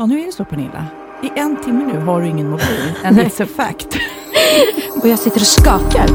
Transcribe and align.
Ja, 0.00 0.06
nu 0.06 0.20
är 0.20 0.26
det 0.26 0.32
så 0.32 0.44
Pernilla. 0.44 0.86
I 1.22 1.40
en 1.40 1.56
timme 1.64 1.92
nu 1.92 1.98
har 2.00 2.20
du 2.20 2.26
ingen 2.26 2.50
mobil. 2.50 2.92
And 3.04 3.18
it's 3.18 3.42
a 3.42 3.46
fact. 3.56 3.98
Och 5.02 5.08
jag 5.08 5.18
sitter 5.18 5.40
och 5.40 5.46
skakar. 5.46 6.06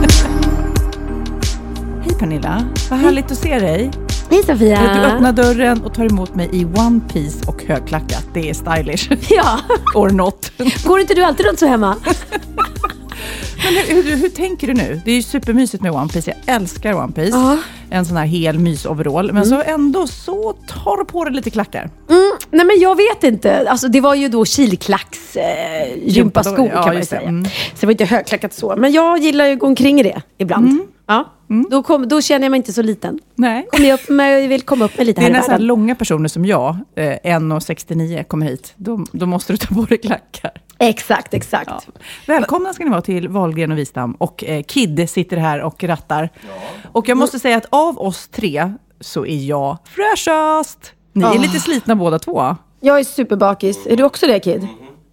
Hej 2.04 2.14
Pernilla, 2.20 2.68
vad 2.90 3.00
härligt 3.00 3.32
att 3.32 3.38
se 3.38 3.60
dig. 3.60 3.92
Hej 4.30 4.44
Sofia! 4.44 4.94
Du 4.94 5.00
öppnar 5.00 5.32
dörren 5.34 5.84
och 5.84 5.94
tar 5.94 6.06
emot 6.06 6.36
mig 6.36 6.50
i 6.52 6.66
one 6.66 7.00
piece 7.14 7.48
och 7.48 7.64
högklackat. 7.64 8.28
Det 8.34 8.50
är 8.50 8.54
stylish. 8.54 9.12
Ja, 9.30 9.60
Or 9.96 10.10
not. 10.10 10.52
går 10.86 11.00
inte 11.00 11.14
du 11.14 11.24
alltid 11.24 11.46
runt 11.46 11.60
så 11.60 11.66
hemma? 11.68 11.96
Men 13.64 13.74
hur, 13.96 14.04
hur, 14.04 14.16
hur 14.18 14.30
tänker 14.30 14.68
du 14.68 14.74
nu? 14.74 15.02
Det 15.06 15.12
är 15.12 15.16
ju 15.16 15.22
supermysigt 15.22 15.84
med 15.84 15.92
One 15.92 16.08
Piece. 16.10 16.32
Jag 16.46 16.56
älskar 16.56 16.94
One 16.94 17.12
Piece. 17.14 17.38
Ja. 17.38 17.58
En 17.90 18.06
sån 18.06 18.18
här 18.18 18.26
hel 18.26 18.60
mysoverall. 18.60 19.32
Men 19.34 19.46
så 19.46 19.62
ändå 19.62 20.08
så 20.08 20.54
tar 20.54 20.98
du 20.98 21.06
på 21.06 21.24
dig 21.24 21.34
lite 21.34 21.50
klackar. 21.50 21.90
Mm, 22.10 22.32
nej 22.52 22.66
men 22.66 22.80
jag 22.80 22.96
vet 22.96 23.24
inte. 23.24 23.70
Alltså, 23.70 23.88
det 23.88 24.02
var 24.02 24.16
ju 24.16 24.28
då 24.28 24.46
kilklacks 24.46 25.36
eh, 25.36 25.98
gympaskor 26.06 26.66
Ja, 26.68 26.72
kan 26.74 26.86
man 26.86 26.94
ju 26.94 27.00
det. 27.00 27.06
säga. 27.06 27.22
Mm. 27.22 27.46
Så 27.46 27.52
det 27.80 27.86
var 27.86 27.92
inte 27.92 28.06
högklackat 28.06 28.54
så. 28.54 28.76
Men 28.78 28.92
jag 28.92 29.18
gillar 29.20 29.46
ju 29.46 29.54
att 29.54 29.60
gå 29.60 29.68
omkring 29.68 30.00
i 30.00 30.04
det 30.04 30.22
ibland. 30.38 30.66
Mm. 30.68 30.88
Ja. 31.08 31.32
Då, 31.70 31.84
kom, 31.84 32.08
då 32.08 32.22
känner 32.22 32.46
jag 32.46 32.52
mig 32.52 32.58
inte 32.58 32.74
så 32.74 32.82
liten. 32.82 33.20
Nej. 33.36 33.68
Kommer 33.72 33.90
jag, 33.90 34.00
upp 34.00 34.10
med, 34.10 34.50
vill 34.50 34.62
komma 34.62 34.86
upp 34.86 34.98
med 34.98 35.08
lite 35.08 35.22
Det 35.22 35.28
är 35.28 35.32
här 35.34 35.40
så 35.42 35.46
här 35.46 35.52
världen. 35.52 35.68
långa 35.68 35.96
personer 35.96 36.28
som 36.30 36.46
jag, 36.46 36.78
eh, 36.96 37.04
1,69 37.04 38.24
kommer 38.24 38.46
hit. 38.46 38.74
Då, 38.76 39.06
då 39.12 39.26
måste 39.26 39.54
du 39.54 39.58
ta 39.58 39.76
på 39.76 39.82
dig 39.82 39.98
klackar. 39.98 40.52
Exakt, 40.80 41.34
exakt. 41.34 41.70
Ja. 41.70 41.82
Välkomna 42.26 42.74
ska 42.74 42.84
ni 42.84 42.90
vara 42.90 43.02
till 43.02 43.28
Wahlgren 43.28 43.72
och 43.72 43.78
Wistam. 43.78 44.12
Och 44.12 44.44
eh, 44.44 44.64
Kid 44.64 45.10
sitter 45.10 45.38
här 45.38 45.62
och 45.62 45.84
rattar. 45.84 46.30
Och 46.92 47.10
jag 47.10 47.18
måste 47.18 47.40
säga 47.40 47.58
att 47.58 47.66
av 47.70 48.00
oss 48.00 48.28
tre 48.28 48.74
så 49.00 49.26
är 49.26 49.46
jag 49.46 49.78
fräschast. 49.86 50.94
Ni 51.14 51.24
är 51.24 51.40
lite 51.40 51.60
slitna 51.60 51.96
båda 51.96 52.20
två. 52.20 52.56
Jag 52.80 53.00
är 53.00 53.04
superbakis. 53.04 53.88
Är 53.88 53.98
du 53.98 54.04
också 54.04 54.28
det 54.28 54.40
Kid? 54.40 54.68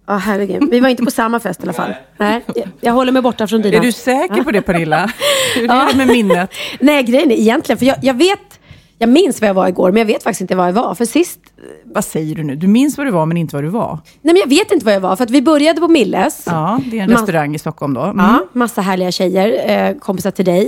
Ja, 0.07 0.15
herregud. 0.15 0.69
Vi 0.71 0.79
var 0.79 0.89
inte 0.89 1.03
på 1.03 1.11
samma 1.11 1.39
fest 1.39 1.59
i 1.59 1.63
alla 1.63 1.73
fall. 1.73 1.93
Nej. 2.17 2.41
Jag, 2.55 2.67
jag 2.81 2.93
håller 2.93 3.11
mig 3.11 3.21
borta 3.21 3.47
från 3.47 3.61
dina. 3.61 3.77
Är 3.77 3.81
du 3.81 3.91
säker 3.91 4.43
på 4.43 4.51
det 4.51 4.61
Pernilla? 4.61 5.11
Hur 5.55 5.71
är 5.71 5.91
det 5.91 5.97
med 5.97 6.07
minnet? 6.07 6.53
Nej, 6.79 7.03
grejen 7.03 7.31
är 7.31 7.35
egentligen, 7.35 7.79
för 7.79 7.85
jag, 7.85 7.97
jag 8.01 8.13
vet, 8.13 8.52
jag 8.97 9.09
minns 9.09 9.41
vad 9.41 9.49
jag 9.49 9.53
var 9.53 9.67
igår, 9.67 9.91
men 9.91 9.97
jag 9.99 10.05
vet 10.05 10.23
faktiskt 10.23 10.41
inte 10.41 10.55
vad 10.55 10.67
jag 10.67 10.73
var. 10.73 10.95
För 10.95 11.05
sist, 11.05 11.39
Vad 11.85 12.05
säger 12.05 12.35
du 12.35 12.43
nu? 12.43 12.55
Du 12.55 12.67
minns 12.67 12.97
vad 12.97 13.07
du 13.07 13.11
var 13.11 13.25
men 13.25 13.37
inte 13.37 13.55
vad 13.55 13.63
du 13.63 13.67
var. 13.69 13.99
nej 14.21 14.33
men 14.33 14.35
jag 14.35 14.47
vet 14.49 14.71
inte 14.71 14.85
vad 14.85 14.93
jag 14.95 14.99
var, 14.99 15.15
för 15.15 15.23
att 15.23 15.29
vi 15.29 15.41
började 15.41 15.79
på 15.81 15.87
Milles. 15.87 16.43
Ja, 16.45 16.79
det 16.91 16.99
är 16.99 17.03
en 17.03 17.09
Ma- 17.09 17.13
restaurang 17.13 17.55
i 17.55 17.59
Stockholm 17.59 17.93
då. 17.93 18.01
Mm. 18.01 18.17
Ja, 18.25 18.45
massa 18.53 18.81
härliga 18.81 19.11
tjejer, 19.11 19.71
eh, 19.89 19.97
kompisar 19.97 20.31
till 20.31 20.45
dig. 20.45 20.67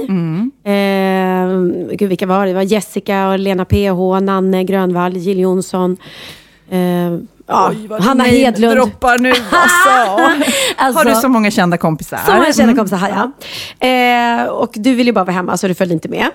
Eh, 0.63 1.47
gud, 1.95 2.09
vilka 2.09 2.25
var 2.25 2.45
det? 2.45 2.51
Det 2.51 2.55
var 2.55 2.61
Jessica, 2.61 3.27
och 3.29 3.39
Lena 3.39 3.65
PH, 3.65 4.19
Nanne 4.21 4.63
Grönvall, 4.63 5.17
Jill 5.17 5.39
Jonsson. 5.39 5.97
Eh, 6.69 6.79
ja, 7.47 7.69
Oj, 7.69 7.87
vad 7.87 8.01
Hanna 8.03 8.23
Hedlund. 8.23 8.75
droppar 8.75 9.17
nu 9.19 9.29
alltså. 9.29 10.49
Alltså, 10.77 10.99
Har 10.99 11.05
du 11.15 11.15
så 11.21 11.29
många 11.29 11.51
kända 11.51 11.77
kompisar? 11.77 12.19
Så 12.25 12.31
många 12.33 12.45
kända 12.45 12.63
Mm. 12.63 12.75
kompisar 12.77 12.97
här, 12.97 13.09
ja. 13.79 13.87
Eh, 13.87 14.47
och 14.47 14.71
du 14.73 14.93
ville 14.95 15.09
ju 15.09 15.13
bara 15.13 15.23
vara 15.25 15.35
hemma, 15.35 15.57
så 15.57 15.67
du 15.67 15.73
följde 15.73 15.93
inte 15.93 16.09
med. 16.09 16.27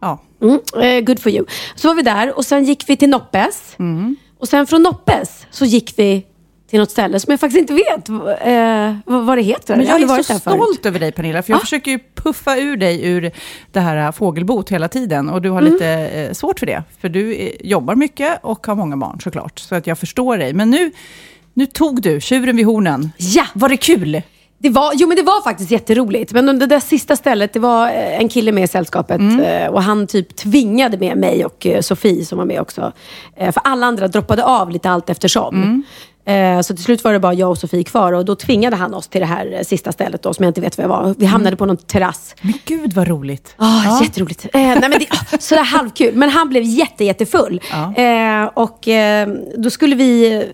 Ja. 0.00 0.22
Mm, 0.42 0.58
eh, 0.82 1.00
good 1.04 1.20
for 1.20 1.32
you. 1.32 1.46
Så 1.74 1.88
var 1.88 1.94
vi 1.94 2.02
där 2.02 2.36
och 2.36 2.44
sen 2.44 2.64
gick 2.64 2.84
vi 2.88 2.96
till 2.96 3.08
Noppes. 3.10 3.74
Mm. 3.78 4.16
Och 4.38 4.48
sen 4.48 4.66
från 4.66 4.82
Noppes 4.82 5.46
så 5.50 5.64
gick 5.64 5.94
vi 5.96 6.26
till 6.70 6.78
något 6.78 6.90
ställe 6.90 7.20
som 7.20 7.30
jag 7.30 7.40
faktiskt 7.40 7.58
inte 7.60 7.72
vet 7.74 8.08
eh, 8.08 8.96
vad, 9.20 9.38
det 9.38 9.42
heter. 9.42 9.76
Men 9.76 9.86
jag 9.86 10.02
är 10.02 10.06
varit 10.06 10.26
så 10.26 10.32
där 10.32 10.40
förut. 10.40 10.56
stolt 10.62 10.86
över 10.86 10.98
dig 10.98 11.12
Pernilla, 11.12 11.42
för 11.42 11.52
jag 11.52 11.56
Ah. 11.56 11.60
försöker 11.60 11.90
ju 11.90 11.98
puffa 12.14 12.56
ur 12.56 12.76
dig 12.76 13.06
ur 13.06 13.30
det 13.72 13.80
här 13.80 14.12
fågelbot 14.12 14.70
hela 14.70 14.88
tiden. 14.88 15.28
Och 15.28 15.42
du 15.42 15.50
har 15.50 15.60
Mm. 15.60 15.72
lite 15.72 15.86
eh, 15.88 16.32
svårt 16.32 16.58
för 16.58 16.66
det, 16.66 16.82
för 17.00 17.08
du 17.08 17.34
eh, 17.34 17.50
jobbar 17.60 17.94
mycket 17.94 18.38
och 18.42 18.66
har 18.66 18.74
många 18.74 18.96
barn 18.96 19.20
såklart. 19.20 19.58
Så 19.58 19.74
att 19.74 19.86
jag 19.86 19.98
förstår 19.98 20.38
dig. 20.38 20.52
Men 20.52 20.70
nu, 20.70 20.92
nu 21.54 21.66
tog 21.66 22.02
du 22.02 22.20
tjuren 22.20 22.56
vid 22.56 22.66
hornen. 22.66 23.10
Ja. 23.18 23.46
Var 23.54 23.68
det 23.68 23.76
kul? 23.76 24.22
Det 24.60 24.68
var, 24.70 24.92
jo 24.94 25.08
men 25.08 25.16
det 25.16 25.22
var 25.22 25.42
faktiskt 25.42 25.70
jätteroligt. 25.70 26.32
Men 26.32 26.58
det 26.58 26.66
där 26.66 26.80
sista 26.80 27.16
stället, 27.16 27.52
det 27.52 27.60
var 27.60 27.86
eh, 27.88 28.20
en 28.20 28.28
kille 28.28 28.52
med 28.52 28.64
i 28.64 28.66
sällskapet. 28.66 29.20
Mm. 29.20 29.40
eh, 29.40 29.68
Och 29.68 29.82
han 29.82 30.06
typ 30.06 30.36
tvingade 30.36 30.98
med 30.98 31.16
mig 31.16 31.44
och 31.44 31.66
eh, 31.66 31.80
Sofie 31.80 32.24
som 32.24 32.38
var 32.38 32.44
med 32.44 32.60
också. 32.60 32.92
För 33.36 33.60
alla 33.64 33.86
andra 33.86 34.08
droppade 34.08 34.44
av 34.44 34.70
lite 34.70 34.90
allt 34.90 35.10
eftersom. 35.10 35.54
Mm. 35.54 35.82
Så 36.62 36.74
till 36.74 36.84
slut 36.84 37.04
var 37.04 37.12
det 37.12 37.18
bara 37.18 37.34
jag 37.34 37.50
och 37.50 37.58
Sofie 37.58 37.84
kvar. 37.84 38.12
Och 38.12 38.24
då 38.24 38.34
tvingade 38.36 38.76
han 38.76 38.94
oss 38.94 39.08
till 39.08 39.20
det 39.20 39.26
här 39.26 39.62
sista 39.64 39.92
stället 39.92 40.22
då, 40.22 40.34
som 40.34 40.42
jag 40.44 40.50
inte 40.50 40.60
vet 40.60 40.78
vad 40.78 40.84
jag 40.84 40.88
var. 40.88 41.14
Vi 41.18 41.26
hamnade 41.26 41.56
på 41.56 41.66
någon 41.66 41.76
terrass. 41.76 42.34
Men 42.40 42.54
gud 42.64 42.92
vad 42.92 43.08
roligt. 43.08 43.54
Oh, 43.58 43.98
Jätteroligt. 44.02 44.44
Eh, 44.44 44.60
nej, 44.60 44.80
men 44.80 44.90
det, 44.90 45.06
oh, 45.10 45.38
sådär 45.38 45.62
halvkul. 45.62 46.14
Men 46.14 46.28
han 46.30 46.48
blev 46.48 46.62
jätte, 46.62 47.04
jättefull. 47.04 47.60
Ja. 47.70 47.94
Eh, 48.02 48.44
och 48.54 48.88
eh, 48.88 49.28
då 49.56 49.70
skulle 49.70 49.96
vi 49.96 50.44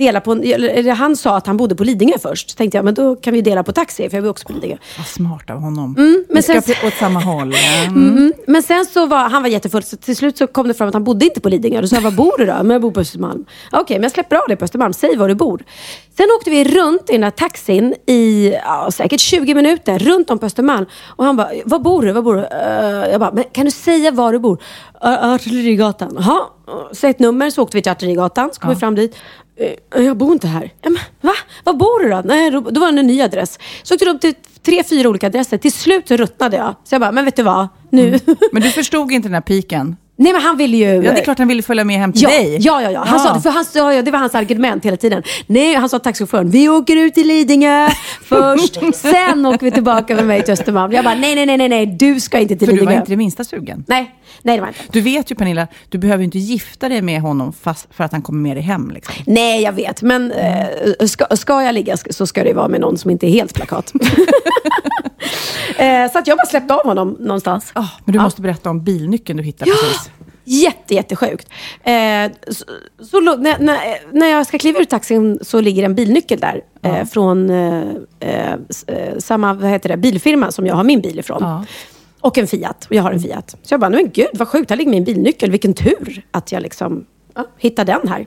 dela 0.00 0.20
på... 0.20 0.32
en- 0.32 0.44
Eller, 0.44 0.92
han 0.92 1.16
sa 1.16 1.36
att 1.36 1.46
han 1.46 1.56
bodde 1.56 1.74
på 1.74 1.84
Lidingö 1.84 2.18
först. 2.22 2.50
Så 2.50 2.56
tänkte 2.56 2.78
jag, 2.78 2.84
men 2.84 2.94
då 2.94 3.16
kan 3.16 3.34
vi 3.34 3.40
dela 3.42 3.62
på 3.62 3.72
taxi, 3.72 4.10
för 4.10 4.16
jag 4.16 4.24
bor 4.24 4.30
också 4.30 4.46
på 4.46 4.52
Lidingö. 4.52 4.76
Vad 4.98 5.06
smart 5.06 5.50
av 5.50 5.56
honom. 5.60 5.94
men 5.98 6.24
Vi 6.28 6.42
ska 6.42 6.60
sen- 6.60 6.86
åt 6.86 6.94
samma 6.94 7.20
håll. 7.20 7.54
Mm. 7.86 8.10
Mm. 8.18 8.32
Men 8.46 8.62
sen 8.62 8.86
så 8.86 9.06
var 9.06 9.28
han 9.28 9.42
var 9.42 9.48
jättefull, 9.48 9.82
så 9.82 9.96
till 9.96 10.16
slut 10.16 10.38
så 10.38 10.46
kom 10.46 10.68
det 10.68 10.74
fram 10.74 10.88
att 10.88 10.94
han 10.94 11.04
bodde 11.04 11.24
inte 11.24 11.40
på 11.40 11.48
Lidingö. 11.48 11.80
Då 11.80 11.86
sa 11.88 11.96
jag, 11.96 12.02
var 12.02 12.10
bor 12.10 12.38
du 12.38 12.46
då? 12.46 12.52
Men 12.52 12.70
jag 12.70 12.82
bor 12.82 12.90
på 12.90 13.00
Östermalm. 13.00 13.44
Okej, 13.72 13.96
men 13.96 14.02
jag 14.02 14.12
släpper 14.12 14.36
av 14.36 14.42
dig 14.48 14.56
på 14.56 14.64
Östermalm. 14.64 14.92
Säg 14.92 15.16
var 15.16 15.28
du 15.28 15.34
bor. 15.34 15.62
Sen 16.16 16.26
åkte 16.38 16.50
vi 16.50 16.64
runt 16.64 17.10
i 17.10 17.12
den 17.12 17.22
här 17.22 17.30
taxin 17.30 17.94
i 18.06 18.52
ja, 18.64 18.90
säkert 18.92 19.20
20 19.20 19.54
minuter, 19.54 19.98
runt 19.98 20.30
om 20.30 20.38
på 20.38 20.46
Östermalm. 20.46 20.86
Och 21.16 21.24
han 21.24 21.36
bara, 21.36 21.48
var 21.64 21.78
bor 21.78 22.02
du? 22.02 22.12
Var 22.12 22.22
bor 22.22 22.34
du? 22.34 22.40
Eh, 22.44 23.10
jag 23.10 23.20
bara, 23.20 23.32
men 23.32 23.44
kan 23.52 23.64
du 23.64 23.70
säga 23.70 24.10
var 24.10 24.32
du 24.32 24.38
bor? 24.38 24.58
Uh, 25.04 25.24
Artillerigatan. 25.34 26.16
Jaha, 26.18 26.40
säg 26.92 27.10
ett 27.10 27.18
nummer. 27.18 27.50
Så 27.50 27.62
åkte 27.62 27.76
vi 27.76 27.82
till 27.82 27.92
Artillerigatan, 27.92 28.50
så 28.52 28.60
kom 28.60 28.70
vi 28.70 28.76
fram 28.76 28.94
dit. 28.94 29.16
Eh, 29.60 30.02
jag 30.02 30.16
bor 30.16 30.32
inte 30.32 30.48
här. 30.48 30.72
Va? 31.20 31.32
Var 31.64 31.74
bor 31.74 32.04
du 32.04 32.10
då? 32.10 32.22
Nej, 32.24 32.50
då, 32.50 32.60
var 32.60 32.92
det 32.92 33.00
en 33.00 33.06
ny 33.06 33.22
adress. 33.22 33.58
Så 33.82 33.94
åkte 33.94 34.04
vi 34.04 34.10
upp 34.10 34.20
till 34.20 34.34
tre, 34.62 34.84
fyra 34.84 35.08
olika 35.08 35.26
adresser. 35.26 35.58
Till 35.58 35.72
slut 35.72 36.08
så 36.08 36.16
ruttnade 36.16 36.56
jag. 36.56 36.74
Så 36.84 36.94
jag 36.94 37.00
bara, 37.00 37.12
men 37.12 37.24
vet 37.24 37.36
du 37.36 37.42
vad? 37.42 37.68
Nu. 37.90 38.08
Mm. 38.08 38.20
Men 38.52 38.62
du 38.62 38.70
förstod 38.70 39.12
inte 39.12 39.28
den 39.28 39.34
här 39.34 39.40
piken? 39.40 39.96
Nej 40.20 40.32
men 40.32 40.42
han 40.42 40.56
ville 40.56 40.76
ju... 40.76 40.84
Ja, 40.84 41.00
det 41.12 41.20
är 41.20 41.24
klart 41.24 41.38
han 41.38 41.48
ville 41.48 41.62
följa 41.62 41.84
med 41.84 41.98
hem 41.98 42.12
till 42.12 42.22
Ja, 42.22 42.28
dig. 42.28 42.56
ja, 42.60 42.82
ja, 42.82 42.90
ja. 42.90 43.04
Han 43.06 43.18
Ja. 43.18 43.24
sa 43.24 43.34
det, 43.34 43.40
för 43.40 43.50
han 43.50 43.94
ja, 43.96 44.02
det 44.02 44.10
var 44.10 44.18
hans 44.18 44.34
argument 44.34 44.84
hela 44.84 44.96
tiden. 44.96 45.22
Nej, 45.46 45.74
han 45.74 45.88
sa 45.88 45.98
till 45.98 46.04
taxichauffören, 46.04 46.50
vi 46.50 46.68
åker 46.68 46.96
ut 46.96 47.14
till 47.14 47.26
Lidingö 47.28 47.88
först, 48.24 48.78
sen 48.96 49.46
åker 49.46 49.64
vi 49.66 49.70
tillbaka 49.70 50.14
med 50.14 50.26
mig 50.26 50.42
till 50.42 50.52
Östermalm. 50.52 50.92
Jag 50.92 51.04
bara, 51.04 51.14
nej, 51.14 51.34
nej, 51.34 51.46
nej, 51.46 51.56
nej, 51.56 51.68
nej, 51.68 51.86
du 51.86 52.20
ska 52.20 52.38
inte 52.38 52.56
till 52.56 52.66
För 52.68 52.72
du 52.72 52.78
var 52.78 52.84
Lidingö. 52.86 53.00
inte 53.00 53.12
det 53.12 53.16
minsta 53.16 53.44
sugen. 53.44 53.84
Nej, 53.88 54.14
nej 54.42 54.56
det 54.56 54.60
var 54.60 54.68
inte. 54.68 54.80
Du 54.90 55.00
vet 55.00 55.30
ju 55.30 55.34
Pernilla, 55.34 55.66
du 55.88 55.98
behöver 55.98 56.18
ju 56.18 56.24
inte 56.24 56.38
gifta 56.38 56.88
dig 56.88 57.02
med 57.02 57.20
honom 57.20 57.52
fast 57.52 57.88
för 57.90 58.04
att 58.04 58.12
han 58.12 58.22
kommer 58.22 58.40
med 58.40 58.56
dig 58.56 58.64
hem. 58.64 58.90
Liksom. 58.90 59.14
Nej, 59.26 59.62
jag 59.62 59.72
vet, 59.72 60.02
men 60.02 60.32
eh, 60.32 61.06
ska, 61.06 61.36
ska 61.36 61.62
jag 61.62 61.74
ligga 61.74 61.96
så 62.10 62.26
ska 62.26 62.44
det 62.44 62.52
vara 62.52 62.68
med 62.68 62.80
någon 62.80 62.98
som 62.98 63.10
inte 63.10 63.26
är 63.26 63.30
helt 63.30 63.54
plakat. 63.54 63.92
eh, 65.78 66.12
så 66.12 66.18
att 66.18 66.26
jag 66.26 66.36
bara 66.38 66.46
släppte 66.46 66.74
av 66.74 66.84
honom 66.84 67.16
någonstans. 67.20 67.70
Ah, 67.72 67.86
men 68.04 68.12
du 68.12 68.20
måste 68.20 68.40
berätta 68.42 68.70
om 68.70 68.84
bilnyckeln 68.84 69.36
du 69.36 69.42
hittade 69.42 69.70
precis. 69.70 70.09
Jätte, 70.52 70.94
jättesjukt. 70.94 71.48
Eh, 71.82 72.30
så, 72.48 72.64
så, 73.04 73.20
när, 73.20 73.58
när, 73.58 73.78
när 74.12 74.26
jag 74.26 74.46
ska 74.46 74.58
kliva 74.58 74.78
ur 74.80 74.84
taxin 74.84 75.38
så 75.42 75.60
ligger 75.60 75.82
en 75.82 75.94
bilnyckel 75.94 76.40
där. 76.40 76.60
Eh, 76.82 77.04
från 77.04 77.50
eh, 77.50 77.82
eh, 78.20 78.52
eh, 78.86 79.18
samma 79.18 79.54
vad 79.54 79.70
heter 79.70 79.88
det, 79.88 79.96
bilfirma 79.96 80.52
som 80.52 80.66
jag 80.66 80.74
har 80.74 80.84
min 80.84 81.00
bil 81.00 81.18
ifrån. 81.18 81.38
Ja. 81.40 81.64
Och 82.20 82.38
en 82.38 82.46
Fiat. 82.46 82.86
Och 82.86 82.94
jag 82.94 83.02
har 83.02 83.12
en 83.12 83.20
Fiat. 83.20 83.56
Så 83.62 83.74
jag 83.74 83.80
bara, 83.80 83.90
men 83.90 84.10
gud 84.10 84.28
vad 84.32 84.48
sjukt, 84.48 84.70
här 84.70 84.76
ligger 84.76 84.90
min 84.90 85.04
bilnyckel. 85.04 85.50
Vilken 85.50 85.74
tur 85.74 86.22
att 86.30 86.52
jag 86.52 86.62
liksom 86.62 87.04
ja, 87.34 87.46
hittade 87.58 87.98
den 88.02 88.08
här. 88.08 88.26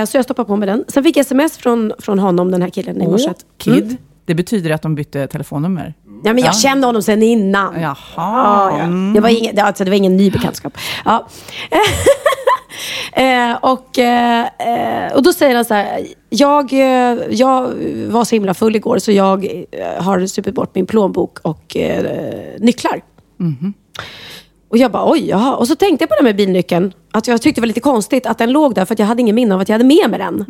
Eh, 0.00 0.04
så 0.04 0.16
jag 0.16 0.24
stoppade 0.24 0.46
på 0.46 0.56
med 0.56 0.68
den. 0.68 0.84
Sen 0.88 1.04
fick 1.04 1.16
jag 1.16 1.20
sms 1.20 1.58
från, 1.58 1.92
från 1.98 2.18
honom, 2.18 2.50
den 2.50 2.62
här 2.62 2.70
killen, 2.70 3.02
i 3.02 3.06
morse. 3.06 3.32
Kid. 3.58 3.96
Det 4.24 4.34
betyder 4.34 4.70
att 4.70 4.82
de 4.82 4.94
bytte 4.94 5.26
telefonnummer. 5.26 5.94
Ja, 6.24 6.32
men 6.32 6.44
jag 6.44 6.56
kände 6.56 6.86
honom 6.86 7.02
sen 7.02 7.22
innan. 7.22 7.80
Jaha. 7.80 7.96
Ja, 8.16 8.78
ja. 8.78 8.86
Det, 9.14 9.20
var 9.20 9.28
ingen, 9.28 9.54
det, 9.56 9.62
alltså, 9.62 9.84
det 9.84 9.90
var 9.90 9.96
ingen 9.96 10.16
ny 10.16 10.30
bekantskap. 10.30 10.78
Ja. 11.04 11.28
eh, 13.12 13.56
och, 13.60 13.98
eh, 13.98 14.46
eh, 14.58 15.12
och 15.14 15.22
då 15.22 15.32
säger 15.32 15.54
han 15.54 15.64
så 15.64 15.74
här, 15.74 16.06
jag, 16.28 16.72
eh, 16.72 17.18
jag 17.30 17.62
var 18.08 18.24
så 18.24 18.34
himla 18.34 18.54
full 18.54 18.76
igår 18.76 18.98
så 18.98 19.12
jag 19.12 19.44
eh, 19.44 20.02
har 20.04 20.26
supit 20.26 20.54
bort 20.54 20.74
min 20.74 20.86
plånbok 20.86 21.38
och 21.42 21.76
eh, 21.76 22.04
nycklar. 22.58 23.02
Och 24.70 24.78
jag 24.78 24.90
bara, 24.92 25.10
oj, 25.12 25.28
jaha. 25.28 25.56
Och 25.56 25.68
så 25.68 25.76
tänkte 25.76 26.02
jag 26.02 26.08
på 26.08 26.16
det 26.18 26.22
med 26.24 26.36
bilnyckeln. 26.36 26.92
Att 27.12 27.26
jag 27.28 27.42
tyckte 27.42 27.60
det 27.60 27.62
var 27.62 27.66
lite 27.66 27.80
konstigt 27.80 28.26
att 28.26 28.38
den 28.38 28.52
låg 28.52 28.74
där 28.74 28.84
för 28.84 28.96
jag 28.98 29.06
hade 29.06 29.20
ingen 29.22 29.34
minne 29.34 29.54
av 29.54 29.60
att 29.60 29.68
jag 29.68 29.74
hade 29.74 29.84
med 29.84 30.10
mig 30.10 30.18
den. 30.18 30.44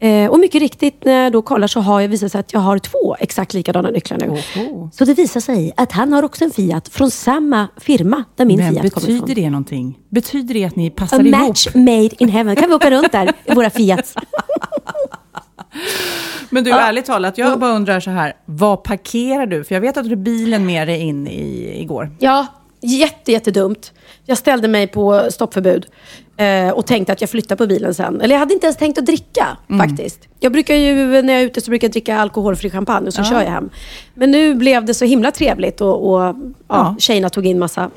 Eh, 0.00 0.30
och 0.30 0.38
mycket 0.38 0.60
riktigt, 0.60 1.04
när 1.04 1.22
jag 1.24 1.32
då 1.32 1.42
kollar 1.42 1.66
så 1.66 1.80
har 1.80 2.00
jag 2.00 2.08
visat 2.08 2.32
sig 2.32 2.38
att 2.38 2.52
jag 2.52 2.60
har 2.60 2.78
två 2.78 3.16
exakt 3.20 3.54
likadana 3.54 3.90
nycklar 3.90 4.18
nu. 4.18 4.26
Oho. 4.28 4.90
Så 4.92 5.04
det 5.04 5.14
visar 5.14 5.40
sig 5.40 5.72
att 5.76 5.92
han 5.92 6.12
har 6.12 6.22
också 6.22 6.44
en 6.44 6.50
Fiat 6.50 6.88
från 6.88 7.10
samma 7.10 7.68
firma 7.76 8.24
där 8.36 8.44
min 8.44 8.58
Men 8.58 8.72
Fiat 8.72 8.92
kommer 8.92 9.06
betyder 9.06 9.30
ifrån. 9.30 9.34
det 9.44 9.50
någonting? 9.50 9.98
Betyder 10.08 10.54
det 10.54 10.64
att 10.64 10.76
ni 10.76 10.88
A 10.88 10.92
passar 10.96 11.20
ihop? 11.20 11.48
match 11.48 11.66
made 11.74 12.10
in 12.22 12.28
heaven. 12.28 12.56
kan 12.56 12.68
vi 12.68 12.74
åka 12.74 12.90
runt 12.90 13.12
där 13.12 13.32
i 13.44 13.54
våra 13.54 13.70
Fiats. 13.70 14.14
Men 16.50 16.64
du, 16.64 16.70
ärligt 16.70 17.04
talat, 17.04 17.38
jag 17.38 17.58
bara 17.58 17.72
undrar 17.72 18.00
så 18.00 18.10
här. 18.10 18.32
Vad 18.44 18.82
parkerar 18.84 19.46
du? 19.46 19.64
För 19.64 19.74
jag 19.74 19.80
vet 19.80 19.96
att 19.96 20.04
du 20.04 20.10
hade 20.10 20.22
bilen 20.22 20.66
med 20.66 20.88
dig 20.88 21.00
in 21.00 21.26
i, 21.26 21.72
igår. 21.80 22.10
Ja, 22.18 22.46
jätte, 22.80 23.32
jättedumt. 23.32 23.92
Jag 24.24 24.38
ställde 24.38 24.68
mig 24.68 24.86
på 24.86 25.26
stoppförbud 25.30 25.86
eh, 26.38 26.70
och 26.70 26.86
tänkte 26.86 27.12
att 27.12 27.20
jag 27.20 27.30
flyttar 27.30 27.56
på 27.56 27.66
bilen 27.66 27.94
sen. 27.94 28.20
Eller 28.20 28.34
jag 28.34 28.40
hade 28.40 28.54
inte 28.54 28.66
ens 28.66 28.76
tänkt 28.76 28.98
att 28.98 29.06
dricka 29.06 29.56
faktiskt. 29.78 30.20
Jag 30.40 30.52
brukar 30.52 30.74
ju, 30.74 31.22
när 31.22 31.32
jag 31.32 31.42
är 31.42 31.46
ute 31.46 31.60
så 31.60 31.70
brukar 31.70 31.86
jag 31.88 31.92
dricka 31.92 32.16
alkoholfri 32.18 32.70
champagne 32.70 33.06
och 33.06 33.14
så 33.14 33.24
kör 33.24 33.42
jag 33.42 33.50
hem. 33.50 33.70
Men 34.14 34.30
nu 34.30 34.54
blev 34.54 34.84
det 34.84 34.94
så 34.94 35.04
himla 35.04 35.30
trevligt 35.30 35.80
och, 35.80 36.10
och 36.12 36.20
ja, 36.20 36.34
Ja. 36.68 36.96
tjejerna 36.98 37.30
tog 37.30 37.46
in 37.46 37.58
massa 37.58 37.90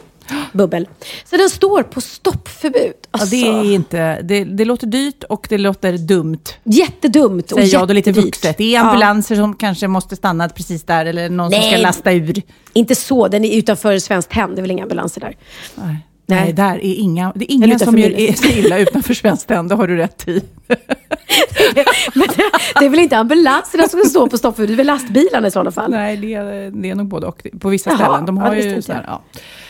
bubbel. 0.54 0.88
Så 1.26 1.38
den 1.38 1.50
står 1.50 1.84
på 1.84 2.02
stoppförbud. 2.02 2.94
Ja, 3.02 3.08
Alltså, 3.12 3.28
det, 3.30 3.48
är 3.48 3.64
inte, 3.74 4.22
det, 4.22 4.44
det 4.44 4.66
låter 4.66 4.88
dyrt 4.88 5.24
och 5.24 5.46
det 5.50 5.58
låter 5.58 5.98
dumt, 5.98 6.38
Jättedumt 6.64 7.52
och 7.52 7.60
säger 7.60 7.74
jag 7.74 7.88
då 7.88 7.94
lite 7.94 8.12
vuxet. 8.12 8.58
Det 8.58 8.64
är 8.64 8.74
Ja. 8.74 8.82
ambulanser 8.82 9.36
som 9.36 9.56
kanske 9.56 9.88
måste 9.88 10.16
stanna 10.16 10.50
precis 10.50 10.84
där, 10.84 11.06
eller 11.06 11.30
någon 11.30 11.52
som 11.52 11.60
Nej. 11.60 11.72
ska 11.74 11.82
lasta 11.82 12.12
ur. 12.12 12.42
Inte 12.74 12.96
så, 12.96 13.28
den 13.28 13.46
är 13.46 13.58
utanför 13.58 14.00
Svenskt 14.00 14.32
Tenn. 14.32 14.56
Det 14.56 14.60
är 14.60 14.62
väl 14.62 14.72
inga 14.72 14.84
ambulanser 14.84 15.22
där. 15.22 15.36
Nej. 15.76 15.96
Nej. 16.32 16.44
Nej, 16.44 16.54
där 16.54 16.76
är 16.76 16.94
inga, 16.96 17.32
det 17.36 17.52
är 17.52 17.56
ingen 17.56 17.80
som 17.80 17.98
gör 17.98 18.10
illa 18.58 18.78
utanför 18.78 19.14
Svenskt 19.14 19.48
det 19.48 19.76
har 19.76 19.88
du 19.88 19.98
rätt 19.98 20.28
i. 20.28 20.42
Men 22.14 22.28
det, 22.28 22.44
det 22.80 22.86
är 22.86 22.90
väl 22.90 23.00
inte 23.00 23.18
ambulanserna 23.18 23.88
som 23.88 24.00
ska 24.00 24.10
stå 24.10 24.28
på 24.28 24.38
stoppförbud, 24.38 24.70
det 24.70 24.74
är 24.74 24.78
väl 24.78 24.88
lastbilarna 24.88 25.48
i 25.48 25.52
sådana 25.52 25.72
fall. 25.72 25.92
Nej, 25.92 26.18
det 26.18 26.34
är, 26.34 26.72
det 26.72 26.90
är 26.90 26.96
nog 26.96 27.08
både 27.08 27.28
och. 27.28 27.48
På 27.60 27.70
vissa 27.70 27.90
Jaha, 27.90 27.98
ställen. 27.98 28.26
De 28.26 28.38
ja, 28.38 28.44
har 28.44 28.56
visste 28.56 28.70
ju 28.70 28.82
så 28.82 28.94
här, 28.94 29.04
ja. 29.08 29.22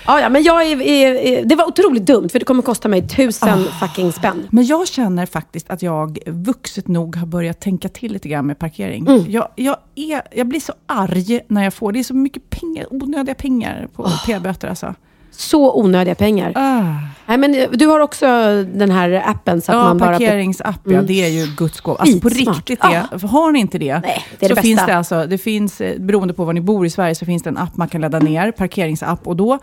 Ja, 0.06 0.22
ja, 0.22 0.30
men 0.30 0.44
jag 0.44 0.64
är, 0.64 0.82
är, 0.82 1.46
det 1.46 1.56
var 1.56 1.66
otroligt 1.66 2.06
dumt 2.06 2.30
för 2.30 2.40
det 2.40 2.46
kommer 2.46 2.64
kosta 2.64 2.88
mig 2.88 3.08
tusen 3.08 3.64
fucking 3.80 4.12
spänn. 4.12 4.48
Men 4.50 4.66
jag 4.66 4.88
känner 4.88 5.26
faktiskt 5.26 5.70
att 5.70 5.82
jag 5.82 6.20
vuxet 6.26 6.88
nog 6.88 7.16
har 7.16 7.28
börjat 7.28 7.60
tänka 7.60 7.90
till 7.90 8.14
lite 8.14 8.30
grann 8.30 8.48
med 8.48 8.60
parkering. 8.60 9.08
Mm. 9.08 9.32
Jag, 9.32 9.48
jag, 9.56 9.78
är, 9.96 10.22
jag 10.32 10.48
blir 10.48 10.60
så 10.60 10.74
arg 10.86 11.40
när 11.48 11.64
jag 11.64 11.74
får, 11.74 11.92
det 11.92 12.00
är 12.00 12.04
så 12.04 12.16
mycket 12.16 12.50
pengar, 12.50 12.86
onödiga 12.90 13.36
pengar 13.36 13.88
på 13.96 14.10
p-böter 14.26 14.68
alltså. 14.68 14.96
Så 15.32 15.80
onödiga 15.80 16.16
pengar. 16.16 16.52
Ah. 16.56 17.12
Nej, 17.26 17.38
men 17.38 17.56
eh, 17.56 17.70
du 17.72 17.88
har 17.88 18.00
också 18.00 18.26
den 18.74 18.92
här 18.92 19.24
appen 19.26 19.62
så 19.62 19.72
att 19.72 19.78
Ja, 19.78 19.84
man 19.84 19.98
bara... 19.98 20.10
Mm. 20.10 20.20
parkeringsapp, 20.20 20.80
ja, 20.84 21.02
det 21.02 21.24
är 21.24 21.28
ju 21.28 21.46
guds 21.58 21.82
gåva. 21.82 21.98
Alltså 22.00 22.20
på 22.20 22.30
riktigt, 22.30 22.82
det, 22.82 23.28
har 23.28 23.52
ni 23.52 23.60
inte 23.60 23.78
det, 23.78 24.00
Nej, 24.00 24.26
det 24.40 24.46
är 24.46 24.50
så 24.50 24.56
det 24.56 24.62
finns 24.62 24.86
det 24.86 24.96
alltså, 24.96 25.26
det 25.26 25.38
finns, 25.38 25.82
eh, 25.82 26.00
beroende 26.00 26.34
på 26.34 26.46
var 26.46 26.54
ni 26.54 26.62
bor 26.62 26.86
i 26.86 26.90
Sverige, 26.90 27.16
så 27.16 27.26
finns 27.26 27.44
det 27.44 27.50
en 27.50 27.58
app 27.58 27.78
man 27.78 27.88
kan 27.88 28.02
ladda 28.02 28.20
ner, 28.20 28.52
parkeringsapp, 28.52 29.28
och 29.28 29.36
då 29.36 29.60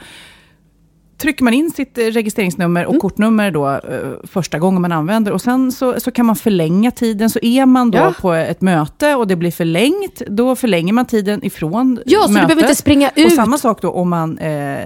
trycker 1.19 1.45
man 1.45 1.55
in 1.55 1.71
sitt 1.71 1.99
eh, 1.99 2.03
registreringsnummer 2.05 2.85
och 2.87 2.93
Mm. 2.93 3.01
kortnummer 3.01 3.51
då, 3.51 3.69
eh, 3.69 3.79
första 4.25 4.59
gången 4.59 4.83
man 4.83 4.93
använder. 4.93 5.33
Och 5.33 5.41
sen 5.43 5.73
så, 5.73 6.01
så 6.01 6.11
kan 6.11 6.27
man 6.27 6.37
förlänga 6.37 6.91
tiden. 6.91 7.31
Så 7.31 7.39
är 7.43 7.67
man 7.67 7.91
då 7.91 7.99
Ja. 7.99 8.15
på 8.21 8.33
ett 8.33 8.61
möte 8.61 9.15
och 9.15 9.27
det 9.27 9.37
blir 9.37 9.51
förlängt, 9.51 10.23
då 10.29 10.57
förlänger 10.57 10.93
man 10.93 11.07
tiden 11.07 11.45
ifrån 11.45 12.01
Ja, 12.07 12.21
så 12.21 12.27
du 12.27 12.33
mötet. 12.33 12.49
behöver 12.49 12.63
inte 12.63 12.75
springa 12.75 13.09
Och 13.09 13.13
ut. 13.17 13.35
samma 13.35 13.59
sak 13.59 13.83
då 13.83 13.91
om 13.91 14.09
man 14.09 14.39
eh, 14.39 14.79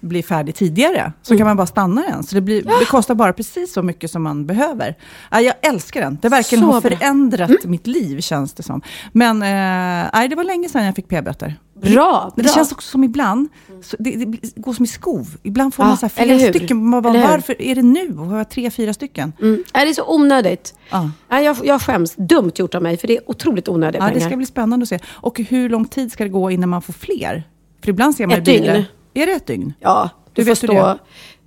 blir 0.00 0.22
färdig 0.22 0.54
tidigare, 0.54 1.12
så 1.22 1.32
Mm. 1.32 1.38
kan 1.38 1.46
man 1.46 1.56
bara 1.56 1.66
stanna 1.66 2.02
den. 2.02 2.22
Så 2.22 2.34
det, 2.34 2.40
blir, 2.40 2.62
det 2.80 2.84
kostar 2.84 3.14
bara 3.14 3.32
precis 3.32 3.72
så 3.72 3.82
mycket 3.82 4.10
som 4.10 4.22
man 4.22 4.46
behöver. 4.46 4.94
Ja, 5.30 5.40
jag 5.40 5.54
älskar 5.62 6.00
den. 6.00 6.18
Det 6.22 6.28
verkligen 6.28 6.64
Så 6.64 6.70
har 6.72 6.80
bra. 6.80 6.88
Mm. 6.90 6.98
förändrat 6.98 7.64
mitt 7.64 7.86
liv, 7.86 8.20
känns 8.20 8.52
det 8.52 8.62
som. 8.62 8.80
Men 9.12 9.42
eh, 9.42 10.10
nej, 10.14 10.28
det 10.28 10.36
var 10.36 10.44
länge 10.44 10.68
sedan 10.68 10.84
jag 10.84 10.94
fick 10.96 11.08
p-böter. 11.08 11.54
Bra, 11.80 11.82
Men 11.82 11.90
bra. 11.92 12.32
det 12.34 12.48
känns 12.48 12.72
också 12.72 12.90
som 12.90 13.04
ibland, 13.04 13.48
så 13.82 13.96
det, 13.98 14.10
det 14.24 14.54
går 14.56 14.72
som 14.72 14.84
i 14.84 14.88
skov. 14.88 15.36
Ibland 15.42 15.74
får 15.74 15.82
Ja, 15.84 15.88
man 15.88 15.96
så 15.96 16.06
här 16.06 16.24
flera 16.26 16.52
stycken. 16.52 16.86
Man 16.88 17.02
bara, 17.02 17.12
varför 17.12 17.62
är 17.62 17.74
det 17.74 17.82
nu? 17.82 18.18
Och 18.18 18.26
har 18.26 18.36
jag 18.38 18.48
tre, 18.50 18.70
fyra 18.70 18.94
stycken? 18.94 19.32
Mm. 19.40 19.64
Nej, 19.74 19.84
det 19.84 19.90
är 19.90 19.94
så 19.94 20.14
onödigt. 20.14 20.74
Ja. 20.90 21.10
Nej, 21.28 21.44
jag, 21.44 21.56
jag 21.64 21.82
skäms. 21.82 22.14
Dumt 22.16 22.52
gjort 22.54 22.74
av 22.74 22.82
mig, 22.82 22.96
för 22.96 23.08
det 23.08 23.16
är 23.16 23.30
otroligt 23.30 23.68
onödiga 23.68 24.02
Ja, 24.02 24.06
det 24.08 24.12
pengar. 24.14 24.28
ska 24.28 24.36
bli 24.36 24.46
spännande 24.46 24.82
att 24.84 24.88
se. 24.88 24.98
Och 25.06 25.38
hur 25.40 25.68
lång 25.68 25.84
tid 25.84 26.12
ska 26.12 26.24
det 26.24 26.30
gå 26.30 26.50
innan 26.50 26.68
man 26.68 26.82
får 26.82 26.92
fler? 26.92 27.48
För 27.82 27.88
ibland 27.90 28.14
ser 28.16 28.26
man 28.26 28.38
Ett 28.38 28.44
bilar- 28.44 28.72
dygn. 28.74 28.84
Är 29.14 29.26
det 29.26 29.32
ett 29.32 29.46
dygn? 29.46 29.72
Ja, 29.80 30.10
du 30.32 30.42
får 30.44 30.50
vet 30.50 30.60
du 30.60 30.66
stå... 30.66 30.98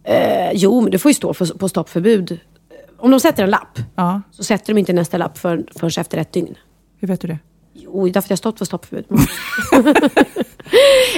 Eh, 0.04 0.52
jo, 0.54 0.81
men 0.81 0.92
du 0.92 1.00
får 1.00 1.10
ju 1.10 1.14
stå 1.14 1.34
för, 1.34 1.46
på 1.46 1.70
stoppförbud. 1.70 2.40
Om 2.98 3.12
de 3.12 3.20
sätter 3.20 3.44
en 3.44 3.50
lapp, 3.50 3.80
Ja, 3.96 4.22
så 4.31 4.44
sätter 4.44 4.74
de 4.74 4.80
inte 4.80 4.94
nästa 4.94 5.18
lapp 5.18 5.38
för, 5.38 5.66
förrän 5.76 5.92
efter 6.02 6.18
ett 6.18 6.34
dygn. 6.34 6.56
hur 7.00 7.08
vet 7.08 7.22
du 7.22 7.28
det? 7.28 7.40
Jo, 7.84 8.06
därför 8.06 8.20
att 8.20 8.30
jag 8.30 8.36
har 8.36 8.38
stått 8.38 8.58
för 8.58 8.66
stoppförbud. 8.66 9.06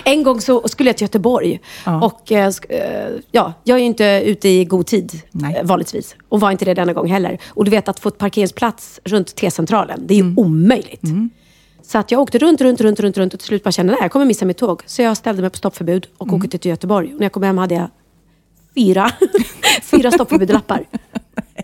en 0.03 0.23
gång 0.23 0.41
så 0.41 0.67
skulle 0.67 0.89
jag 0.89 0.97
till 0.97 1.05
Göteborg. 1.05 1.59
Ja. 1.85 2.05
Och 2.05 2.31
eh, 2.31 2.51
eh, 2.69 3.09
ja, 3.31 3.53
jag 3.63 3.75
är 3.75 3.79
ju 3.79 3.85
inte 3.85 4.21
ute 4.25 4.49
i 4.49 4.65
god 4.65 4.85
tid 4.87 5.21
Nej. 5.31 5.55
eh, 5.55 5.63
vanligtvis. 5.65 6.15
Och 6.29 6.39
var 6.39 6.51
inte 6.51 6.65
det 6.65 6.73
denna 6.73 6.93
gång 6.93 7.07
heller. 7.07 7.37
Och 7.49 7.65
du 7.65 7.71
vet 7.71 7.87
att 7.87 7.99
få 7.99 8.09
ett 8.09 8.17
parkeringsplats 8.17 8.99
runt 9.03 9.35
T-centralen, 9.35 10.07
det 10.07 10.13
är 10.13 10.15
ju 10.15 10.21
Mm. 10.21 10.39
omöjligt. 10.39 11.01
Så 11.83 11.97
att 11.97 12.11
jag 12.11 12.21
åkte 12.21 12.37
runt, 12.37 12.61
runt, 12.61 12.81
runt, 12.81 12.99
runt, 12.99 13.17
runt 13.17 13.33
och 13.33 13.39
till 13.39 13.47
slut 13.47 13.63
bara 13.63 13.71
kände, 13.71 13.91
nej, 13.93 14.01
jag 14.01 14.11
kommer 14.11 14.25
missa 14.25 14.45
mitt 14.45 14.57
tåg. 14.57 14.81
Så 14.85 15.01
jag 15.01 15.17
ställde 15.17 15.41
mig 15.41 15.51
på 15.51 15.57
stoppförbud 15.57 16.07
och 16.17 16.27
Mm. 16.27 16.39
åkte 16.41 16.57
till 16.57 16.69
Göteborg. 16.71 17.13
Och 17.13 17.19
när 17.19 17.25
jag 17.25 17.31
kom 17.31 17.43
hem 17.43 17.57
hade 17.57 17.75
jag 17.75 17.87
fyra, 18.75 19.11
fyra 19.83 20.11
stoppförbudlappar. 20.11 20.85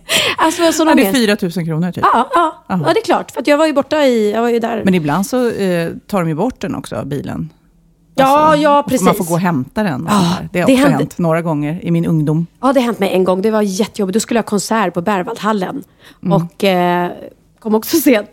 Alltså, 0.38 0.62
jag 0.62 0.74
Ja, 0.78 0.96
det 0.96 1.02
är 1.02 1.12
med. 1.12 1.16
4 1.16 1.38
000 1.42 1.66
kronor 1.66 1.92
typ. 1.92 2.04
Ja, 2.14 2.30
ja, 2.34 2.64
ja, 2.68 2.76
det 2.94 3.00
är 3.00 3.04
klart. 3.04 3.32
För 3.32 3.44
jag 3.46 3.58
var 3.58 3.66
ju 3.66 3.74
borta 3.74 4.04
i, 4.04 4.32
jag 4.32 4.42
var 4.42 4.50
ju 4.50 4.60
där. 4.60 4.82
Men 4.86 4.94
ibland 4.94 5.26
så 5.26 5.50
eh, 5.50 5.92
tar 6.08 6.20
de 6.20 6.30
ju 6.30 6.36
bort 6.36 6.62
den 6.62 6.76
också, 6.76 7.04
bilen. 7.06 7.50
Ja, 8.16 8.56
ja, 8.56 8.80
och 8.80 8.92
Man 8.92 9.00
får 9.00 9.06
precis. 9.06 9.28
gå 9.28 9.34
och 9.34 9.40
hämta 9.40 9.84
den. 9.84 10.02
Och 10.02 10.10
där. 10.10 10.50
Det 10.52 10.60
har 10.60 10.66
också 10.66 10.76
händer. 10.76 10.98
hänt 10.98 11.18
några 11.18 11.42
gånger 11.42 11.86
i 11.86 11.92
min 11.92 12.06
ungdom. 12.06 12.48
Ja, 12.62 12.74
det 12.74 12.80
har 12.80 12.86
hänt 12.86 13.00
mig 13.00 13.14
en 13.14 13.24
gång. 13.24 13.42
Det 13.42 13.52
var 13.52 13.62
jättejobbigt. 13.62 14.14
Då 14.14 14.20
skulle 14.20 14.38
jag 14.38 14.44
ha 14.44 14.50
konsert 14.50 14.94
på 14.94 15.02
Berwaldhallen. 15.02 15.84
Och 16.32 16.64
eh, 16.64 17.12
kom 17.60 17.76
också 17.76 17.98
sent. 17.98 18.30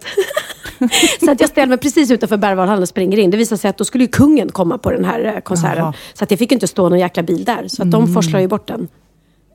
så 1.25 1.31
att 1.31 1.41
jag 1.41 1.51
ställde 1.51 1.69
mig 1.69 1.79
precis 1.79 2.11
utanför 2.11 2.37
Berwaldhallen 2.37 2.83
och 2.83 2.89
springer 2.89 3.19
in. 3.19 3.31
Det 3.31 3.37
visade 3.37 3.59
sig 3.59 3.71
att 3.71 3.79
då 3.79 3.85
skulle 3.85 4.05
ju 4.05 4.09
kungen 4.09 4.49
komma 4.49 4.79
på 4.79 4.91
den 4.91 5.05
här 5.05 5.25
eh, 5.25 5.41
konserten. 5.41 5.79
Jaha. 5.79 5.95
Så 6.15 6.25
att 6.25 6.31
jag 6.31 6.39
fick 6.39 6.53
inte 6.53 6.67
stå 6.67 6.89
någon 6.89 6.99
jäkla 6.99 7.23
bil 7.23 7.45
där. 7.45 7.69
Så 7.69 7.83
att 7.83 7.91
de 7.91 8.15
forslar 8.15 8.41
ju 8.41 8.49
bort 8.49 8.69
den. 8.69 8.89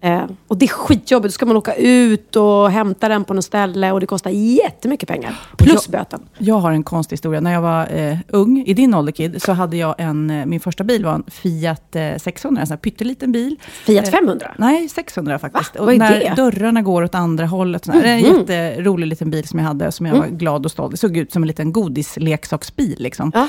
Eh, 0.02 0.24
och 0.48 0.58
det 0.58 0.66
är 0.66 0.70
skitjobbigt. 0.70 1.34
Då 1.34 1.34
ska 1.34 1.46
man 1.46 1.58
åka 1.58 1.74
ut 1.76 2.36
och 2.36 2.72
hämta 2.72 3.10
den 3.10 3.24
på 3.24 3.34
något 3.34 3.46
ställe 3.46 3.92
och 3.92 4.00
det 4.00 4.06
kostar 4.06 4.30
jättemycket 4.32 5.10
pengar. 5.10 5.40
Plus 5.58 5.88
böten. 5.88 6.20
Jag 6.38 6.56
har 6.56 6.72
en 6.72 6.84
konstig 6.84 7.14
historia. 7.14 7.42
När 7.42 7.54
jag 7.54 7.62
var 7.62 7.88
eh, 7.98 8.18
ung, 8.28 8.64
i 8.66 8.74
din 8.74 8.94
ålder 8.94 9.12
Kid, 9.12 9.42
så 9.42 9.52
hade 9.52 9.78
jag 9.78 9.96
en, 9.98 10.30
eh, 10.30 10.46
min 10.46 10.60
första 10.60 10.84
bil 10.84 11.06
var 11.06 11.14
en 11.14 11.24
Fiat 11.28 11.96
eh, 11.96 12.18
600, 12.18 12.62
en 12.62 12.68
sån 12.68 12.74
här 12.74 12.80
pytteliten 12.80 13.32
bil. 13.32 13.56
Fiat 13.86 14.06
Eh, 14.08 14.12
500? 14.12 14.52
Nej, 14.58 14.90
600 14.90 15.40
faktiskt. 15.40 15.76
Va? 15.80 15.86
Vad 15.86 15.94
är 15.94 15.98
när 16.00 16.20
det? 16.20 16.34
dörrarna 16.36 16.82
går 16.82 17.04
åt 17.04 17.16
andra 17.16 17.46
hållet. 17.46 17.86
Sån 17.86 17.94
här. 17.94 18.02
Det 18.02 18.10
är 18.10 18.14
en 18.14 18.38
jätterolig 18.40 19.08
liten 19.08 19.32
bil 19.32 19.48
som 19.48 19.60
jag 19.60 19.66
hade, 19.66 19.92
som 19.92 20.06
jag 20.06 20.16
var 20.16 20.28
glad 20.28 20.66
och 20.66 20.72
stolt. 20.72 20.92
Det 20.92 20.98
såg 20.98 21.18
ut 21.18 21.32
som 21.32 21.44
en 21.44 21.48
liten 21.48 21.72
godisleksaksbil. 21.74 22.96
Liksom. 23.00 23.32
Ja. 23.36 23.48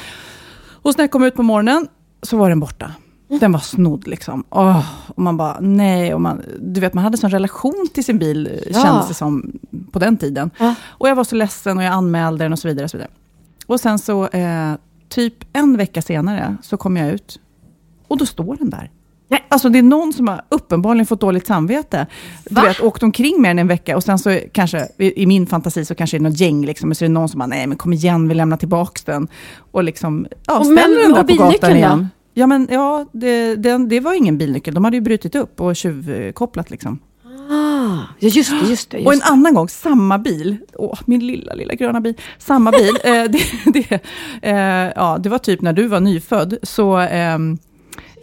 Och 0.83 0.93
så 0.93 0.97
när 0.99 1.03
jag 1.05 1.11
kom 1.11 1.25
ut 1.25 1.35
på 1.35 1.43
morgonen, 1.43 1.89
så 2.23 2.37
var 2.37 2.49
den 2.49 2.61
borta. 2.61 2.93
Den 3.41 3.53
var 3.53 3.61
snodd 3.61 4.07
liksom. 4.07 4.45
Åh, 4.51 4.85
och 5.07 5.23
man 5.23 5.37
bara, 5.37 5.57
nej. 5.61 6.15
Och 6.15 6.21
man, 6.21 6.43
du 6.61 6.81
vet, 6.81 6.95
man 6.95 7.05
hade 7.05 7.17
sån 7.17 7.31
relation 7.31 7.87
till 7.95 8.05
sin 8.05 8.19
bil, 8.19 8.47
eh, 8.47 8.53
Ja. 8.73 8.83
kändes 8.83 9.09
det 9.09 9.15
som, 9.15 9.53
på 9.93 9.99
den 9.99 10.17
tiden. 10.17 10.51
Ja. 10.59 10.75
Och 10.89 11.09
jag 11.09 11.15
var 11.17 11.25
så 11.25 11.35
ledsen 11.37 11.79
och 11.79 11.85
jag 11.85 11.93
anmälde 11.93 12.45
den 12.45 12.53
och 12.53 12.59
så 12.59 12.69
vidare. 12.69 12.85
Och, 12.85 12.91
så 12.91 12.97
vidare. 12.97 13.11
och 13.67 13.81
sen 13.81 13.99
så, 13.99 14.27
eh, 14.29 14.73
typ 15.09 15.35
en 15.53 15.77
vecka 15.77 16.03
senare, 16.03 16.57
så 16.63 16.77
kom 16.77 16.97
jag 16.97 17.11
ut. 17.11 17.41
Och 18.09 18.19
då 18.19 18.27
står 18.27 18.57
den 18.57 18.71
där. 18.71 18.91
Nej. 19.29 19.45
Alltså 19.49 19.69
det 19.69 19.79
är 19.79 19.83
någon 19.83 20.13
som 20.13 20.29
har 20.29 20.43
uppenbarligen 20.49 21.07
fått 21.07 21.21
dåligt 21.21 21.47
samvete. 21.47 22.07
Du 22.49 22.55
Va? 22.55 22.63
vet, 22.63 22.81
åkt 22.81 23.03
omkring 23.03 23.43
med 23.43 23.51
den 23.51 23.59
en 23.59 23.67
vecka 23.69 23.97
och 23.97 24.05
sen 24.05 24.19
så 24.19 24.39
kanske, 24.53 24.89
i 24.99 25.23
i 25.23 25.27
min 25.27 25.47
fantasi 25.47 25.85
så 25.85 25.95
kanske 25.95 26.19
det 26.19 26.23
är 26.23 26.31
något 26.31 26.41
gäng, 26.41 26.65
liksom, 26.67 26.91
och 26.91 26.97
så 26.97 27.05
är 27.05 27.09
det 27.09 27.13
någon 27.13 27.29
som 27.29 27.39
bara, 27.39 27.47
nej 27.47 27.67
men 27.67 27.79
kom 27.79 27.93
igen, 27.93 28.29
vi 28.29 28.35
lämnar 28.35 28.57
tillbaka 28.57 29.01
den. 29.13 29.29
Och 29.73 29.85
liksom, 29.85 30.27
ja, 30.47 30.59
Och 30.59 30.65
ställer 30.67 31.09
men- 31.09 31.15
den 31.15 31.27
där 31.27 31.37
på 31.37 31.43
gatan 31.45 31.71
bilnyckeln 31.71 31.99
då? 32.01 32.07
Ja, 32.35 32.47
men 32.47 32.69
ja, 32.71 33.07
det, 33.13 33.57
det, 33.57 33.87
det 33.89 34.01
var 34.01 34.15
ingen 34.15 34.39
bilnyckel. 34.39 34.75
De 34.75 34.85
hade 34.85 34.97
ju 34.97 35.01
brutit 35.01 35.35
upp 35.35 35.61
och 35.61 35.77
tjuvkopplat 35.77 36.71
liksom. 36.71 36.99
Ah, 37.51 37.99
ja, 38.19 38.29
just 38.29 38.51
det. 38.51 38.69
Just 38.69 38.91
det 38.91 38.97
just 38.99 39.07
Och 39.07 39.15
en 39.15 39.23
annan 39.23 39.55
gång, 39.55 39.69
samma 39.69 40.19
bil, 40.19 40.57
åh, 40.75 40.99
min 41.05 41.27
lilla, 41.27 41.55
lilla 41.55 41.75
gröna 41.75 42.01
bil, 42.01 42.15
samma 42.39 42.71
bil, 42.71 42.97
eh, 43.05 43.25
det, 43.25 43.43
det, 43.73 44.01
eh, 44.43 44.93
ja, 44.97 45.19
det 45.21 45.29
var 45.29 45.39
typ 45.39 45.61
när 45.61 45.73
du 45.73 45.87
var 45.87 46.01
nyfödd, 46.01 46.59
så, 46.63 46.97
ehm, 46.97 47.59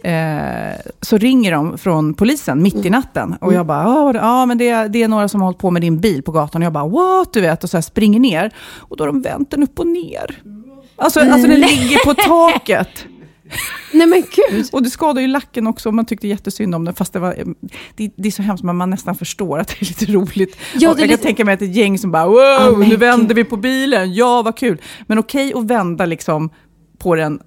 eh, 0.02 0.80
så 1.00 1.18
ringer 1.18 1.52
de 1.52 1.78
från 1.78 2.14
polisen 2.14 2.62
mitt 2.62 2.86
i 2.86 2.90
natten. 2.90 3.34
Och 3.40 3.52
jag 3.52 3.66
bara, 3.66 3.82
"Ja, 3.82 4.14
ja 4.14 4.46
men 4.46 4.58
det, 4.58 4.88
det 4.88 5.02
är 5.02 5.08
några 5.08 5.28
som 5.28 5.40
har 5.40 5.46
hållit 5.46 5.58
på 5.58 5.70
med 5.70 5.82
din 5.82 6.00
bil 6.00 6.22
på 6.22 6.32
gatan. 6.32 6.62
Och 6.62 6.66
jag 6.66 6.72
bara, 6.72 6.88
what? 6.88 7.32
Du 7.32 7.40
vet, 7.40 7.64
och 7.64 7.70
så 7.70 7.82
springer 7.82 8.20
ner. 8.20 8.52
Och 8.78 8.96
då 8.96 9.04
har 9.04 9.06
de 9.06 9.22
vänt 9.22 9.50
den 9.50 9.62
upp 9.62 9.78
och 9.78 9.86
ner. 9.86 10.42
Alltså, 10.96 11.20
alltså 11.20 11.48
den 11.48 11.60
ligger 11.60 12.04
på 12.04 12.14
taket. 12.14 13.06
Nej 13.92 14.06
men 14.06 14.22
gud. 14.50 14.66
Och 14.72 14.82
det 14.82 14.90
skadade 14.90 15.20
ju 15.20 15.26
lacken 15.26 15.66
också, 15.66 15.92
man 15.92 16.04
tyckte 16.06 16.28
jättesynd 16.28 16.74
om 16.74 16.84
den, 16.84 16.94
fast 16.94 17.12
det 17.12 17.18
var, 17.18 17.34
det, 17.96 18.10
det 18.16 18.28
är 18.28 18.32
så 18.32 18.42
hemskt, 18.42 18.64
men 18.64 18.76
man 18.76 18.90
nästan 18.90 19.14
förstår 19.14 19.58
att 19.58 19.68
det 19.68 19.76
är 19.80 19.84
lite 19.84 20.12
roligt. 20.12 20.56
Ja, 20.74 20.80
jag 20.80 20.96
lite- 20.96 21.08
kan 21.08 21.18
tänka 21.18 21.44
mig 21.44 21.54
att 21.54 21.62
ett 21.62 21.74
gäng 21.76 21.98
som 21.98 22.10
bara, 22.10 22.26
wow, 22.26 22.72
Oh, 22.72 22.88
nu 22.88 22.96
vänder 22.96 23.26
gud. 23.26 23.36
vi 23.36 23.44
på 23.44 23.56
bilen, 23.56 24.14
ja 24.14 24.42
vad 24.42 24.56
kul. 24.56 24.80
Men 25.06 25.18
okej 25.18 25.52
att 25.54 25.64
vända 25.64 26.06
liksom 26.06 26.50
på 26.98 27.14
den, 27.14 27.40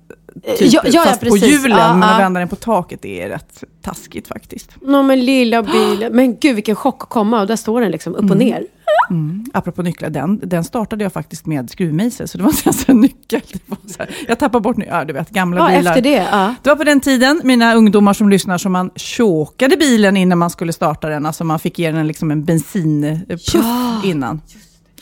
typ, 0.57 0.73
Ja, 0.73 0.81
ja, 0.83 0.89
ja, 0.93 1.01
fast 1.03 1.19
på 1.19 1.25
precis. 1.25 1.49
hjulen, 1.63 1.77
Ja, 1.77 1.93
men 1.93 2.01
ja. 2.09 2.15
att 2.15 2.19
vända 2.21 2.39
den 2.39 2.49
på 2.49 2.55
taket, 2.55 3.05
är 3.05 3.29
rätt 3.29 3.63
taskigt 3.81 4.27
faktiskt. 4.27 4.71
Nå 4.81 5.03
men 5.03 5.25
lilla 5.25 5.63
bilen. 5.63 6.13
Men 6.15 6.37
gud 6.37 6.55
vilken 6.55 6.75
chock 6.75 7.03
att 7.03 7.09
komma 7.09 7.41
och 7.41 7.47
där 7.47 7.55
står 7.55 7.81
den 7.81 7.91
liksom 7.91 8.13
upp 8.15 8.19
Mm. 8.19 8.31
och 8.31 8.37
ner. 8.37 8.63
Apropå 9.53 9.81
nycklar, 9.81 10.09
den, 10.09 10.39
den 10.43 10.63
startade 10.63 11.03
jag 11.03 11.13
faktiskt 11.13 11.45
med 11.45 11.69
skruvmejsel, 11.69 12.27
så 12.27 12.37
det 12.37 12.43
var 12.43 12.51
inte 12.51 12.63
ens 12.65 12.83
en 12.89 12.99
nyckel. 13.01 13.41
Jag 14.27 14.39
tappade 14.39 14.61
bort, 14.61 14.75
ja 14.87 15.05
du 15.05 15.13
vet, 15.13 15.29
gamla 15.29 15.59
Ja, 15.71 15.77
bilar. 15.77 15.91
efter 15.91 16.01
det. 16.01 16.27
Ja. 16.31 16.55
Det 16.63 16.69
var 16.69 16.75
på 16.75 16.83
den 16.83 16.99
tiden, 16.99 17.41
mina 17.43 17.73
ungdomar 17.75 18.13
som 18.13 18.29
lyssnar, 18.29 18.57
som 18.57 18.71
man 18.71 18.89
chokade 18.95 19.77
bilen 19.77 20.17
innan 20.17 20.37
man 20.37 20.49
skulle 20.49 20.73
starta 20.73 21.09
den. 21.09 21.25
Alltså 21.25 21.43
man 21.43 21.59
fick 21.59 21.79
ge 21.79 21.91
den 21.91 22.07
liksom 22.07 22.31
en 22.31 22.43
bensinpuff 22.45 23.41
Ja. 23.53 24.01
innan. 24.05 24.41
Oj, 24.45 24.51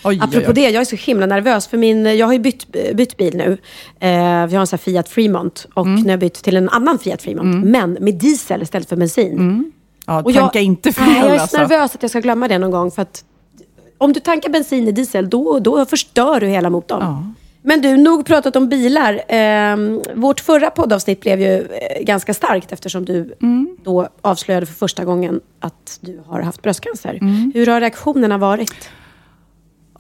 oj, 0.03 0.20
Apropå 0.24 0.46
oj. 0.48 0.53
det, 0.53 0.62
jag 0.70 0.82
är 0.82 0.86
så 0.86 0.96
himla 0.96 1.25
nervös 1.25 1.68
för 1.68 1.77
min, 1.77 2.06
jag 2.18 2.25
har 2.25 2.34
ju 2.34 2.39
bytt, 2.39 2.65
bytt 2.94 3.18
bil 3.18 3.36
nu. 3.38 3.51
Eh, 4.00 4.48
vi 4.48 4.56
har 4.56 4.60
en 4.60 4.68
sån 4.68 4.79
Fiat 4.79 5.10
Fremont 5.10 5.68
och 5.74 5.86
Mm. 5.86 5.96
nu 6.01 6.03
har 6.03 6.12
jag 6.12 6.20
bytt 6.20 6.34
till 6.44 6.58
en 6.58 6.70
annan 6.70 7.00
Fiat 7.00 7.22
Fremont. 7.22 7.65
Men 7.65 7.98
med 8.00 8.15
diesel 8.15 8.62
istället 8.62 8.89
för 8.89 8.96
bensin. 8.96 9.72
Ja, 10.06 10.22
Och 10.24 10.34
tanka 10.34 10.60
inte 10.60 10.91
fel 10.94 11.06
nej, 11.08 11.18
jag 11.20 11.27
är 11.36 11.39
alltså. 11.39 11.48
så 11.58 11.62
nervös 11.62 11.96
att 11.96 12.01
jag 12.01 12.10
ska 12.12 12.20
glömma 12.20 12.48
det 12.48 12.58
någon 12.58 12.72
gång. 12.72 12.91
För 12.91 13.01
att 13.01 13.24
om 13.98 14.13
du 14.13 14.20
tankar 14.20 14.50
bensin 14.50 14.88
i 14.88 14.91
diesel, 14.91 15.29
då, 15.29 15.60
då 15.60 15.86
förstör 15.86 16.39
du 16.39 16.48
hela 16.48 16.70
motorn. 16.70 17.00
Ja. 17.01 17.24
Men 17.62 17.82
du, 17.82 17.98
nog 17.98 18.25
pratat 18.25 18.56
om 18.56 18.70
bilar. 18.70 19.13
Eh, 19.34 19.77
vårt 20.15 20.39
förra 20.39 20.70
poddavsnitt 20.70 21.22
blev 21.22 21.41
ju 21.41 21.53
eh, 21.62 22.03
ganska 22.03 22.34
starkt 22.34 22.72
eftersom 22.72 23.06
du 23.06 23.36
Mm. 23.41 23.77
då 23.84 24.08
avslöjade 24.22 24.65
för 24.65 24.74
första 24.74 25.06
gången 25.06 25.39
att 25.60 25.98
du 26.01 26.22
har 26.27 26.41
haft 26.41 26.62
bröstcancer. 26.62 27.18
Mm. 27.22 27.51
Hur 27.56 27.68
har 27.68 27.79
reaktionerna 27.82 28.38
varit? 28.38 28.89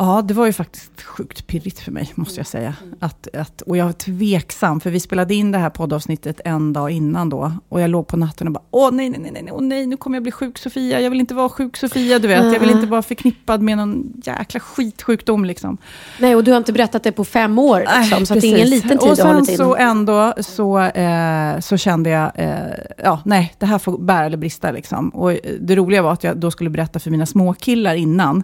Ja, 0.01 0.21
det 0.21 0.33
var 0.33 0.45
ju 0.45 0.53
faktiskt 0.53 1.01
sjukt 1.01 1.47
pirrigt 1.47 1.79
för 1.79 1.91
mig, 1.91 2.11
måste 2.15 2.39
jag 2.39 2.47
säga. 2.47 2.75
Att, 2.99 3.27
att, 3.35 3.61
och 3.61 3.77
jag 3.77 3.85
var 3.85 3.91
tveksam, 3.91 4.79
för 4.79 4.89
vi 4.89 4.99
spelade 4.99 5.35
in 5.35 5.51
det 5.51 5.57
här 5.57 5.69
poddavsnittet 5.69 6.41
en 6.45 6.73
dag 6.73 6.91
innan 6.91 7.29
då. 7.29 7.51
Och 7.69 7.81
jag 7.81 7.89
låg 7.89 8.07
på 8.07 8.17
natten 8.17 8.47
och 8.47 8.53
bara, 8.53 8.63
åh 8.71 8.91
nej, 8.91 9.09
nej, 9.09 9.19
nej, 9.19 9.31
nej, 9.31 9.53
åh 9.53 9.61
nej, 9.61 9.87
nu 9.87 9.97
kommer 9.97 10.15
jag 10.15 10.23
bli 10.23 10.31
sjuk 10.31 10.57
Sofia. 10.57 11.01
Jag 11.01 11.09
vill 11.09 11.19
inte 11.19 11.33
vara 11.33 11.49
sjuk 11.49 11.77
Sofia, 11.77 12.19
du 12.19 12.27
vet. 12.27 12.53
Jag 12.53 12.59
vill 12.59 12.69
inte 12.69 12.87
vara 12.87 13.01
förknippad 13.01 13.61
med 13.61 13.77
någon 13.77 14.13
jäkla 14.23 14.59
skitsjukdom 14.59 15.45
liksom. 15.45 15.77
Nej, 16.19 16.35
och 16.35 16.43
du 16.43 16.51
har 16.51 16.57
inte 16.57 16.73
berättat 16.73 17.03
det 17.03 17.11
på 17.11 17.25
fem 17.25 17.59
år. 17.59 17.85
Liksom, 17.99 18.25
så 18.25 18.33
att 18.33 18.41
det 18.41 18.47
är 18.47 18.55
ingen 18.55 18.69
liten 18.69 18.97
tid 18.97 19.09
Och 19.09 19.17
sen 19.17 19.45
så 19.45 19.75
ändå 19.75 20.33
så, 20.39 20.79
eh, 20.79 21.59
så 21.59 21.77
kände 21.77 22.09
jag, 22.09 22.31
eh, 22.35 22.57
ja 23.03 23.21
nej, 23.25 23.53
det 23.57 23.65
här 23.65 23.79
får 23.79 23.97
bära 23.97 24.25
eller 24.25 24.37
brista 24.37 24.71
liksom. 24.71 25.09
Och 25.09 25.37
det 25.59 25.75
roliga 25.75 26.01
var 26.01 26.13
att 26.13 26.23
jag 26.23 26.37
då 26.37 26.51
skulle 26.51 26.69
berätta 26.69 26.99
för 26.99 27.11
mina 27.11 27.25
småkillar 27.25 27.95
innan. 27.95 28.43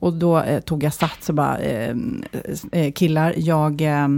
Och 0.00 0.12
då 0.12 0.38
eh, 0.38 0.60
tog 0.60 0.82
jag 0.82 0.94
sats 0.94 1.28
och 1.28 1.34
bara, 1.34 1.58
eh, 1.58 1.94
eh, 2.72 2.92
killar, 2.92 3.34
jag... 3.36 3.80
Eh, 3.80 4.08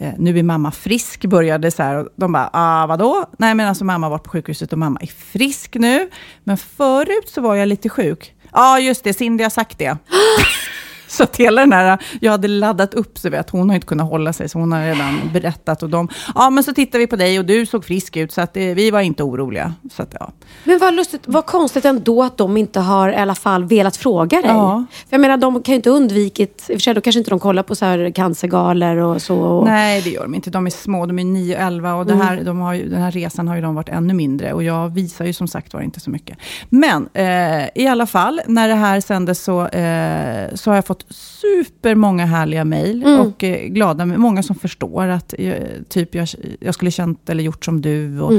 Eh, 0.00 0.12
nu 0.18 0.38
är 0.38 0.42
mamma 0.42 0.70
frisk, 0.70 1.24
började 1.24 1.70
så 1.70 1.82
här. 1.82 1.96
Och 1.96 2.08
de 2.16 2.32
bara, 2.32 2.50
ah, 2.52 2.86
vadå? 2.86 3.26
Nej, 3.38 3.54
men 3.54 3.68
alltså 3.68 3.84
mamma 3.84 4.06
har 4.06 4.10
varit 4.10 4.24
på 4.24 4.30
sjukhuset 4.30 4.72
och 4.72 4.78
mamma 4.78 5.00
är 5.00 5.06
frisk 5.06 5.74
nu. 5.74 6.10
Men 6.44 6.56
förut 6.56 7.28
så 7.28 7.40
var 7.40 7.54
jag 7.54 7.68
lite 7.68 7.88
sjuk. 7.88 8.34
Ja, 8.42 8.50
ah, 8.52 8.78
just 8.78 9.04
det, 9.04 9.14
Cindy 9.14 9.42
har 9.42 9.50
sagt 9.50 9.78
det. 9.78 9.96
Så 11.16 11.22
att 11.22 11.36
hela 11.36 11.60
den 11.60 11.72
här, 11.72 11.98
jag 12.20 12.32
hade 12.32 12.48
laddat 12.48 12.94
upp, 12.94 13.18
så 13.18 13.30
vet, 13.30 13.50
hon 13.50 13.68
har 13.68 13.74
inte 13.74 13.86
kunnat 13.86 14.08
hålla 14.08 14.32
sig, 14.32 14.48
så 14.48 14.58
hon 14.58 14.72
har 14.72 14.80
redan 14.80 15.30
berättat. 15.32 15.82
Och 15.82 15.90
de, 15.90 16.08
ja 16.34 16.50
men 16.50 16.64
så 16.64 16.74
tittade 16.74 16.98
vi 16.98 17.06
på 17.06 17.16
dig 17.16 17.38
och 17.38 17.44
du 17.44 17.66
såg 17.66 17.84
frisk 17.84 18.16
ut, 18.16 18.32
så 18.32 18.40
att 18.40 18.56
eh, 18.56 18.62
vi 18.62 18.90
var 18.90 19.00
inte 19.00 19.22
oroliga. 19.22 19.74
Så 19.92 20.02
att, 20.02 20.16
ja. 20.20 20.32
Men 20.64 20.78
vad 20.78 20.94
lustigt, 20.94 21.22
vad 21.24 21.46
konstigt 21.46 21.84
ändå 21.84 22.22
att 22.22 22.36
de 22.36 22.56
inte 22.56 22.80
har 22.80 23.08
i 23.08 23.16
alla 23.16 23.34
fall 23.34 23.64
velat 23.64 23.96
fråga 23.96 24.42
dig. 24.42 24.50
Ja. 24.50 24.84
För 24.90 25.06
jag 25.10 25.20
menar, 25.20 25.36
de 25.36 25.62
kan 25.62 25.72
ju 25.72 25.76
inte 25.76 25.90
undvikit, 25.90 26.66
i 26.68 26.72
och 26.72 26.76
för 26.76 26.82
sig 26.82 26.94
då 26.94 27.00
kanske 27.00 27.18
inte 27.18 27.30
de 27.30 27.40
kollar 27.40 27.62
på 27.62 27.74
så 27.74 27.84
här 27.84 28.10
cancergalor 28.10 28.96
och 28.96 29.22
så. 29.22 29.64
Nej, 29.64 30.02
det 30.02 30.10
gör 30.10 30.22
de 30.22 30.34
inte. 30.34 30.50
De 30.50 30.66
är 30.66 30.70
små, 30.70 31.06
de 31.06 31.18
är 31.18 31.24
9 31.24 31.56
och 31.56 31.62
11 31.62 31.94
och 31.94 32.06
det 32.06 32.14
här, 32.14 32.44
de 32.44 32.60
har 32.60 32.74
ju, 32.74 32.88
den 32.88 33.02
här 33.02 33.10
resan 33.10 33.48
har 33.48 33.56
ju 33.56 33.62
de 33.62 33.74
varit 33.74 33.88
ännu 33.88 34.14
mindre. 34.14 34.52
Och 34.52 34.62
jag 34.62 34.88
visar 34.88 35.24
ju 35.24 35.32
som 35.32 35.48
sagt 35.48 35.74
var 35.74 35.80
inte 35.80 36.00
så 36.00 36.10
mycket. 36.10 36.38
Men 36.68 37.08
eh, 37.12 37.68
i 37.74 37.86
alla 37.88 38.06
fall, 38.06 38.40
när 38.46 38.68
det 38.68 38.74
här 38.74 39.00
sändes 39.00 39.42
så, 39.44 39.66
eh, 39.66 40.54
så 40.54 40.70
har 40.70 40.74
jag 40.74 40.86
fått 40.86 40.95
supermånga 41.08 42.26
härliga 42.26 42.64
mejl. 42.64 43.04
Och 43.04 43.44
eh, 43.44 43.68
glada, 43.68 44.06
många 44.06 44.42
som 44.42 44.56
förstår 44.56 45.08
att 45.08 45.34
eh, 45.38 45.54
typ 45.88 46.14
jag, 46.14 46.28
jag 46.60 46.74
skulle 46.74 46.90
känt 46.90 47.28
eller 47.30 47.44
gjort 47.44 47.64
som 47.64 47.80
du. 47.80 48.20
Och 48.20 48.32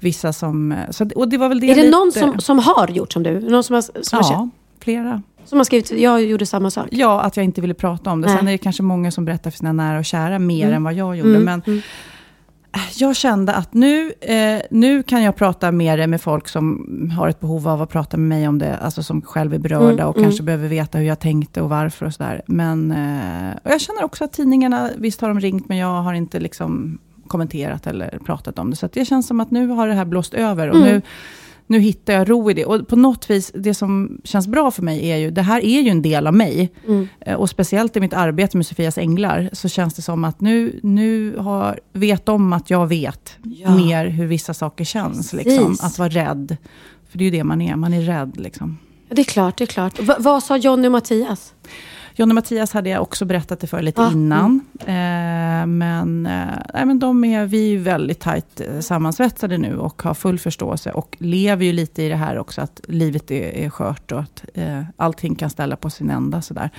vissa 0.00 0.32
som... 0.32 0.72
eh, 0.72 0.78
Så, 0.90 1.08
och 1.16 1.28
det 1.28 1.38
var 1.38 1.48
väl 1.48 1.60
det 1.60 1.70
är 1.70 1.74
det 1.74 1.82
lite, 1.82 1.90
någon 1.98 2.12
som, 2.12 2.38
som 2.40 2.58
har 2.58 2.88
gjort 2.88 3.12
som 3.12 3.22
du? 3.22 3.40
Någon 3.40 3.64
som 3.64 3.74
har, 3.74 3.82
som, 3.82 4.18
har, 4.18 4.22
Ja, 4.22 4.28
känt- 4.38 4.50
flera. 4.84 5.22
som 5.44 5.58
har 5.58 5.64
skrivit, 5.64 5.90
jag 5.90 6.24
gjorde 6.24 6.46
samma 6.46 6.70
sak. 6.70 6.88
Ja, 6.90 7.20
att 7.20 7.36
jag 7.36 7.44
inte 7.44 7.60
ville 7.60 7.74
prata 7.74 8.10
om 8.10 8.20
det. 8.20 8.28
Nej. 8.28 8.36
Sen 8.38 8.48
är 8.48 8.52
det 8.52 8.58
kanske 8.58 8.82
många 8.82 9.10
som 9.10 9.24
berättar 9.24 9.50
för 9.50 9.58
sina 9.58 9.72
nära 9.72 9.98
och 9.98 10.04
kära 10.04 10.38
mer 10.38 10.72
än 10.72 10.84
vad 10.84 10.94
jag 10.94 11.16
gjorde. 11.16 11.38
Men 11.38 11.62
jag 12.96 13.16
kände 13.16 13.52
att 13.52 13.74
nu, 13.74 14.12
eh, 14.20 14.60
nu 14.70 15.02
kan 15.02 15.22
jag 15.22 15.36
prata 15.36 15.72
mer 15.72 16.06
med 16.06 16.20
folk 16.20 16.48
som 16.48 16.86
har 17.18 17.28
ett 17.28 17.40
behov 17.40 17.68
av 17.68 17.82
att 17.82 17.90
prata 17.90 18.16
med 18.16 18.28
mig 18.28 18.48
om 18.48 18.58
det. 18.58 18.76
Alltså 18.76 19.02
som 19.02 19.22
själv 19.22 19.54
är 19.54 19.58
berörda 19.58 20.06
och 20.06 20.16
kanske 20.16 20.42
behöver 20.42 20.68
veta 20.68 20.98
hur 20.98 21.06
jag 21.06 21.20
tänkte 21.20 21.62
och 21.62 21.68
varför 21.68 22.06
och 22.06 22.14
sådär. 22.14 22.42
Men 22.46 22.90
eh, 22.90 23.56
och 23.64 23.70
jag 23.70 23.80
känner 23.80 24.04
också 24.04 24.24
att 24.24 24.32
tidningarna, 24.32 24.90
visst 24.96 25.20
har 25.20 25.28
de 25.28 25.40
ringt, 25.40 25.68
men 25.68 25.78
jag 25.78 26.02
har 26.02 26.14
inte 26.14 26.40
liksom 26.40 26.98
kommenterat 27.26 27.86
eller 27.86 28.18
pratat 28.26 28.58
om 28.58 28.70
det. 28.70 28.76
Så 28.76 28.88
det 28.92 29.04
känns 29.04 29.26
som 29.26 29.40
att 29.40 29.50
nu 29.50 29.66
har 29.66 29.88
det 29.88 29.94
här 29.94 30.04
blåst 30.04 30.34
över. 30.34 30.68
Och 30.70 30.76
nu, 30.76 31.02
nu 31.66 31.78
hittar 31.78 32.12
jag 32.12 32.30
ro 32.30 32.50
i 32.50 32.54
det. 32.54 32.64
Och 32.64 32.88
på 32.88 32.96
något 32.96 33.30
vis, 33.30 33.52
det 33.54 33.74
som 33.74 34.20
känns 34.24 34.48
bra 34.48 34.70
för 34.70 34.82
mig 34.82 35.10
är 35.10 35.16
ju, 35.16 35.30
det 35.30 35.42
här 35.42 35.64
är 35.64 35.80
ju 35.82 35.90
en 35.90 36.02
del 36.02 36.26
av 36.26 36.34
mig. 36.34 36.72
Eh, 37.20 37.34
Och 37.34 37.50
speciellt 37.50 37.96
i 37.96 38.00
mitt 38.00 38.12
arbete 38.14 38.56
med 38.56 38.66
Sofias 38.66 38.98
Änglar, 38.98 39.50
så 39.52 39.68
känns 39.68 39.94
det 39.94 40.02
som 40.02 40.24
att 40.24 40.40
nu, 40.40 40.80
nu 40.82 41.36
har, 41.38 41.80
vet 41.92 42.28
om 42.28 42.52
att 42.52 42.70
jag 42.70 42.86
vet 42.86 43.36
mer 43.76 44.06
hur 44.06 44.26
vissa 44.26 44.54
saker 44.54 44.84
känns. 44.84 45.32
Liksom. 45.32 45.76
Att 45.80 45.98
vara 45.98 46.08
rädd. 46.08 46.56
För 47.10 47.18
det 47.18 47.24
är 47.24 47.26
ju 47.30 47.30
det 47.38 47.44
man 47.44 47.60
är, 47.62 47.76
man 47.76 47.94
är 47.94 48.00
rädd. 48.02 48.32
Liksom. 48.40 48.78
Ja, 49.08 49.14
Det 49.14 49.22
är 49.22 49.24
klart, 49.24 49.56
det 49.58 49.64
är 49.64 49.66
klart. 49.66 50.00
Va, 50.00 50.16
vad 50.18 50.42
sa 50.42 50.56
Johnny 50.56 50.88
och 50.88 50.92
Mattias? 50.92 51.52
John 52.18 52.30
och 52.30 52.34
Mattias 52.34 52.72
hade 52.72 52.90
jag 52.90 53.02
också 53.02 53.24
berättat 53.24 53.60
det 53.60 53.66
för 53.66 53.82
lite 53.82 54.02
Ah, 54.02 54.12
innan. 54.12 54.60
Eh, 54.80 55.66
men, 55.66 56.26
eh, 56.26 56.46
nej, 56.74 56.86
men 56.86 56.98
de 56.98 57.24
är, 57.24 57.46
vi 57.46 57.74
är 57.74 57.78
väldigt 57.78 58.20
tajt 58.20 58.60
eh, 58.60 58.80
sammansvetsade 58.80 59.58
nu 59.58 59.78
och 59.78 60.02
har 60.02 60.14
full 60.14 60.38
förståelse. 60.38 60.90
Och 60.90 61.16
lever 61.20 61.64
ju 61.64 61.72
lite 61.72 62.02
i 62.02 62.08
det 62.08 62.16
här 62.16 62.38
också, 62.38 62.60
att 62.60 62.80
livet 62.88 63.30
är, 63.30 63.64
är 63.64 63.70
skört 63.70 64.12
och 64.12 64.20
att 64.20 64.44
eh, 64.54 64.82
allting 64.96 65.34
kan 65.34 65.50
ställa 65.50 65.76
på 65.76 65.90
sin 65.90 66.10
ända. 66.10 66.42
Sådär. 66.42 66.70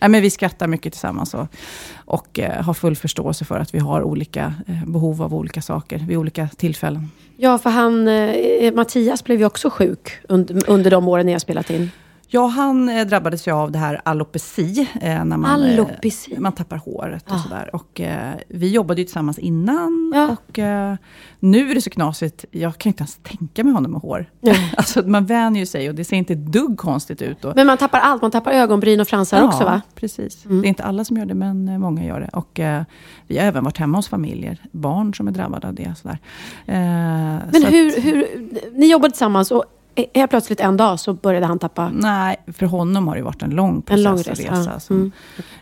Nej, 0.00 0.10
men 0.10 0.22
vi 0.22 0.30
skrattar 0.30 0.66
mycket 0.66 0.92
tillsammans 0.92 1.34
och, 1.34 1.46
och 1.94 2.38
eh, 2.38 2.62
har 2.62 2.74
full 2.74 2.96
förståelse 2.96 3.44
för 3.44 3.58
att 3.58 3.74
vi 3.74 3.78
har 3.78 4.02
olika 4.02 4.54
eh, 4.66 4.84
behov 4.86 5.22
av 5.22 5.34
olika 5.34 5.62
saker 5.62 5.98
vid 5.98 6.16
olika 6.16 6.48
tillfällen. 6.48 7.10
Ja, 7.36 7.58
för 7.58 7.70
han, 7.70 8.08
eh, 8.08 8.74
Mattias 8.74 9.24
blev 9.24 9.38
ju 9.38 9.46
också 9.46 9.70
sjuk 9.70 10.12
under, 10.28 10.70
under 10.70 10.90
de 10.90 11.08
åren 11.08 11.26
ni 11.26 11.32
har 11.32 11.38
spelat 11.38 11.70
in. 11.70 11.90
Ja, 12.34 12.46
han 12.46 12.88
eh, 12.88 13.06
drabbades 13.06 13.48
ju 13.48 13.52
av 13.52 13.72
det 13.72 13.78
här 13.78 14.00
alopeci. 14.04 14.88
Eh, 15.00 15.24
när 15.24 15.36
man, 15.36 15.44
Alopeci. 15.44 16.34
Eh, 16.34 16.40
man 16.40 16.52
tappar 16.52 16.76
håret 16.76 17.30
och 17.30 17.36
Ah. 17.36 17.38
sådär. 17.38 17.70
Och 17.74 18.00
vi 18.48 18.70
jobbade 18.70 19.00
ju 19.00 19.04
tillsammans 19.04 19.38
innan. 19.38 20.12
Ja. 20.14 20.28
Och 20.28 20.58
nu 21.40 21.70
är 21.70 21.74
det 21.74 21.80
så 21.80 21.90
knasigt. 21.90 22.44
Jag 22.50 22.78
kan 22.78 22.90
inte 22.90 23.00
ens 23.00 23.18
tänka 23.22 23.64
mig 23.64 23.72
honom 23.72 23.92
med 23.92 24.00
hår. 24.00 24.30
Nej. 24.40 24.72
alltså 24.76 25.02
man 25.08 25.26
vänjer 25.26 25.60
ju 25.60 25.66
sig 25.66 25.88
och 25.88 25.94
det 25.94 26.04
ser 26.04 26.16
inte 26.16 26.32
ett 26.32 26.46
dugg 26.46 26.78
konstigt 26.78 27.22
ut. 27.22 27.44
Och, 27.44 27.56
Men 27.56 27.66
man 27.66 27.78
tappar 27.78 27.98
allt, 27.98 28.22
man 28.22 28.30
tappar 28.30 28.52
ögonbryn 28.52 29.00
och 29.00 29.08
fransar 29.08 29.42
också 29.42 29.64
va? 29.64 29.82
precis. 29.94 30.44
Mm. 30.44 30.60
Det 30.60 30.66
är 30.66 30.68
inte 30.68 30.84
alla 30.84 31.04
som 31.04 31.16
gör 31.16 31.26
det, 31.26 31.34
men 31.34 31.80
många 31.80 32.04
gör 32.04 32.20
det. 32.20 32.28
Och 32.28 32.60
vi 33.26 33.38
har 33.38 33.46
även 33.46 33.64
varit 33.64 33.78
hemma 33.78 33.98
hos 33.98 34.08
familjer, 34.08 34.58
barn 34.72 35.14
som 35.14 35.28
är 35.28 35.32
drabbade 35.32 35.68
av 35.68 35.74
det. 35.74 35.94
Sådär. 35.96 36.18
Men 36.66 37.62
så 37.62 37.66
hur, 37.66 37.88
Att, 37.88 38.04
hur, 38.04 38.26
ni 38.72 38.90
jobbade 38.90 39.10
tillsammans 39.10 39.50
och 39.50 39.64
helt 40.14 40.30
plötsligt 40.30 40.60
en 40.60 40.76
dag 40.76 41.00
så 41.00 41.12
började 41.14 41.46
han 41.46 41.58
tappa. 41.58 41.90
nej, 41.94 42.36
för 42.46 42.66
honom 42.66 43.08
har 43.08 43.16
det 43.16 43.22
varit 43.22 43.42
en 43.42 43.50
lång 43.50 43.82
process 43.82 43.98
En 43.98 44.02
lång 44.12 44.18
resa, 44.18 44.32
resa. 44.32 44.70
ja. 44.72 44.80
som, 44.80 44.96
Mm. 44.96 45.12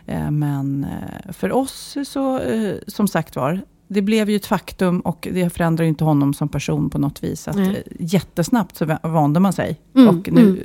Eh, 0.05 0.31
Men 0.31 0.83
eh, 0.83 1.31
för 1.33 1.51
oss 1.51 1.97
så, 2.05 2.39
eh, 2.39 2.75
som 2.87 3.07
sagt 3.07 3.35
var, 3.35 3.61
det 3.87 4.01
blev 4.01 4.29
ju 4.29 4.35
ett 4.35 4.45
faktum 4.45 4.99
och 4.99 5.27
det 5.31 5.49
förändrar 5.49 5.83
ju 5.83 5.89
inte 5.89 6.03
honom 6.03 6.33
som 6.33 6.49
person 6.49 6.89
på 6.89 6.97
något 6.97 7.23
vis. 7.23 7.47
Att 7.47 7.55
Nej. 7.55 7.83
jättesnabbt 7.99 8.77
så 8.77 8.97
vande 9.03 9.39
man 9.39 9.53
sig. 9.53 9.79
Mm, 9.95 10.09
och 10.09 10.31
nu 10.31 10.41
mm. 10.41 10.59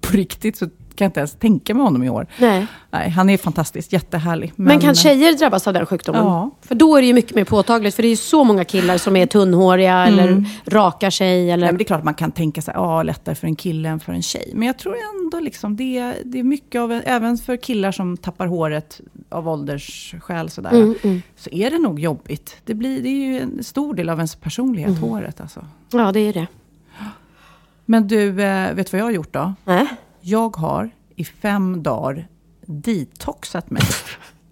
på 0.00 0.16
riktigt 0.16 0.56
så 0.56 0.68
kan 1.00 1.04
jag 1.04 1.08
inte 1.08 1.20
ens 1.20 1.34
tänka 1.34 1.74
mig 1.74 1.82
honom 1.84 2.02
i 2.02 2.10
år. 2.10 2.26
Nej. 2.38 2.66
Nej, 2.90 3.10
han 3.10 3.30
är 3.30 3.36
fantastisk, 3.36 3.92
jättehärlig. 3.92 4.52
Men, 4.56 4.80
kan 4.80 4.94
tjejer 4.94 5.32
drabbas 5.38 5.66
av 5.66 5.74
den 5.74 5.86
sjukdomen? 5.86 6.24
Ja. 6.24 6.50
För 6.62 6.74
då 6.74 6.96
är 6.96 7.00
det 7.00 7.06
ju 7.06 7.14
mycket 7.14 7.34
mer 7.34 7.44
påtagligt. 7.44 7.94
För 7.94 8.02
det 8.02 8.08
är 8.08 8.10
ju 8.10 8.16
så 8.16 8.44
många 8.44 8.64
killar 8.64 8.98
som 8.98 9.16
är 9.16 9.26
tunnhåriga 9.26 10.06
eller 10.06 10.44
rakar 10.64 11.10
sig. 11.10 11.50
Eller... 11.50 11.66
Nej, 11.66 11.72
men 11.72 11.78
det 11.78 11.82
är 11.82 11.86
klart 11.86 11.98
att 11.98 12.04
man 12.04 12.14
kan 12.14 12.32
tänka 12.32 12.62
sig, 12.62 12.74
ja, 12.76 13.02
lättare 13.02 13.34
för 13.34 13.46
en 13.46 13.56
kille 13.56 13.88
än 13.88 14.00
för 14.00 14.12
en 14.12 14.22
tjej. 14.22 14.52
Men 14.54 14.66
jag 14.66 14.78
tror 14.78 14.96
ändå 15.24 15.40
liksom, 15.40 15.76
det, 15.76 15.98
är- 15.98 16.14
det 16.24 16.38
är 16.38 16.42
mycket 16.44 16.80
av, 16.80 16.92
en- 16.92 17.02
även 17.06 17.38
för 17.38 17.56
killar 17.56 17.92
som 17.92 18.16
tappar 18.16 18.46
håret 18.46 19.00
av 19.28 19.48
åldersskäl 19.48 20.50
sådär, 20.50 20.70
Mm, 20.70 20.94
mm. 21.02 21.22
så 21.36 21.50
är 21.50 21.70
det 21.70 21.78
nog 21.78 22.00
jobbigt. 22.00 22.56
Det, 22.64 22.74
blir, 22.74 23.02
det 23.02 23.08
är 23.08 23.26
ju 23.26 23.40
en 23.40 23.64
stor 23.64 23.94
del 23.94 24.08
av 24.08 24.18
ens 24.18 24.34
personlighet, 24.36 24.88
Mm. 24.90 25.02
håret 25.02 25.40
alltså. 25.40 25.64
Ja, 25.92 26.12
det 26.12 26.20
är 26.20 26.32
det. 26.32 26.46
Men 27.84 28.08
du, 28.08 28.42
eh, 28.42 28.74
vet 28.74 28.90
du 28.90 28.96
vad 28.96 29.00
jag 29.00 29.04
har 29.04 29.10
gjort 29.12 29.32
då? 29.32 29.54
Nej. 29.64 29.86
Jag 30.20 30.56
har 30.56 30.90
i 31.16 31.24
fem 31.24 31.82
dagar 31.82 32.28
detoxat 32.66 33.70
mig. 33.70 33.82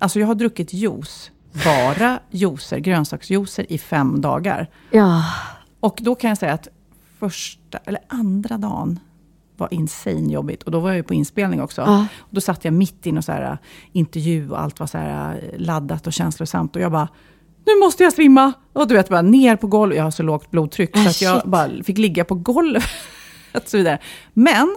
Alltså 0.01 0.21
jag 0.21 0.27
har 0.27 0.35
druckit 0.35 0.73
juice, 0.73 1.31
bara 1.65 2.21
juicer, 2.31 2.79
grönsaksjuicer 2.79 3.73
i 3.73 3.79
fem 3.79 4.21
dagar. 4.21 4.71
Ja. 4.91 5.25
Och 5.81 5.99
då 6.03 6.15
kan 6.15 6.29
jag 6.29 6.39
säga 6.39 6.53
att 6.53 6.69
första, 7.19 7.79
eller 7.79 8.01
andra 8.09 8.59
dagen 8.59 9.01
var 9.57 9.75
insane 9.75 10.33
jobbigt. 10.33 10.63
Och 10.63 10.71
då 10.71 10.81
var 10.81 10.89
jag 10.89 10.97
ju 10.97 11.03
på 11.03 11.15
inspelning 11.15 11.63
också. 11.63 11.81
Ja. 11.81 12.07
Och 12.19 12.29
då 12.31 12.41
satt 12.41 12.65
jag 12.65 12.75
mitt 12.75 13.07
i 13.07 13.13
någon 13.13 13.23
så 13.23 13.33
här 13.33 13.53
äh, 13.53 13.59
intervju 13.93 14.51
och 14.51 14.61
allt 14.61 14.81
var 14.81 14.87
så 14.87 14.99
här 14.99 15.35
äh, 15.35 15.61
laddat 15.61 16.07
och 16.07 16.13
känslosamt. 16.13 16.77
Och 16.77 16.83
jag 16.83 16.93
bara, 16.93 17.09
nu 17.67 17.79
måste 17.85 18.03
jag 18.03 18.13
svimma! 18.13 18.53
Och 18.73 18.89
du 18.89 18.95
vet, 18.95 19.09
bara 19.09 19.23
ner 19.23 19.57
på 19.57 19.67
golvet. 19.67 19.97
Jag 19.97 20.05
har 20.05 20.11
så 20.11 20.23
lågt 20.23 20.51
blodtryck 20.51 20.97
Ah, 20.97 21.03
så 21.03 21.09
att 21.09 21.23
jag 21.23 21.43
bara 21.51 21.83
fick 21.83 21.99
ligga 21.99 22.25
på 22.25 22.35
golvet. 22.35 22.85
och 23.55 23.63
så 23.69 23.77
vidare. 23.77 23.99
Men 24.33 24.77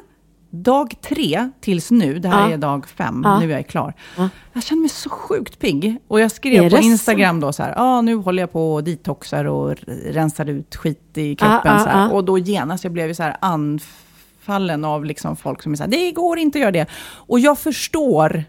dag 0.52 0.94
tre 1.02 1.50
tills 1.62 1.92
nu, 1.92 2.20
det 2.20 2.28
här 2.30 2.48
Ja. 2.50 2.54
är 2.54 2.58
dag 2.58 2.88
fem, 2.88 3.22
Ja. 3.26 3.40
nu 3.40 3.52
är 3.54 3.56
jag 3.58 3.68
klar. 3.68 3.94
Ja. 4.18 4.30
Jag 4.54 4.64
känner 4.64 4.80
mig 4.82 4.90
så 4.90 5.10
sjukt 5.10 5.60
pigg. 5.60 5.98
Och 6.08 6.20
jag 6.20 6.32
skrev 6.32 6.70
på 6.70 6.78
Instagram 6.78 7.40
då 7.40 7.54
så 7.54 7.64
här, 7.64 7.74
ah, 7.78 8.02
nu 8.02 8.16
håller 8.16 8.44
jag 8.44 8.52
på 8.52 8.74
och 8.74 8.84
detoxar 8.84 9.46
och 9.46 9.76
rensar 10.06 10.50
ut 10.50 10.76
skit 10.76 11.18
i 11.18 11.36
kroppen. 11.36 11.80
Så 11.80 11.90
här. 11.90 12.14
Och 12.14 12.24
då 12.26 12.38
genast, 12.38 12.84
jag 12.84 12.94
blev 12.94 13.08
ju 13.08 13.14
så 13.14 13.24
här 13.24 13.38
anfallen 13.42 14.86
av 14.86 15.06
liksom 15.06 15.36
folk 15.36 15.64
som 15.64 15.72
är 15.72 15.76
så 15.78 15.84
här, 15.84 15.90
det 15.92 16.12
går 16.12 16.40
inte 16.40 16.58
att 16.58 16.62
göra 16.62 16.72
det. 16.72 16.86
Och 17.14 17.40
jag 17.40 17.60
förstår 17.60 18.44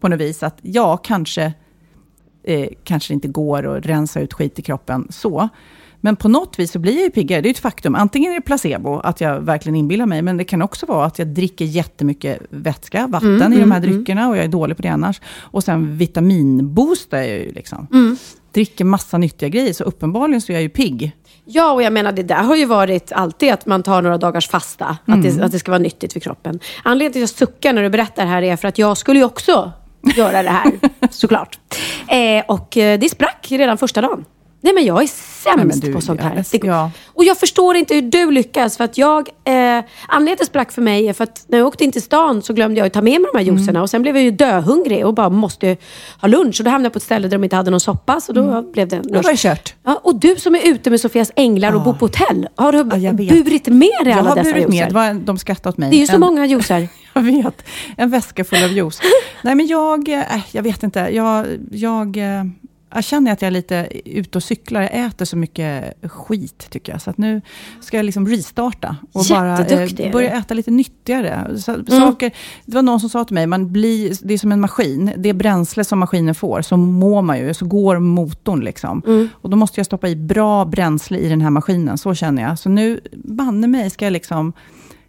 på 0.00 0.08
något 0.08 0.20
vis 0.20 0.42
att 0.42 0.58
ja, 0.62 0.96
kanske, 0.96 1.52
eh, 2.44 2.68
kanske 2.84 3.14
inte 3.14 3.28
går 3.28 3.76
att 3.76 3.86
rensa 3.86 4.20
ut 4.20 4.32
skit 4.34 4.58
i 4.58 4.62
kroppen 4.62 5.06
så. 5.10 5.48
Men 6.00 6.16
på 6.16 6.28
något 6.28 6.58
vis 6.58 6.72
så 6.72 6.78
blir 6.78 6.94
jag 6.94 7.02
ju 7.02 7.10
piggare, 7.10 7.40
det 7.40 7.48
är 7.48 7.50
ett 7.50 7.58
faktum. 7.58 7.94
Antingen 7.94 8.32
är 8.32 8.36
det 8.36 8.42
placebo, 8.42 9.00
att 9.00 9.20
jag 9.20 9.40
verkligen 9.40 9.76
inbillar 9.76 10.06
mig, 10.06 10.22
men 10.22 10.36
det 10.36 10.44
kan 10.44 10.62
också 10.62 10.86
vara 10.86 11.06
att 11.06 11.18
jag 11.18 11.28
dricker 11.28 11.64
jättemycket 11.64 12.38
vätska, 12.50 13.06
vatten 13.06 13.28
Mm, 13.28 13.52
i 13.52 13.56
de 13.56 13.62
mm, 13.62 13.70
här 13.70 13.80
dryckerna, 13.80 14.28
och 14.28 14.36
jag 14.36 14.44
är 14.44 14.48
dålig 14.48 14.76
på 14.76 14.82
det 14.82 14.88
annars. 14.88 15.20
Och 15.38 15.64
sen 15.64 15.96
vitaminboostar 15.96 17.18
jag 17.18 17.28
ju 17.28 17.52
liksom. 17.52 17.86
Mm. 17.92 18.16
Dricker 18.52 18.84
massa 18.84 19.18
nyttiga 19.18 19.48
grejer, 19.48 19.72
så 19.72 19.84
uppenbarligen 19.84 20.40
så 20.40 20.52
är 20.52 20.54
jag 20.54 20.62
ju 20.62 20.68
pigg. 20.68 21.12
Ja, 21.44 21.72
och 21.72 21.82
jag 21.82 21.92
menar 21.92 22.12
det 22.12 22.22
där 22.22 22.42
har 22.42 22.56
ju 22.56 22.64
varit 22.64 23.12
alltid 23.12 23.52
att 23.52 23.66
man 23.66 23.82
tar 23.82 24.02
några 24.02 24.18
dagars 24.18 24.48
fasta. 24.48 24.98
Att, 25.04 25.22
det, 25.22 25.42
att 25.42 25.52
det 25.52 25.58
ska 25.58 25.70
vara 25.70 25.78
nyttigt 25.78 26.12
för 26.12 26.20
kroppen. 26.20 26.60
Anledningen 26.84 27.12
till 27.12 27.24
att 27.24 27.40
jag 27.40 27.48
suckar 27.48 27.72
när 27.72 27.82
du 27.82 27.90
berättar 27.90 28.24
det 28.24 28.30
här 28.30 28.42
är 28.42 28.56
för 28.56 28.68
att 28.68 28.78
jag 28.78 28.96
skulle 28.96 29.18
ju 29.18 29.24
också 29.24 29.72
göra 30.16 30.42
det 30.42 30.50
här, 30.50 30.72
såklart. 31.10 31.58
Eh, 32.08 32.44
och 32.48 32.76
eh, 32.76 32.98
det 32.98 33.08
sprack 33.08 33.46
redan 33.50 33.78
första 33.78 34.00
dagen. 34.00 34.24
Nej 34.60 34.74
men 34.74 34.84
jag 34.84 35.02
är 35.02 35.06
sämst 35.06 35.82
du, 35.82 35.92
på 35.92 36.00
sånt 36.00 36.20
här. 36.20 36.36
ja, 36.36 36.58
Det- 36.58 36.66
ja. 36.66 36.90
Och 37.06 37.24
jag 37.24 37.38
förstår 37.38 37.76
inte 37.76 37.94
hur 37.94 38.02
du 38.02 38.30
lyckas. 38.30 38.76
För 38.76 38.84
att 38.84 38.98
jag, 38.98 39.28
eh, 39.44 39.54
anledningen 39.54 39.84
till 40.08 40.32
att 40.32 40.38
det 40.38 40.44
sprack 40.44 40.72
för 40.72 40.82
mig 40.82 41.08
är 41.08 41.12
för 41.12 41.24
att 41.24 41.44
när 41.48 41.58
jag 41.58 41.66
åkte 41.66 41.84
in 41.84 41.92
till 41.92 42.02
stan 42.02 42.42
så 42.42 42.52
glömde 42.52 42.78
jag 42.80 42.86
att 42.86 42.92
ta 42.92 43.02
med 43.02 43.20
mig 43.20 43.30
de 43.32 43.38
här 43.38 43.44
juicerna. 43.44 43.70
Mm. 43.70 43.82
Och 43.82 43.90
sen 43.90 44.02
blev 44.02 44.16
jag 44.16 44.24
ju 44.24 44.30
döhungrig 44.30 45.06
och 45.06 45.14
bara 45.14 45.28
måste 45.30 45.76
ha 46.20 46.28
lunch. 46.28 46.60
Och 46.60 46.64
då 46.64 46.70
hamnade 46.70 46.86
jag 46.86 46.92
på 46.92 46.96
ett 46.96 47.02
ställe 47.02 47.28
där 47.28 47.38
de 47.38 47.44
inte 47.44 47.56
hade 47.56 47.70
någon 47.70 47.80
soppa. 47.80 48.20
Så 48.20 48.32
då 48.32 48.62
blev 48.62 48.88
det 48.88 48.96
Mm. 48.96 49.06
Då 49.08 49.12
lunch. 49.14 49.24
var 49.24 49.30
det 49.32 49.38
kört. 49.38 49.74
Ja, 49.84 50.00
och 50.04 50.14
du 50.20 50.36
som 50.36 50.54
är 50.54 50.66
ute 50.68 50.90
med 50.90 51.00
Sofias 51.00 51.32
änglar 51.36 51.72
och 51.74 51.82
bor 51.82 51.92
på 51.92 52.04
hotell. 52.04 52.48
Har 52.54 52.72
du 52.72 52.78
Ja, 52.78 52.96
jag 52.96 53.16
burit 53.16 53.66
med 53.66 53.78
dig 53.78 53.88
Jag 54.04 54.18
alla 54.18 54.28
har 54.28 54.36
dessa 54.36 54.52
burit 54.52 54.68
med, 54.68 54.74
juicer? 54.74 54.88
det 54.88 54.94
var, 54.94 55.14
de 55.14 55.38
skrattade 55.38 55.68
åt 55.68 55.78
mig. 55.78 55.90
Det 55.90 55.96
är 55.96 56.00
ju 56.00 56.06
så 56.06 56.14
En- 56.14 56.20
många 56.20 56.46
juicer. 56.46 56.88
Jag 57.14 57.22
vet. 57.22 57.64
En 57.96 58.10
väska 58.10 58.44
full 58.44 58.64
av 58.64 58.70
juice. 58.72 59.00
Nej, 59.42 59.54
men 59.54 59.66
jag, 59.66 60.08
äh, 60.08 60.22
jag 60.52 60.62
vet 60.62 60.82
inte. 60.82 60.98
Jag, 61.00 61.46
jag, 61.70 62.16
eh, 62.16 62.44
jag 62.94 63.04
känner 63.04 63.32
att 63.32 63.42
jag 63.42 63.46
är 63.46 63.52
lite 63.52 63.88
ute 64.04 64.38
och 64.38 64.42
cyklar. 64.42 64.82
Jag 64.82 65.06
äter 65.06 65.24
så 65.24 65.36
mycket 65.36 65.94
skit, 66.10 66.66
tycker 66.70 66.92
jag. 66.92 67.02
Så 67.02 67.10
att 67.10 67.18
nu 67.18 67.40
ska 67.80 67.96
jag 67.96 68.04
liksom 68.04 68.28
restarta. 68.28 68.96
Och 69.12 69.24
bara 69.30 69.66
eh, 69.66 70.12
börja 70.12 70.38
äta 70.38 70.54
lite 70.54 70.70
nyttigare. 70.70 71.58
Så, 71.58 71.84
saker, 71.88 72.32
det 72.64 72.74
var 72.74 72.82
någon 72.82 73.00
som 73.00 73.10
sa 73.10 73.24
till 73.24 73.34
mig, 73.34 73.46
man 73.46 73.72
blir, 73.72 74.16
det 74.22 74.34
är 74.34 74.38
som 74.38 74.52
en 74.52 74.60
maskin. 74.60 75.12
Det 75.16 75.32
bränsle 75.32 75.84
som 75.84 75.98
maskinen 75.98 76.34
får, 76.34 76.62
så 76.62 76.76
mår 76.76 77.22
man 77.22 77.38
ju. 77.38 77.54
Så 77.54 77.66
går 77.66 77.98
motorn 77.98 78.60
liksom. 78.60 79.02
Mm. 79.06 79.28
Och 79.34 79.50
då 79.50 79.56
måste 79.56 79.80
jag 79.80 79.86
stoppa 79.86 80.08
i 80.08 80.16
bra 80.16 80.64
bränsle 80.64 81.18
i 81.18 81.28
den 81.28 81.40
här 81.40 81.50
maskinen. 81.50 81.98
Så 81.98 82.14
känner 82.14 82.42
jag. 82.42 82.58
Så 82.58 82.68
nu, 82.68 83.00
banne 83.12 83.66
mig, 83.66 83.90
ska 83.90 84.06
jag 84.06 84.12
liksom 84.12 84.52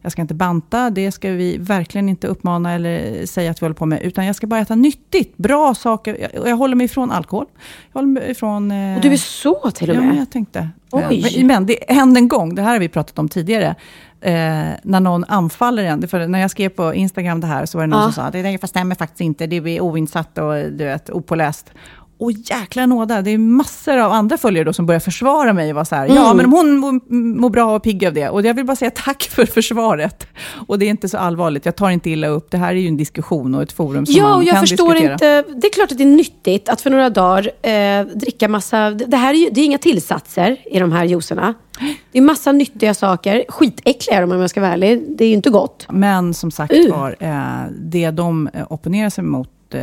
jag 0.02 0.12
ska 0.12 0.22
inte 0.22 0.34
banta, 0.34 0.90
det 0.90 1.12
ska 1.12 1.30
vi 1.32 1.58
verkligen 1.58 2.10
inte 2.10 2.28
uppmana 2.28 2.74
eller 2.74 3.26
säga 3.26 3.52
att 3.52 3.62
vi 3.62 3.66
håller 3.66 3.76
på 3.76 3.86
med. 3.86 4.02
Utan 4.02 4.26
jag 4.26 4.36
ska 4.36 4.48
bara 4.48 4.60
äta 4.60 4.76
nyttigt, 4.76 5.38
bra 5.38 5.76
saker. 5.76 6.18
Jag, 6.34 6.48
jag 6.50 6.56
håller 6.58 6.76
mig 6.76 6.86
ifrån 6.86 7.12
alkohol. 7.12 7.46
Jag 7.92 8.02
håller 8.02 8.08
mig 8.14 8.32
ifrån... 8.32 8.72
Eh, 8.72 8.96
Och 8.96 9.02
du 9.02 9.14
är 9.14 9.18
så 9.18 9.72
till 9.72 9.90
och 9.90 9.96
Ja, 9.96 10.00
med. 10.00 10.10
men 10.10 10.18
jag 10.18 10.30
tänkte. 10.32 10.70
Oj. 10.92 11.26
Men, 11.38 11.48
men 11.48 11.66
det 11.66 11.78
hände 11.88 12.20
en 12.20 12.28
gång, 12.28 12.56
det 12.56 12.62
här 12.62 12.72
har 12.72 12.80
vi 12.80 12.90
pratat 12.90 13.20
om 13.20 13.30
tidigare. 13.30 13.76
Eh, 14.22 14.34
när 14.84 15.00
någon 15.00 15.24
anfaller 15.24 15.84
en. 15.84 16.08
För 16.08 16.28
när 16.28 16.40
jag 16.40 16.52
skrev 16.52 16.70
på 16.70 16.94
Instagram 16.94 17.42
det 17.42 17.48
här 17.48 17.66
så 17.66 17.78
var 17.78 17.84
det 17.84 17.88
någon 17.88 18.00
Ja. 18.00 18.06
som 18.06 18.14
sa 18.14 18.22
att 18.22 18.34
det 18.62 18.68
stämmer 18.68 18.96
faktiskt 18.96 19.22
inte, 19.22 19.48
det 19.48 19.56
är 19.56 19.82
oinsatt 19.82 20.38
och 20.38 20.54
du 20.54 20.86
vet, 20.86 21.10
opåläst. 21.10 21.72
Och 22.20 22.32
jäkla 22.32 22.86
nåda, 22.86 23.22
det 23.22 23.32
är 23.32 23.38
massor 23.38 23.98
av 23.98 24.12
andra 24.12 24.38
följare 24.38 24.64
då 24.64 24.74
som 24.74 24.86
börjar 24.86 25.00
försvara 25.00 25.54
mig 25.54 25.70
och 25.70 25.76
var 25.76 25.84
så 25.84 25.96
här, 25.96 26.08
ja 26.08 26.32
Mm. 26.32 26.38
men 26.38 26.46
om 26.46 26.52
hon 26.54 27.02
mår, 27.40 27.50
bra 27.50 27.76
och 27.76 27.84
pigg 27.84 28.06
av 28.06 28.14
det. 28.14 28.30
Och 28.30 28.42
jag 28.46 28.54
vill 28.54 28.66
bara 28.66 28.76
säga 28.76 28.92
tack 28.96 29.24
för 29.24 29.46
försvaret. 29.46 30.28
Och 30.68 30.80
det 30.80 30.86
är 30.86 30.90
inte 30.90 31.10
så 31.10 31.18
allvarligt, 31.18 31.66
jag 31.66 31.76
tar 31.76 31.90
inte 31.90 32.10
illa 32.10 32.28
upp. 32.28 32.52
Det 32.52 32.58
här 32.58 32.70
är 32.70 32.80
ju 32.80 32.88
en 32.88 32.98
diskussion 32.98 33.56
och 33.56 33.62
ett 33.62 33.72
forum 33.72 34.06
som 34.06 34.16
Ja, 34.16 34.24
man 34.24 34.34
och 34.38 34.44
jag 34.44 34.54
kan 34.54 34.62
förstår 34.62 34.92
diskutera. 34.94 35.14
inte. 35.14 35.42
Det 35.56 35.68
är 35.68 35.74
klart 35.74 35.92
att 35.92 35.98
det 35.98 36.04
är 36.04 36.16
nyttigt 36.16 36.70
att 36.70 36.82
för 36.82 36.90
några 36.90 37.10
dagar 37.10 37.52
eh, 37.62 38.06
dricka 38.16 38.48
massa... 38.48 38.92
Det 38.92 39.18
här 39.18 39.34
är 39.34 39.38
ju 39.38 39.50
det 39.52 39.62
är 39.62 39.66
inga 39.66 39.78
tillsatser 39.78 40.58
i 40.72 40.80
de 40.80 40.92
här 40.92 41.06
juicerna. 41.06 41.54
Det 42.12 42.18
är 42.18 42.22
massa 42.22 42.52
nyttiga 42.52 42.94
saker. 42.94 43.46
Skitäckliga 43.50 44.18
är 44.18 44.22
de 44.22 44.32
om 44.32 44.40
jag 44.42 44.50
ska 44.50 44.62
vara 44.62 44.72
ärlig. 44.74 45.04
Det 45.18 45.24
är 45.24 45.28
ju 45.30 45.34
inte 45.34 45.50
gott. 45.50 45.86
Men 45.90 46.34
som 46.34 46.52
sagt 46.52 46.74
Uh. 46.74 46.92
var, 46.92 47.16
eh, 47.20 47.72
det 47.80 48.12
de 48.12 48.50
eh, 48.54 48.66
opponerar 48.70 49.10
sig 49.10 49.24
mot, 49.24 49.50
eh, 49.76 49.82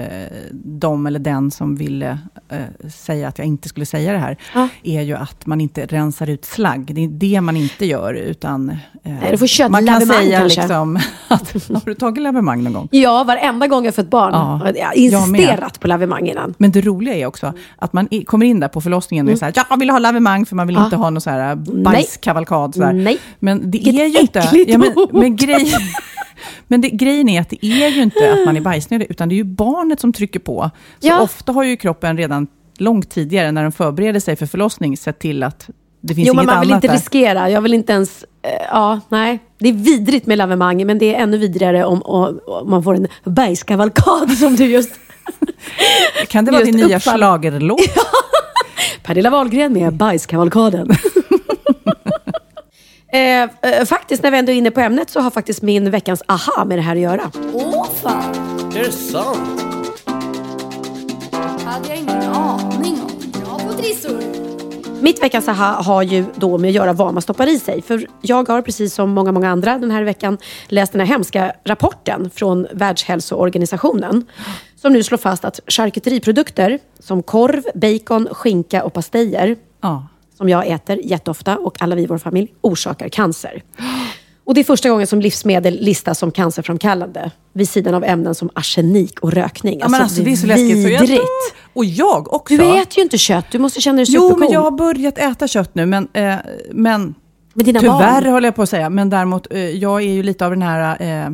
de 0.52 1.06
eller 1.06 1.18
den 1.18 1.50
som 1.50 1.76
ville 1.76 2.18
eh, 2.48 2.88
säga 2.90 3.28
att 3.28 3.38
jag 3.38 3.46
inte 3.46 3.68
skulle 3.68 3.86
säga 3.86 4.12
det 4.12 4.18
här, 4.18 4.36
Ja. 4.54 4.68
är 4.82 5.02
ju 5.02 5.14
att 5.16 5.46
man 5.46 5.60
inte 5.60 5.86
rensar 5.86 6.30
ut 6.30 6.44
slagg. 6.44 6.94
Det 6.94 7.04
är 7.04 7.08
det 7.08 7.40
man 7.40 7.56
inte 7.56 7.86
gör, 7.86 8.14
utan... 8.14 8.70
Eh, 8.70 8.76
Nej, 9.02 9.70
man 9.70 9.86
kan 9.86 10.00
säga 10.00 10.38
kanske. 10.38 10.60
liksom 10.60 10.96
att, 11.28 11.52
har 11.68 11.82
du 11.84 11.94
tagit 11.94 12.22
lavemang 12.22 12.62
någon 12.62 12.72
gång? 12.72 12.88
Ja, 12.90 13.24
varenda 13.24 13.66
gång 13.66 13.84
jag 13.84 13.94
fött 13.94 14.10
barn. 14.10 14.32
Ja, 14.32 14.72
jag 14.74 14.86
har 14.86 14.94
insisterat 14.94 15.80
på 15.80 15.88
lavemang 15.88 16.28
innan. 16.28 16.54
Men 16.58 16.70
det 16.70 16.80
roliga 16.80 17.14
är 17.14 17.26
också 17.26 17.52
att 17.78 17.92
man 17.92 18.08
i, 18.10 18.24
kommer 18.24 18.46
in 18.46 18.60
där 18.60 18.68
på 18.68 18.80
förlossningen 18.80 19.26
och 19.26 19.32
är 19.32 19.36
så 19.36 19.44
här, 19.44 19.52
ja, 19.56 19.64
jag 19.70 19.78
vill 19.78 19.90
ha 19.90 19.98
lavemang, 19.98 20.46
för 20.46 20.56
man 20.56 20.66
vill. 20.66 20.76
Ja. 20.76 20.84
inte 20.84 20.96
ha 20.96 21.10
någon 21.10 21.20
så 21.20 21.30
här 21.30 21.54
bajskavalkad. 21.84 22.74
Så 22.74 22.82
här. 22.82 22.92
Nej. 22.92 23.18
Men 23.38 23.70
det 23.70 23.78
Vilket 23.78 23.94
är 23.94 24.06
ju 24.06 24.18
inte... 24.18 24.64
Ja, 24.66 24.78
men, 24.78 24.92
men, 25.12 25.36
grej, 25.36 25.72
men 26.68 26.80
det, 26.80 26.88
grejen 26.90 27.28
är 27.28 27.40
att 27.40 27.50
det 27.50 27.66
är 27.66 27.88
ju 27.88 28.02
inte 28.02 28.32
att 28.32 28.46
man 28.46 28.56
är 28.56 28.60
bajsnödig, 28.70 29.06
utan 29.10 29.28
det 29.28 29.34
är 29.34 29.36
ju 29.36 29.44
barnet 29.44 30.00
som 30.00 30.12
trycker 30.12 30.40
på. 30.40 30.70
Så 31.00 31.08
Ja. 31.08 31.20
ofta 31.20 31.52
har 31.52 31.64
ju 31.64 31.76
kroppen 31.76 32.16
redan 32.16 32.46
långt 32.78 33.10
tidigare, 33.10 33.52
när 33.52 33.62
den 33.62 33.72
förbereder 33.72 34.20
sig 34.20 34.36
för 34.36 34.46
förlossning, 34.46 34.96
sett 34.96 35.18
till 35.18 35.42
att 35.42 35.70
det 36.00 36.14
finns 36.14 36.28
Jo, 36.28 36.34
men 36.34 36.42
inget 36.42 36.54
man 36.54 36.60
vill 36.60 36.72
annat 36.72 36.84
inte 36.84 36.92
där. 36.92 37.00
riskera. 37.00 37.50
Jag 37.50 37.60
vill 37.60 37.74
inte 37.74 37.92
ens... 37.92 38.22
eh, 38.42 38.50
ja, 38.70 39.00
nej. 39.08 39.38
Det 39.58 39.68
är 39.68 39.72
vidrigt 39.72 40.26
med 40.26 40.38
lavemang, 40.38 40.86
men 40.86 40.98
det 40.98 41.14
är 41.14 41.22
ännu 41.22 41.38
vidrigare 41.38 41.84
om, 41.84 42.02
om, 42.02 42.40
om 42.46 42.70
man 42.70 42.82
får 42.82 42.94
en 42.94 43.06
bajskavalkad 43.24 44.30
som 44.38 44.56
du 44.56 44.66
just... 44.66 44.90
Kan 46.28 46.44
det 46.44 46.52
vara 46.52 46.64
din 46.64 46.76
nya 46.76 47.00
schlagerlåt? 47.00 47.80
Pernilla 49.02 49.30
Wahlgren 49.30 49.72
med 49.72 49.92
bajskavalkaden. 49.96 50.90
Eh, 53.16 53.70
eh, 53.72 53.84
faktiskt, 53.84 54.22
när 54.22 54.30
vi 54.30 54.38
ändå 54.38 54.52
är 54.52 54.56
inne 54.56 54.70
på 54.70 54.80
ämnet, 54.80 55.10
så 55.10 55.20
har 55.20 55.30
faktiskt 55.30 55.62
min 55.62 55.90
veckans 55.90 56.22
aha 56.28 56.64
med 56.64 56.78
det 56.78 56.82
här 56.82 56.96
att 56.96 57.02
göra. 57.02 57.30
Åh 57.52 57.86
fan, 58.02 58.34
Är 58.76 58.84
det 58.84 58.92
sant? 58.92 59.62
hade 61.64 61.88
jag 61.88 61.98
ingen 61.98 62.22
aning 62.22 63.00
om. 63.02 63.10
Jag 63.40 63.46
har 63.46 63.58
fått 63.58 63.78
trissor. 63.78 64.20
Mitt 65.00 65.22
veckans 65.22 65.48
aha 65.48 65.82
har 65.82 66.02
ju 66.02 66.24
då 66.34 66.58
med 66.58 66.68
att 66.68 66.74
göra 66.74 66.92
vad 66.92 67.12
man 67.14 67.22
stoppar 67.22 67.46
i 67.46 67.58
sig. 67.58 67.82
För 67.82 68.06
jag 68.20 68.48
har 68.48 68.62
precis 68.62 68.94
som 68.94 69.10
många, 69.10 69.32
många 69.32 69.50
andra 69.50 69.78
den 69.78 69.90
här 69.90 70.02
veckan 70.02 70.38
läst 70.68 70.92
den 70.92 71.00
här 71.00 71.06
hemska 71.08 71.52
rapporten 71.64 72.30
från 72.34 72.66
Världshälsoorganisationen. 72.72 74.26
Som 74.76 74.92
nu 74.92 75.02
slår 75.02 75.18
fast 75.18 75.44
att 75.44 75.60
charkuteriprodukter 75.66 76.78
som 76.98 77.22
korv, 77.22 77.62
bacon, 77.74 78.28
skinka 78.32 78.84
och 78.84 78.92
pastejer 78.92 79.56
Ja. 79.80 80.06
Som 80.36 80.48
jag 80.48 80.66
äter 80.66 80.98
jätteofta 81.04 81.56
och 81.58 81.82
alla 81.82 81.94
vi 81.94 82.02
i 82.02 82.06
vår 82.06 82.18
familj 82.18 82.52
orsakar 82.60 83.08
cancer. 83.08 83.62
Och 84.44 84.54
det 84.54 84.60
är 84.60 84.64
första 84.64 84.88
gången 84.88 85.06
som 85.06 85.20
livsmedel 85.20 85.78
listas 85.80 86.18
som 86.18 86.30
cancerframkallande 86.30 87.30
vid 87.52 87.68
sidan 87.68 87.94
av 87.94 88.04
ämnen 88.04 88.34
som 88.34 88.50
arsenik 88.54 89.20
och 89.20 89.32
rökning. 89.32 89.78
Ja, 89.80 89.88
men 89.88 90.02
alltså, 90.02 90.22
det 90.22 90.32
är 90.32 90.36
så 90.36 90.46
läskigt. 90.46 90.82
Så 90.82 90.88
jag, 90.88 91.00
vidrigt. 91.00 91.22
och 91.72 91.84
jag 91.84 92.32
också. 92.32 92.56
Du 92.56 92.78
äter 92.78 92.96
ju 92.96 93.02
inte 93.02 93.18
kött, 93.18 93.46
du 93.50 93.58
måste 93.58 93.80
känna 93.80 93.96
dig 93.96 94.06
Jo, 94.08 94.20
supercool. 94.20 94.40
men 94.40 94.52
jag 94.52 94.60
har 94.60 94.70
börjat 94.70 95.18
äta 95.18 95.48
kött 95.48 95.74
nu. 95.74 95.86
Men, 95.86 96.08
eh, 96.12 96.34
men 96.72 97.14
tyvärr 97.64 97.82
barn. 98.20 98.32
håller 98.32 98.48
jag 98.48 98.54
på 98.54 98.62
att 98.62 98.68
säga. 98.68 98.90
Men 98.90 99.10
däremot, 99.10 99.46
eh, 99.52 99.60
jag 99.60 100.02
är 100.02 100.12
ju 100.12 100.22
lite 100.22 100.44
av 100.44 100.50
den 100.50 100.62
här 100.62 101.02
eh, 101.02 101.30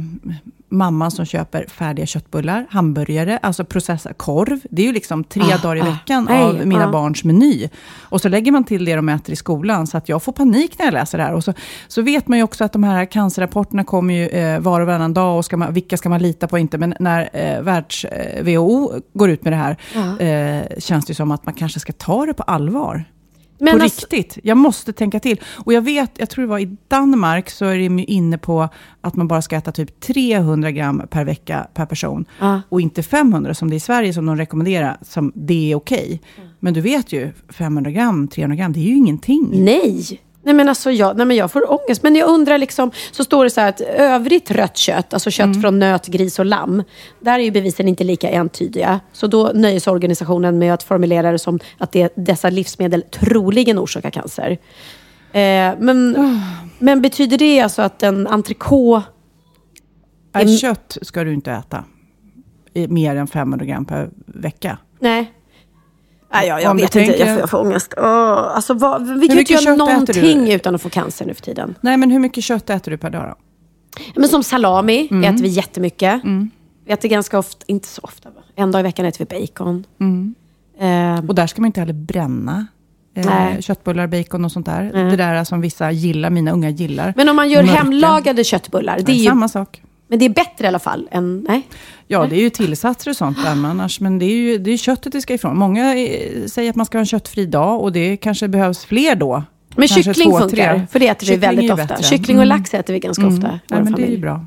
mamman 0.73 1.11
som 1.11 1.25
köper 1.25 1.67
färdiga 1.69 2.07
köttbullar, 2.07 2.67
hamburgare, 2.71 3.39
alltså 3.43 3.65
processad 3.65 4.19
korv. 4.19 4.61
Det 4.71 4.83
är 4.83 4.87
ju 4.87 4.93
liksom 4.93 5.25
tre 5.25 5.43
Ah, 5.43 5.59
dagar 5.59 5.77
i 5.77 5.81
ah. 5.81 5.85
veckan 5.85 6.27
Nej, 6.31 6.43
av 6.43 6.67
mina 6.67 6.89
ah. 6.89 6.91
barns 6.91 7.25
meny. 7.25 7.69
Och 8.01 8.21
så 8.21 8.29
lägger 8.29 8.53
man 8.53 8.65
till 8.65 8.85
det 8.85 8.97
de 8.97 9.09
äter 9.09 9.33
i 9.33 9.37
skolan, 9.37 9.87
så 9.87 9.97
att 9.97 10.09
jag 10.09 10.23
får 10.23 10.33
panik 10.33 10.79
när 10.79 10.87
jag 10.87 10.95
läser 10.95 11.19
det 11.19 11.25
här. 11.25 11.35
Och 11.35 11.45
så, 11.45 11.55
så 11.89 12.03
vet 12.03 12.29
man 12.29 12.39
ju 12.39 12.45
också 12.45 12.65
att 12.65 12.73
de 12.73 12.85
här 12.85 13.05
cancerrapporterna 13.05 13.85
kommer 13.85 14.15
ju 14.15 14.29
eh, 14.29 14.61
var 14.61 14.81
och 14.81 14.87
varannan 14.87 15.15
dag, 15.15 15.39
och 15.39 15.45
ska 15.45 15.57
man, 15.57 15.75
vilka 15.75 15.97
ska 15.97 16.09
man 16.09 16.23
lita 16.23 16.49
på 16.49 16.53
och 16.53 16.61
inte? 16.61 16.79
Men 16.79 16.95
när 17.01 17.31
eh, 17.33 17.63
världs, 17.63 18.05
eh, 18.05 18.45
går 19.15 19.31
ut 19.31 19.45
med 19.45 19.53
det 19.53 19.57
här, 19.57 19.77
eh, 20.21 20.79
känns 20.79 21.07
det 21.07 21.15
som 21.15 21.31
att 21.31 21.47
man 21.47 21.55
kanske 21.55 21.81
ska 21.81 21.93
ta 21.93 22.27
det 22.27 22.35
på 22.35 22.43
allvar. 22.43 23.05
Men 23.63 23.79
på 23.79 23.85
alltså- 23.85 24.07
riktigt. 24.11 24.39
Jag 24.43 24.57
måste 24.57 24.93
tänka 24.93 25.21
till. 25.21 25.41
Och 25.65 25.73
jag 25.73 25.83
vet, 25.83 26.11
jag 26.17 26.31
tror 26.31 26.43
det 26.43 26.49
var 26.49 26.59
i 26.59 26.77
Danmark, 26.89 27.51
så 27.51 27.65
är 27.65 27.79
de 27.79 28.05
inne 28.09 28.39
på 28.39 28.69
att 29.01 29.17
man 29.17 29.29
bara 29.29 29.43
ska 29.43 29.57
äta 29.57 29.73
typ 29.73 30.01
300 30.01 30.71
gram 30.71 31.03
per 31.11 31.25
vecka 31.25 31.67
per 31.75 31.87
person. 31.87 32.25
Ja. 32.39 32.63
Och 32.69 32.81
inte 32.81 33.03
500 33.03 33.55
som 33.55 33.71
det 33.71 33.75
är 33.75 33.77
i 33.77 33.81
Sverige, 33.81 34.13
som 34.13 34.27
de 34.27 34.37
rekommenderar, 34.37 34.97
som 35.03 35.33
det 35.35 35.73
är 35.73 35.77
okej. 35.77 36.21
Men 36.61 36.75
du 36.75 36.81
vet 36.81 37.13
ju, 37.13 37.33
500 37.49 37.91
gram, 37.91 38.29
300 38.29 38.57
gram, 38.57 38.73
det 38.73 38.81
är 38.81 38.85
ju 38.85 38.97
ingenting. 38.97 39.65
Nej. 39.65 40.21
Nej 40.43 40.55
men 40.55 40.69
alltså 40.69 40.91
jag, 40.91 41.17
nej 41.17 41.27
men 41.27 41.37
jag 41.37 41.53
får 41.53 41.73
ångest. 41.73 42.03
Men 42.03 42.17
jag 42.17 42.29
undrar 42.29 42.59
liksom, 42.59 42.91
så 43.11 43.25
står 43.25 43.45
det 43.45 43.51
så 43.51 43.61
här 43.61 43.69
att 43.69 43.81
övrigt 43.81 44.51
rött 44.51 44.77
kött, 44.77 45.15
alltså 45.15 45.31
kött 45.31 45.61
från 45.61 45.79
nöt, 45.79 46.07
gris 46.07 46.39
och 46.39 46.47
lamm, 46.47 46.83
där 47.21 47.39
är 47.39 47.45
ju 47.45 47.51
bevisen 47.51 47.89
inte 47.89 48.05
lika 48.05 48.31
entydiga. 48.31 49.01
Så 49.13 49.27
då 49.27 49.51
nöjer 49.55 49.81
sig 49.81 49.91
organisationen 49.93 50.59
med 50.59 50.75
att 50.75 50.83
formulera 50.83 51.33
det 51.33 51.39
som 51.39 51.59
att 51.79 51.93
det, 51.93 52.13
dessa 52.17 52.51
livsmedel 52.51 53.03
troligen 53.03 53.79
orsakar 53.79 54.11
cancer. 54.11 54.51
Eh, 55.33 55.75
men, 55.79 56.17
men 56.79 57.03
betyder 57.03 57.39
det 57.39 57.61
alltså 57.61 57.83
att 57.83 58.03
en 58.03 58.27
entrecote 58.27 59.03
Mm. 60.35 60.57
Kött 60.57 60.99
ska 61.03 61.25
du 61.25 61.33
inte 61.33 61.53
äta. 61.53 61.85
Mer 62.89 63.17
än 63.17 63.27
500 63.27 63.67
gram 63.67 63.85
per 63.85 64.11
vecka. 64.27 64.79
Nej. 64.99 65.33
Nej, 66.33 66.49
jag, 66.49 66.63
jag 66.63 66.75
vet 66.75 66.97
inte, 66.97 67.19
jag 67.19 67.29
får, 67.29 67.39
jag 67.41 67.51
får 67.51 67.59
ångest. 67.61 67.95
Åh, 67.97 68.05
alltså, 68.57 68.75
vad, 68.75 69.21
vi 69.21 69.29
kan 69.29 69.39
inte 69.39 69.53
göra 69.53 69.75
någonting 69.77 70.53
utan 70.53 70.75
att 70.75 70.83
få 70.83 70.89
cancer 70.91 71.27
nu 71.27 71.35
för 71.35 71.43
tiden. 71.43 71.75
Nej, 71.81 71.97
men 71.97 72.11
hur 72.11 72.19
mycket 72.19 72.45
kött 72.45 72.71
äter 72.71 72.91
du 72.91 72.99
per 72.99 73.11
dag 73.11 73.23
då? 73.29 73.35
Men 74.21 74.29
som 74.29 74.43
salami 74.43 75.09
Mm. 75.11 75.35
äter 75.35 75.43
vi 75.43 75.49
jättemycket. 75.49 76.21
Vi 76.87 76.93
äter 76.93 77.09
ganska 77.09 77.39
ofta, 77.39 77.65
inte 77.67 77.89
så 77.89 78.01
ofta, 78.05 78.29
en 78.57 78.73
dag 78.73 78.81
i 78.81 78.83
veckan 78.83 79.07
äter 79.07 79.27
vi 79.29 79.41
bacon. 79.41 79.85
Mm. 80.01 80.35
Eh, 80.81 81.29
Och 81.29 81.35
där 81.35 81.47
ska 81.47 81.61
man 81.61 81.67
inte 81.67 81.81
heller 81.81 81.93
bränna 81.93 82.67
eh, 83.17 83.61
köttbullar, 83.61 84.07
bacon 84.07 84.45
och 84.45 84.53
sånt 84.53 84.67
där. 84.67 84.83
Det 85.11 85.17
där 85.17 85.45
som 85.45 85.61
vissa 85.61 85.91
gillar, 85.91 86.31
mina 86.31 86.51
unga 86.53 86.71
gillar. 86.71 87.13
men 87.17 87.29
om 87.29 87.37
man 87.37 87.51
gör 87.51 87.63
Mörka. 87.63 87.79
hemlagade 87.79 88.45
köttbullar, 88.45 88.97
det 88.97 89.03
Det 89.03 89.13
är 89.13 89.15
är 89.15 89.19
ju, 89.19 89.27
samma 89.27 89.49
sak. 89.49 89.83
Men 90.13 90.19
det 90.19 90.25
är 90.25 90.29
bättre 90.31 90.65
i 90.65 90.67
alla 90.69 90.79
fall 90.79 91.09
än... 91.11 91.45
Nej. 91.49 91.63
Ja, 92.07 92.27
det 92.27 92.37
är 92.37 92.41
ju 92.41 92.51
tillsatser 92.51 93.11
och 93.11 93.17
sånt 93.17 93.45
där, 93.45 93.55
men 93.55 93.71
annars. 93.71 94.01
Men 94.01 94.19
det 94.19 94.25
är 94.25 94.37
ju 94.37 94.59
det 94.59 94.71
är 94.71 94.77
köttet 94.77 95.13
det 95.13 95.21
ska 95.21 95.35
ifrån. 95.35 95.59
Många 95.59 95.95
eh, 95.97 96.47
säger 96.47 96.71
att 96.71 96.77
man 96.77 96.87
ska 96.87 96.99
ha 96.99 97.01
en 97.01 97.07
köttfri 97.07 97.47
dag 97.47 97.81
och 97.81 97.93
det 97.93 98.17
kanske 98.17 98.49
behövs 98.49 98.85
fler 98.85 99.15
då. 99.15 99.43
Men 99.77 99.89
Kanske 99.89 100.03
kyckling 100.03 100.31
två, 100.31 100.39
funkar, 100.39 100.75
tre. 100.77 100.87
för 100.91 100.99
det 100.99 101.09
äter 101.09 101.27
vi 101.27 101.37
väldigt 101.37 101.71
ofta. 101.71 101.87
bättre. 101.87 102.03
Kyckling 102.05 102.37
och 102.39 102.45
Mm. 102.45 102.59
lax 102.59 102.75
äter 102.75 102.93
vi 102.95 102.99
ganska 103.01 103.27
ofta 103.27 103.47
i 103.47 103.51
Nej, 103.51 103.61
vår 103.69 103.77
men 103.77 103.85
det 103.85 103.91
är 103.91 103.93
familj. 103.95 104.13
ju 104.15 104.19
bra. 104.21 104.47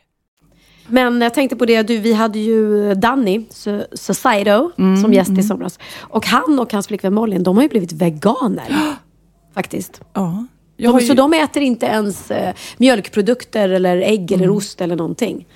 Men 0.87 1.21
jag 1.21 1.33
tänkte 1.33 1.55
på 1.55 1.65
det, 1.65 1.81
du, 1.81 1.97
vi 1.97 2.13
hade 2.13 2.39
ju 2.39 2.93
Danny 2.95 3.45
Sociedo 3.93 4.71
mm, 4.77 5.01
som 5.01 5.13
gäst 5.13 5.29
mm. 5.29 5.39
i 5.39 5.43
somras. 5.43 5.79
Och 5.99 6.25
han 6.25 6.59
och 6.59 6.73
hans 6.73 6.87
flickvän 6.87 7.13
Molly, 7.13 7.37
de 7.37 7.55
har 7.55 7.63
ju 7.63 7.69
blivit 7.69 7.93
veganer. 7.93 8.95
faktiskt. 9.53 10.01
Ja. 10.13 10.45
De, 10.77 10.99
ju... 10.99 11.05
Så 11.05 11.13
de 11.13 11.33
äter 11.33 11.63
inte 11.63 11.85
ens 11.85 12.31
eh, 12.31 12.53
mjölkprodukter 12.77 13.69
eller 13.69 13.97
ägg 13.97 14.31
mm. 14.31 14.43
eller 14.43 14.53
ost 14.53 14.81
eller 14.81 14.95
någonting. 14.95 15.47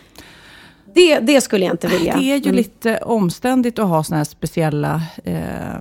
Det, 0.93 1.19
det 1.19 1.41
skulle 1.41 1.65
jag 1.65 1.73
inte 1.73 1.87
vilja. 1.87 2.17
Det 2.17 2.31
är 2.31 2.37
ju 2.37 2.43
mm. 2.43 2.55
lite 2.55 2.97
omständigt 2.97 3.79
att 3.79 3.87
ha 3.87 4.03
sådana 4.03 4.17
här 4.17 4.25
speciella 4.25 5.01
eh, 5.23 5.75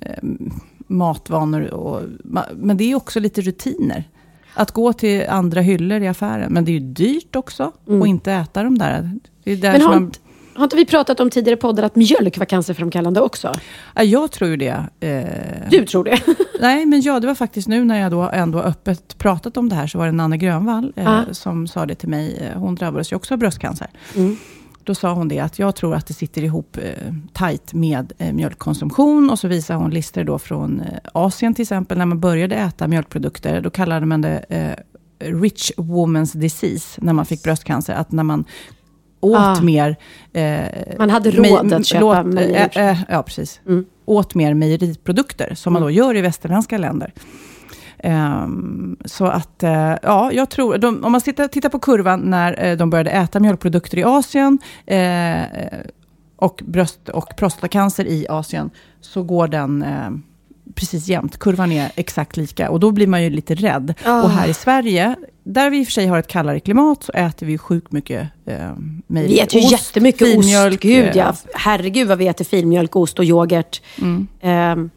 eh, 0.00 0.22
matvanor. 0.86 1.74
Och, 1.74 2.02
men 2.54 2.76
det 2.76 2.90
är 2.90 2.94
också 2.94 3.20
lite 3.20 3.40
rutiner. 3.40 4.04
Att 4.58 4.70
gå 4.72 4.92
till 4.92 5.24
andra 5.28 5.60
hyllor 5.60 6.02
i 6.02 6.08
affären. 6.08 6.52
Men 6.52 6.64
det 6.64 6.70
är 6.70 6.72
ju 6.72 6.80
dyrt 6.80 7.36
också 7.36 7.72
mm. 7.88 8.02
att 8.02 8.08
inte 8.08 8.32
äta 8.32 8.62
de 8.62 8.78
där. 8.78 9.10
Det 9.44 9.52
är 9.52 9.56
där 9.56 9.72
men 9.72 9.82
har, 9.82 9.88
man... 9.88 10.12
har 10.54 10.64
inte 10.64 10.76
vi 10.76 10.86
pratat 10.86 11.20
om 11.20 11.30
tidigare 11.30 11.56
poddar 11.56 11.82
att 11.82 11.96
mjölk 11.96 12.38
var 12.38 12.44
cancerframkallande 12.44 13.20
också? 13.20 13.52
Ja, 13.94 14.02
jag 14.02 14.32
tror 14.32 14.50
ju 14.50 14.56
det. 14.56 14.84
Eh... 15.00 15.70
Du 15.70 15.84
tror 15.84 16.04
det? 16.04 16.18
Nej, 16.60 16.86
men 16.86 17.00
ja, 17.00 17.20
det 17.20 17.26
var 17.26 17.34
faktiskt 17.34 17.68
nu 17.68 17.84
när 17.84 18.00
jag 18.00 18.10
då 18.10 18.22
ändå 18.32 18.60
öppet 18.60 19.18
pratat 19.18 19.56
om 19.56 19.68
det 19.68 19.74
här, 19.74 19.86
så 19.86 19.98
var 19.98 20.06
det 20.06 20.12
Nanne 20.12 20.36
Grönvall 20.36 20.92
eh, 20.96 21.08
ah. 21.08 21.22
som 21.32 21.66
sa 21.66 21.86
det 21.86 21.94
till 21.94 22.08
mig. 22.08 22.52
Hon 22.54 22.74
drabbades 22.74 23.12
ju 23.12 23.16
också 23.16 23.34
av 23.34 23.38
bröstcancer. 23.38 23.88
Mm. 24.16 24.36
Då 24.86 24.94
sa 24.94 25.12
hon 25.12 25.28
det 25.28 25.38
att 25.38 25.58
jag 25.58 25.76
tror 25.76 25.94
att 25.94 26.06
det 26.06 26.14
sitter 26.14 26.44
ihop 26.44 26.76
eh, 26.76 27.12
tajt 27.32 27.74
med 27.74 28.12
eh, 28.18 28.32
mjölkkonsumtion. 28.32 29.30
Och 29.30 29.38
så 29.38 29.48
visar 29.48 29.74
hon 29.74 29.90
listor 29.90 30.24
då 30.24 30.38
från 30.38 30.80
eh, 30.80 30.98
Asien 31.12 31.54
till 31.54 31.62
exempel. 31.62 31.98
När 31.98 32.06
man 32.06 32.20
började 32.20 32.54
äta 32.54 32.88
mjölkprodukter, 32.88 33.60
då 33.60 33.70
kallade 33.70 34.06
man 34.06 34.20
det 34.20 34.44
eh, 34.48 34.84
rich 35.34 35.72
woman's 35.76 36.36
disease, 36.36 37.00
när 37.02 37.12
man 37.12 37.26
fick 37.26 37.42
bröstcancer. 37.42 37.94
Att 37.94 38.12
när 38.12 38.22
man 38.22 38.44
åt 39.20 39.38
ah. 39.38 39.60
mer... 39.62 39.96
Eh, 40.32 40.64
man 40.98 41.10
hade 41.10 41.30
råd 41.30 41.72
att 41.72 41.86
köpa 41.86 42.22
mejeri. 42.22 42.80
Eh, 42.80 42.98
ja, 43.08 43.22
precis. 43.22 43.60
Mm. 43.66 43.84
Åt 44.04 44.34
mer 44.34 44.54
mejeriprodukter, 44.54 45.54
som 45.54 45.72
man 45.72 45.82
då 45.82 45.88
mm. 45.88 45.96
gör 45.96 46.16
i 46.16 46.20
västerländska 46.20 46.78
länder. 46.78 47.12
Um, 48.04 48.96
så 49.04 49.26
att, 49.26 49.62
uh, 49.62 49.94
ja, 50.02 50.32
jag 50.32 50.50
tror, 50.50 50.78
de, 50.78 51.04
om 51.04 51.12
man 51.12 51.20
tittar, 51.20 51.48
tittar 51.48 51.68
på 51.68 51.78
kurvan 51.78 52.20
när 52.20 52.70
uh, 52.70 52.76
de 52.76 52.90
började 52.90 53.10
äta 53.10 53.40
mjölkprodukter 53.40 53.98
i 53.98 54.04
Asien, 54.04 54.58
uh, 54.90 55.78
och 56.36 56.62
bröst 56.66 57.08
och 57.08 57.36
prostatacancer 57.36 58.06
i 58.06 58.26
Asien, 58.28 58.70
så 59.00 59.22
går 59.22 59.48
den 59.48 59.84
precis 60.74 61.08
jämnt. 61.08 61.38
Kurvan 61.38 61.72
är 61.72 61.90
exakt 61.94 62.36
lika 62.36 62.70
och 62.70 62.80
då 62.80 62.90
blir 62.90 63.06
man 63.06 63.22
ju 63.22 63.30
lite 63.30 63.54
rädd. 63.54 63.94
Oh. 64.04 64.24
Och 64.24 64.30
här 64.30 64.48
i 64.48 64.54
Sverige, 64.54 65.16
där 65.44 65.70
vi 65.70 65.80
i 65.80 65.82
och 65.82 65.86
för 65.86 65.92
sig 65.92 66.06
har 66.06 66.18
ett 66.18 66.26
kallare 66.26 66.60
klimat, 66.60 67.02
så 67.02 67.12
äter 67.12 67.46
vi 67.46 67.58
sjukt 67.58 67.92
mycket 67.92 68.28
eh, 68.46 68.70
mejeri. 69.06 69.32
Vi 69.32 69.40
äter 69.40 69.60
ju 69.60 69.68
jättemycket 69.68 70.28
filmjölk, 70.28 70.74
ost. 70.74 70.82
Gud 70.82 71.10
ja. 71.14 71.34
Herregud 71.54 72.08
vad 72.08 72.18
vi 72.18 72.28
äter 72.28 72.44
filmjölk, 72.44 72.96
ost 72.96 73.18
och 73.18 73.24
yoghurt. 73.24 73.82
Mm. 73.98 74.28
Um, 74.78 74.90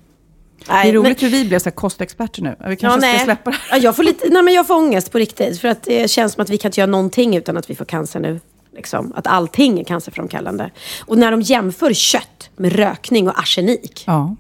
Nej, 0.68 0.84
det 0.84 0.90
är 0.90 0.94
roligt 0.94 1.22
men... 1.22 1.32
hur 1.32 1.38
vi 1.38 1.46
blev 1.46 1.60
så 1.60 1.72
kostexperter 1.72 2.42
nu. 2.42 2.56
Vi 2.68 2.76
kanske 2.76 3.08
ja, 3.08 3.16
ska 3.16 3.26
släppa 3.26 3.52
det 3.52 3.58
ja, 3.72 3.78
jag, 3.78 3.96
får 3.96 4.04
lite, 4.04 4.30
nej, 4.30 4.44
men 4.44 4.54
jag 4.54 4.68
får 4.68 4.76
ångest 4.76 5.12
på 5.12 5.18
riktigt. 5.18 5.62
För 5.62 5.68
att 5.68 5.84
det 5.84 6.12
känns 6.12 6.34
som 6.34 6.42
att 6.42 6.50
vi 6.50 6.58
kan 6.58 6.70
inte 6.70 6.80
göra 6.80 6.92
någonting 6.92 7.36
utan 7.36 7.58
att 7.58 7.70
vi 7.70 7.76
får 7.76 7.86
cancer 7.86 8.20
nu. 8.20 8.40
Liksom. 8.76 9.14
Att 9.16 9.28
allting 9.28 9.80
är 9.80 9.84
cancerframkallande. 9.84 10.72
Och 11.06 11.18
när 11.18 11.32
de 11.32 11.42
jämför 11.42 11.94
kött 11.94 12.50
med 12.56 12.74
rökning 12.74 13.28
och 13.28 13.40
arsenik. 13.40 14.04
Ja. 14.08 14.36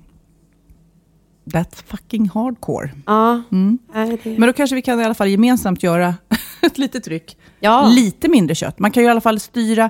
That's 1.45 1.83
fucking 1.87 2.29
hardcore. 2.29 2.89
Ja. 3.05 3.41
Mm. 3.51 3.79
Men 4.23 4.41
då 4.41 4.53
kanske 4.53 4.75
vi 4.75 4.81
kan 4.81 5.01
i 5.01 5.03
alla 5.03 5.13
fall 5.13 5.27
gemensamt 5.27 5.83
göra 5.83 6.15
ett 6.61 6.77
litet 6.77 7.03
tryck. 7.03 7.37
Ja. 7.59 7.87
Lite 7.87 8.27
mindre 8.27 8.55
kött. 8.55 8.79
Man 8.79 8.91
kan 8.91 9.03
ju 9.03 9.07
i 9.07 9.11
alla 9.11 9.21
fall 9.21 9.39
styra 9.39 9.89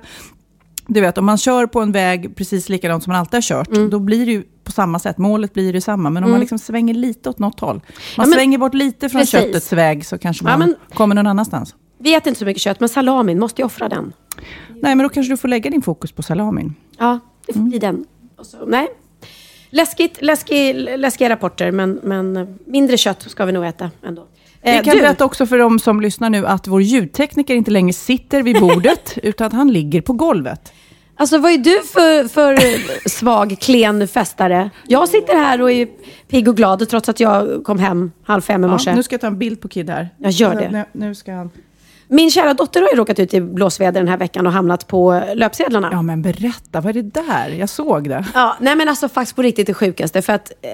du 0.89 1.01
vet, 1.01 1.17
om 1.17 1.25
man 1.25 1.37
kör 1.37 1.65
på 1.65 1.81
en 1.81 1.91
väg 1.91 2.35
precis 2.35 2.69
likadant 2.69 3.03
som 3.03 3.11
man 3.11 3.19
alltid 3.19 3.33
har 3.33 3.41
kört, 3.41 3.67
mm. 3.67 3.89
då 3.89 3.99
blir 3.99 4.25
det 4.25 4.31
ju 4.31 4.43
på 4.63 4.71
samma 4.71 4.99
sätt. 4.99 5.17
Målet 5.17 5.53
blir 5.53 5.73
det 5.73 5.81
samma. 5.81 6.09
Men 6.09 6.23
om 6.23 6.27
mm. 6.27 6.31
man 6.31 6.39
liksom 6.39 6.59
svänger 6.59 6.93
lite 6.93 7.29
åt 7.29 7.39
något 7.39 7.59
håll. 7.59 7.75
Man 7.75 7.83
ja, 8.17 8.25
men, 8.25 8.31
svänger 8.31 8.57
bort 8.57 8.73
lite 8.73 9.09
från 9.09 9.21
precis. 9.21 9.31
köttets 9.31 9.73
väg 9.73 10.05
så 10.05 10.17
kanske 10.17 10.43
man 10.43 10.51
ja, 10.51 10.57
men, 10.57 10.75
kommer 10.93 11.15
någon 11.15 11.27
annanstans. 11.27 11.75
Vi 11.97 12.15
äter 12.15 12.27
inte 12.27 12.39
så 12.39 12.45
mycket 12.45 12.61
kött, 12.61 12.79
men 12.79 12.89
salamin, 12.89 13.39
måste 13.39 13.61
jag 13.61 13.65
offra 13.65 13.89
den? 13.89 14.13
Nej, 14.81 14.95
men 14.95 14.97
då 14.97 15.09
kanske 15.09 15.33
du 15.33 15.37
får 15.37 15.47
lägga 15.47 15.69
din 15.69 15.81
fokus 15.81 16.11
på 16.11 16.23
salamin. 16.23 16.75
Ja, 16.97 17.19
det 17.47 17.53
får 17.53 17.59
bli 17.59 17.79
den. 17.79 18.05
Så, 18.41 18.65
nej. 18.65 18.87
Läskigt, 19.69 20.21
läskig, 20.21 20.75
läskiga 20.97 21.29
rapporter, 21.29 21.71
men, 21.71 21.99
men 22.03 22.57
mindre 22.65 22.97
kött 22.97 23.21
ska 23.21 23.45
vi 23.45 23.51
nog 23.51 23.65
äta 23.65 23.91
ändå. 24.03 24.27
Vi 24.61 24.77
eh, 24.77 24.83
kan 24.83 24.95
du. 24.95 25.01
berätta 25.01 25.25
också 25.25 25.45
för 25.45 25.57
de 25.57 25.79
som 25.79 26.01
lyssnar 26.01 26.29
nu 26.29 26.47
att 26.47 26.67
vår 26.67 26.81
ljudtekniker 26.81 27.55
inte 27.55 27.71
längre 27.71 27.93
sitter 27.93 28.43
vid 28.43 28.59
bordet, 28.59 29.17
utan 29.23 29.51
han 29.51 29.71
ligger 29.71 30.01
på 30.01 30.13
golvet. 30.13 30.73
Alltså 31.15 31.37
vad 31.37 31.51
är 31.51 31.57
du 31.57 31.81
för, 31.87 32.27
för 32.27 32.57
svag, 33.09 33.57
klen 33.59 34.07
festare? 34.07 34.69
Jag 34.87 35.09
sitter 35.09 35.35
här 35.35 35.61
och 35.61 35.71
är 35.71 35.87
pigg 36.27 36.47
och 36.47 36.57
glad 36.57 36.89
trots 36.89 37.09
att 37.09 37.19
jag 37.19 37.63
kom 37.63 37.79
hem 37.79 38.11
halv 38.23 38.41
fem 38.41 38.63
i 38.63 38.67
morse. 38.67 38.89
Ja, 38.89 38.95
nu 38.95 39.03
ska 39.03 39.13
jag 39.13 39.21
ta 39.21 39.27
en 39.27 39.39
bild 39.39 39.61
på 39.61 39.67
Kid 39.67 39.89
här. 39.89 40.09
Jag 40.17 40.31
gör 40.31 40.55
det. 40.55 40.69
Nu, 40.71 40.85
nu 40.91 41.15
ska 41.15 41.33
han... 41.33 41.49
Min 42.07 42.31
kära 42.31 42.53
dotter 42.53 42.81
har 42.81 42.89
ju 42.89 42.95
råkat 42.95 43.19
ut 43.19 43.33
i 43.33 43.41
blåsväder 43.41 44.01
den 44.01 44.07
här 44.07 44.17
veckan 44.17 44.47
och 44.47 44.53
hamnat 44.53 44.87
på 44.87 45.23
löpsedlarna. 45.35 45.89
Ja, 45.91 46.01
men 46.01 46.21
berätta, 46.21 46.81
vad 46.81 46.97
är 46.97 47.03
det 47.03 47.21
där? 47.21 47.49
Jag 47.59 47.69
såg 47.69 48.09
det. 48.09 48.25
Ja, 48.33 48.57
nej 48.59 48.75
men 48.75 48.89
alltså 48.89 49.09
faktiskt 49.09 49.35
på 49.35 49.41
riktigt 49.41 49.67
det 49.67 49.73
sjukaste. 49.73 50.21
För 50.21 50.33
att 50.33 50.51
eh, 50.61 50.69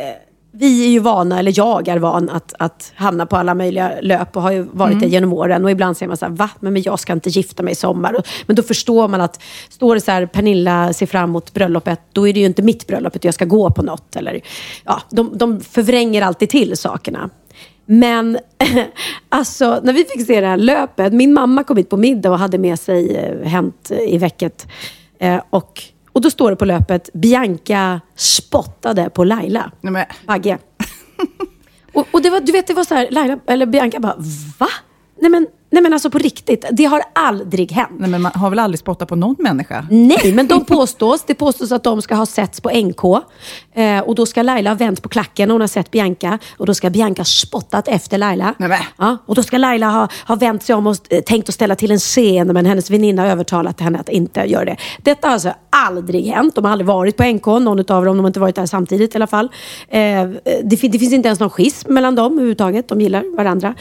vi 0.58 0.86
är 0.86 0.90
ju 0.90 1.00
vana, 1.00 1.40
eller 1.40 1.54
jag 1.56 1.88
är 1.88 1.98
van 1.98 2.30
att, 2.30 2.54
att 2.60 2.94
hamna 2.96 3.26
på 3.26 3.36
alla 3.36 3.54
möjliga 3.54 3.92
löp 4.02 4.36
och 4.38 4.42
har 4.42 4.52
ju 4.52 4.62
varit 4.62 4.92
Mm. 4.92 5.00
det 5.02 5.08
genom 5.08 5.34
åren. 5.34 5.66
Och 5.66 5.72
ibland 5.72 5.98
säger 5.98 6.08
man 6.08 6.18
så 6.18 6.26
här, 6.26 6.32
va? 6.34 6.50
Men, 6.60 6.74
men 6.74 6.82
jag 6.82 7.00
ska 7.00 7.14
inte 7.14 7.30
gifta 7.30 7.64
mig 7.64 7.72
i 7.72 7.76
sommar. 7.76 8.16
Men 8.46 8.56
då 8.56 8.64
förstår 8.64 9.08
man 9.08 9.22
att, 9.22 9.42
står 9.70 9.96
det 9.96 10.02
så 10.02 10.12
här, 10.12 10.26
Pernilla 10.26 10.94
ser 10.94 11.06
fram 11.06 11.30
emot 11.30 11.54
bröllopet, 11.54 12.00
då 12.14 12.28
är 12.28 12.34
det 12.34 12.40
ju 12.40 12.46
inte 12.46 12.62
mitt 12.62 12.88
bröllop, 12.88 13.16
utan 13.16 13.28
jag 13.28 13.34
ska 13.34 13.46
gå 13.46 13.70
på 13.72 13.82
något. 13.82 14.16
Eller, 14.16 14.42
ja, 14.84 15.02
de, 15.10 15.38
de 15.38 15.62
förvränger 15.62 16.22
alltid 16.22 16.50
till 16.50 16.78
sakerna. 16.78 17.30
Men 17.86 18.38
alltså, 19.30 19.80
när 19.84 19.94
vi 19.94 20.04
fick 20.04 20.26
se 20.28 20.42
det 20.42 20.48
här 20.48 20.58
löpet, 20.58 21.14
min 21.14 21.34
mamma 21.34 21.64
kom 21.64 21.78
hit 21.78 21.90
på 21.90 21.98
middag 21.98 22.32
och 22.32 22.40
hade 22.40 22.58
med 22.58 22.80
sig 22.80 23.16
eh, 23.16 23.48
Hänt 23.48 23.92
i 24.08 24.18
vecket. 24.18 24.68
Eh, 25.20 25.42
och, 25.50 25.84
och 26.16 26.22
då 26.22 26.30
står 26.30 26.50
det 26.50 26.56
på 26.56 26.66
löpet, 26.66 27.10
Bianca 27.14 28.02
spottade 28.16 29.10
på 29.10 29.24
Laila. 29.24 29.72
Nej, 29.82 29.94
men, 29.94 30.06
Bagge. 30.28 30.58
och, 31.94 32.08
och 32.12 32.22
det 32.22 32.30
var, 32.30 32.40
du 32.40 32.52
vet, 32.52 32.68
det 32.68 32.74
var 32.74 32.84
så 32.84 32.96
här, 32.96 33.08
Laila, 33.12 33.40
eller 33.48 33.66
Bianca 33.66 34.00
bara, 34.00 34.16
va? 34.60 34.68
Nej 35.22 35.32
men, 35.32 35.48
nej 35.70 35.84
men 35.84 35.94
alltså 35.94 36.10
på 36.10 36.18
riktigt, 36.18 36.66
det 36.72 36.86
har 36.86 37.02
aldrig 37.16 37.72
hänt. 37.72 37.90
nej, 38.00 38.10
men 38.10 38.22
man 38.22 38.32
har 38.36 38.50
väl 38.50 38.60
aldrig 38.60 38.80
spottat 38.80 39.10
på 39.10 39.16
någon 39.16 39.36
människa? 39.40 39.88
Nej, 39.92 40.34
men 40.34 40.48
de 40.48 40.66
påstås, 40.66 41.24
det 41.28 41.34
påstås 41.34 41.72
att 41.72 41.84
de 41.84 42.02
ska 42.02 42.16
ha 42.16 42.26
setts 42.26 42.62
på 42.62 42.70
NK. 42.70 43.04
Eh, 43.74 44.00
och 44.00 44.16
då 44.16 44.26
ska 44.26 44.42
Laila 44.42 44.70
ha 44.70 44.76
vänt 44.76 45.02
på 45.02 45.10
klacken 45.10 45.48
när 45.48 45.54
hon 45.54 45.62
har 45.62 45.68
sett 45.68 45.92
Bianca. 45.92 46.40
Och 46.58 46.66
då 46.66 46.74
ska 46.74 46.90
Bianca 46.90 47.20
ha 47.20 47.26
spottat 47.26 47.88
efter 47.88 48.18
Laila. 48.18 48.54
Nej, 48.58 48.70
men. 48.70 48.80
Ja, 48.98 49.18
och 49.26 49.36
då 49.36 49.44
ska 49.44 49.58
Laila 49.58 49.90
ha, 49.90 50.08
ha 50.28 50.36
vänt 50.36 50.64
sig 50.64 50.76
om 50.76 50.88
och 50.88 50.96
eh, 51.10 51.22
tänkt 51.22 51.50
att 51.50 51.56
ställa 51.56 51.76
till 51.76 51.92
en 51.92 52.00
scen, 52.00 52.48
men 52.48 52.66
hennes 52.66 52.90
väninna 52.92 53.22
har 53.22 53.30
övertalat 53.30 53.80
henne 53.82 54.00
att 54.00 54.10
inte 54.10 54.40
göra 54.42 54.66
det. 54.66 54.78
Detta 55.04 55.28
har 55.28 55.34
alltså 55.34 55.54
aldrig 55.70 56.26
hänt. 56.28 56.56
De 56.56 56.66
har 56.66 56.72
aldrig 56.72 56.88
varit 56.88 57.18
på 57.18 57.24
NK, 57.24 57.46
någon 57.46 57.68
av 57.80 57.86
dem. 57.86 58.06
De 58.06 58.20
har 58.20 58.28
inte 58.28 58.40
varit 58.40 58.56
där 58.56 58.66
samtidigt 58.66 59.14
i 59.16 59.18
alla 59.18 59.28
fall. 59.28 59.50
Eh, 59.90 60.30
det, 60.64 60.78
fin- 60.78 60.92
det 60.92 61.00
finns 61.00 61.14
inte 61.14 61.28
ens 61.28 61.40
någon 61.40 61.50
schism 61.50 61.94
mellan 61.94 62.16
dem 62.16 62.32
överhuvudtaget. 62.34 62.88
De 62.90 63.02
gillar 63.02 63.38
varandra. 63.38 63.74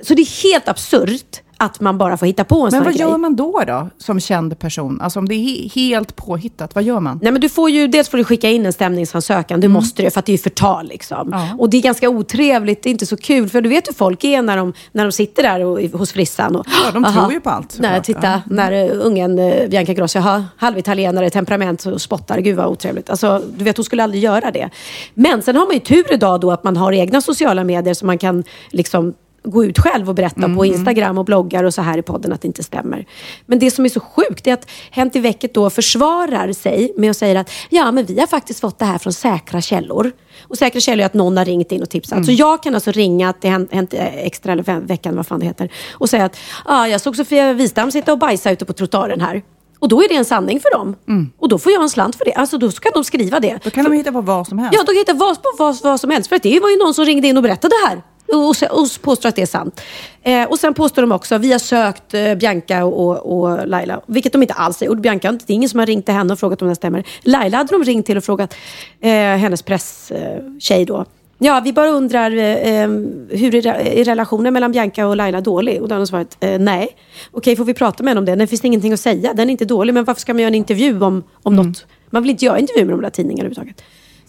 Eh, 0.00 0.02
så 0.06 0.14
det 0.14 0.22
är 0.22 0.42
helt 0.52 0.68
absurt 0.68 1.40
att 1.56 1.80
man 1.80 1.98
bara 1.98 2.16
får 2.16 2.26
hitta 2.26 2.44
på 2.44 2.54
en 2.56 2.62
Men 2.62 2.70
sån 2.70 2.78
här 2.78 2.84
vad 2.84 2.94
grej. 2.94 3.00
gör 3.08 3.16
man 3.18 3.36
då, 3.36 3.62
då, 3.66 3.88
som 3.98 4.20
känd 4.20 4.58
person? 4.58 5.00
Alltså 5.00 5.18
om 5.18 5.28
det 5.28 5.34
är 5.34 5.38
he- 5.38 5.70
helt 5.74 6.16
påhittat, 6.16 6.74
vad 6.74 6.84
gör 6.84 7.00
man? 7.00 7.18
Nej, 7.22 7.32
men 7.32 7.40
du 7.40 7.48
får 7.48 7.70
ju, 7.70 7.86
dels 7.88 8.08
får 8.08 8.18
du 8.18 8.24
skicka 8.24 8.50
in 8.50 8.66
en 8.66 8.72
stämningsansökan, 8.72 9.60
det 9.60 9.68
måste 9.68 10.02
du 10.02 10.10
för 10.10 10.18
att 10.18 10.26
det 10.26 10.32
är 10.32 10.38
förtal. 10.38 10.86
Liksom. 10.88 11.28
Mm. 11.28 11.40
Ja. 11.40 11.48
Och 11.58 11.70
det 11.70 11.76
är 11.76 11.82
ganska 11.82 12.08
otrevligt, 12.08 12.82
det 12.82 12.88
är 12.88 12.90
inte 12.90 13.06
så 13.06 13.16
kul. 13.16 13.48
För 13.48 13.60
du 13.60 13.68
vet 13.68 13.88
hur 13.88 13.92
folk 13.92 14.24
är 14.24 14.42
när 14.42 14.56
de, 14.56 14.72
när 14.92 15.04
de 15.04 15.12
sitter 15.12 15.42
där 15.42 15.64
och, 15.64 15.80
hos 15.98 16.12
frissan. 16.12 16.56
Och, 16.56 16.66
Ja, 16.84 17.00
de 17.00 17.12
tror 17.12 17.32
ju 17.32 17.40
på 17.40 17.50
allt, 17.50 17.76
Nej, 17.80 18.02
titta, 18.02 18.20
Ja. 18.26 18.40
när 18.46 18.72
uh, 18.94 19.06
ungen 19.06 19.38
uh, 19.38 19.68
Bianca 19.68 19.92
Grossi 19.92 20.18
har 20.18 20.44
halvitalienare 20.56 21.30
temperament 21.30 21.86
och 21.86 22.00
spottar. 22.00 22.38
Gud 22.38 22.56
vad 22.56 22.66
otrevligt. 22.66 23.10
Alltså, 23.10 23.42
du 23.56 23.64
vet, 23.64 23.76
hon 23.76 23.84
skulle 23.84 24.02
aldrig 24.02 24.22
göra 24.22 24.50
det. 24.50 24.70
Men 25.14 25.42
sen 25.42 25.56
har 25.56 25.66
man 25.66 25.74
ju 25.74 25.80
tur 25.80 26.12
idag 26.12 26.40
då 26.40 26.50
att 26.52 26.64
man 26.64 26.76
har 26.76 26.92
egna 26.92 27.20
sociala 27.20 27.64
medier 27.64 27.94
som 27.94 28.06
man 28.06 28.18
kan 28.18 28.44
liksom 28.70 29.14
gå 29.44 29.64
ut 29.64 29.78
själv 29.78 30.08
och 30.08 30.14
berätta 30.14 30.44
Mm, 30.44 30.56
på 30.56 30.64
Instagram 30.66 31.18
och 31.18 31.24
bloggar 31.24 31.64
och 31.64 31.74
så 31.74 31.82
här 31.82 31.98
i 31.98 32.02
podden 32.02 32.32
att 32.32 32.42
det 32.42 32.46
inte 32.48 32.62
stämmer. 32.62 33.06
Men 33.46 33.58
det 33.58 33.70
som 33.70 33.84
är 33.84 33.88
så 33.88 34.00
sjukt 34.00 34.46
är 34.46 34.52
att 34.54 34.70
Hänt 34.90 35.16
i 35.16 35.20
vecket 35.20 35.54
då 35.54 35.70
försvarar 35.70 36.52
sig 36.52 36.92
med 36.96 37.10
att 37.10 37.16
säga 37.16 37.40
att 37.40 37.50
ja, 37.70 37.92
men 37.92 38.04
vi 38.04 38.20
har 38.20 38.26
faktiskt 38.26 38.60
fått 38.60 38.78
det 38.78 38.84
här 38.84 38.98
från 38.98 39.12
säkra 39.12 39.60
källor. 39.60 40.12
Och 40.42 40.58
säkra 40.58 40.80
källor 40.80 41.02
är 41.02 41.06
att 41.06 41.14
någon 41.14 41.36
har 41.36 41.44
ringt 41.44 41.72
in 41.72 41.82
och 41.82 41.90
tipsat. 41.90 42.12
Mm. 42.12 42.24
Så 42.24 42.32
jag 42.32 42.62
kan 42.62 42.74
alltså 42.74 42.90
ringa 42.90 43.32
till 43.32 43.50
Hänt, 43.50 43.72
Hänt 43.72 43.94
Extra 44.14 44.52
eller 44.52 44.62
Ve- 44.62 44.80
veckan, 44.86 45.16
vad 45.16 45.26
fan 45.26 45.40
det 45.40 45.46
heter, 45.46 45.68
och 45.92 46.10
säga 46.10 46.24
att 46.24 46.36
ah, 46.64 46.86
jag 46.86 47.00
såg 47.00 47.16
Sofia 47.16 47.52
Wistam 47.52 47.90
sitta 47.90 48.12
och 48.12 48.18
bajsa 48.18 48.50
ute 48.50 48.64
på 48.64 48.72
trottoaren 48.72 49.20
här. 49.20 49.42
Och 49.78 49.88
då 49.88 50.02
är 50.02 50.08
det 50.08 50.16
en 50.16 50.24
sanning 50.24 50.60
för 50.60 50.78
dem. 50.78 50.96
Och 51.38 51.48
då 51.48 51.58
får 51.58 51.72
jag 51.72 51.82
en 51.82 51.90
slant 51.90 52.16
för 52.16 52.24
det. 52.24 52.32
Alltså 52.32 52.58
då 52.58 52.70
ska 52.70 52.90
de 52.90 53.04
skriva 53.04 53.40
det. 53.40 53.48
Mm. 53.48 53.60
Då 53.64 53.70
kan 53.70 53.84
de 53.84 53.92
hitta 53.92 54.12
på 54.12 54.20
vad 54.20 54.46
som 54.48 54.58
helst. 54.58 54.74
Ja, 54.74 54.80
de 54.86 54.86
kan 54.86 54.96
hitta 54.96 55.12
vad, 55.14 55.42
på 55.42 55.48
vad, 55.58 55.76
vad 55.82 56.00
som 56.00 56.10
helst. 56.10 56.28
För 56.28 56.38
det 56.42 56.60
var 56.60 56.70
ju 56.70 56.76
någon 56.78 56.94
som 56.94 57.04
ringde 57.04 57.28
in 57.28 57.36
och 57.36 57.42
berättade 57.42 57.74
det 57.82 57.88
här. 57.88 58.02
Och, 58.28 58.48
och, 58.70 58.88
påstår 59.02 59.28
att 59.28 59.36
det 59.36 59.42
är 59.42 59.46
sant. 59.46 59.80
Eh, 60.22 60.44
och 60.44 60.58
sen 60.58 60.74
påstår 60.74 61.02
de 61.02 61.12
också, 61.12 61.38
vi 61.38 61.52
har 61.52 61.58
sökt 61.58 62.14
eh, 62.14 62.34
Bianca 62.34 62.84
och, 62.84 63.38
och, 63.38 63.68
Laila. 63.68 64.00
Vilket 64.06 64.32
de 64.32 64.42
inte 64.42 64.54
alls 64.54 64.80
har 64.80 64.86
gjort. 64.86 64.98
Bianca, 64.98 65.32
det 65.32 65.52
är 65.52 65.54
ingen 65.54 65.68
som 65.68 65.78
har 65.78 65.86
ringt 65.86 66.04
till 66.06 66.14
henne 66.14 66.32
och 66.32 66.38
frågat 66.38 66.62
om 66.62 66.68
det 66.68 66.74
stämmer. 66.74 67.04
Laila 67.22 67.56
hade 67.56 67.72
de 67.72 67.84
ringt 67.84 68.06
till 68.06 68.16
och 68.16 68.24
frågat, 68.24 68.54
eh, 69.00 69.10
hennes 69.10 69.62
presstjej 69.62 70.42
tjej 70.60 70.84
då. 70.84 71.04
Ja, 71.38 71.60
vi 71.64 71.72
bara 71.72 71.90
undrar, 71.90 72.36
eh, 72.36 72.82
eh, 72.82 72.88
hur 73.28 73.54
är, 73.54 73.66
är 73.66 74.04
relationen 74.04 74.52
mellan 74.52 74.72
Bianca 74.72 75.06
och 75.06 75.16
Laila 75.16 75.40
dålig? 75.40 75.82
Och 75.82 75.88
då 75.88 75.94
har 75.94 76.00
de 76.00 76.06
svarat, 76.06 76.36
eh, 76.40 76.58
nej. 76.58 76.88
Okej, 77.30 77.56
får 77.56 77.64
vi 77.64 77.74
prata 77.74 78.02
med 78.02 78.10
henne 78.10 78.18
om 78.18 78.24
det? 78.24 78.34
Det 78.34 78.46
finns 78.46 78.64
ingenting 78.64 78.92
att 78.92 79.00
säga, 79.00 79.34
den 79.34 79.48
är 79.48 79.52
inte 79.52 79.64
dålig. 79.64 79.94
Men 79.94 80.04
varför 80.04 80.20
ska 80.20 80.34
man 80.34 80.40
göra 80.40 80.48
en 80.48 80.54
intervju 80.54 81.02
om, 81.02 81.22
om 81.42 81.56
något? 81.56 81.86
Man 82.10 82.22
vill 82.22 82.30
inte 82.30 82.44
göra 82.44 82.58
intervjuer 82.58 82.86
med 82.86 82.94
de 82.94 83.02
där 83.02 83.10
tidningarna 83.10 83.46
överhuvudtaget. 83.46 83.82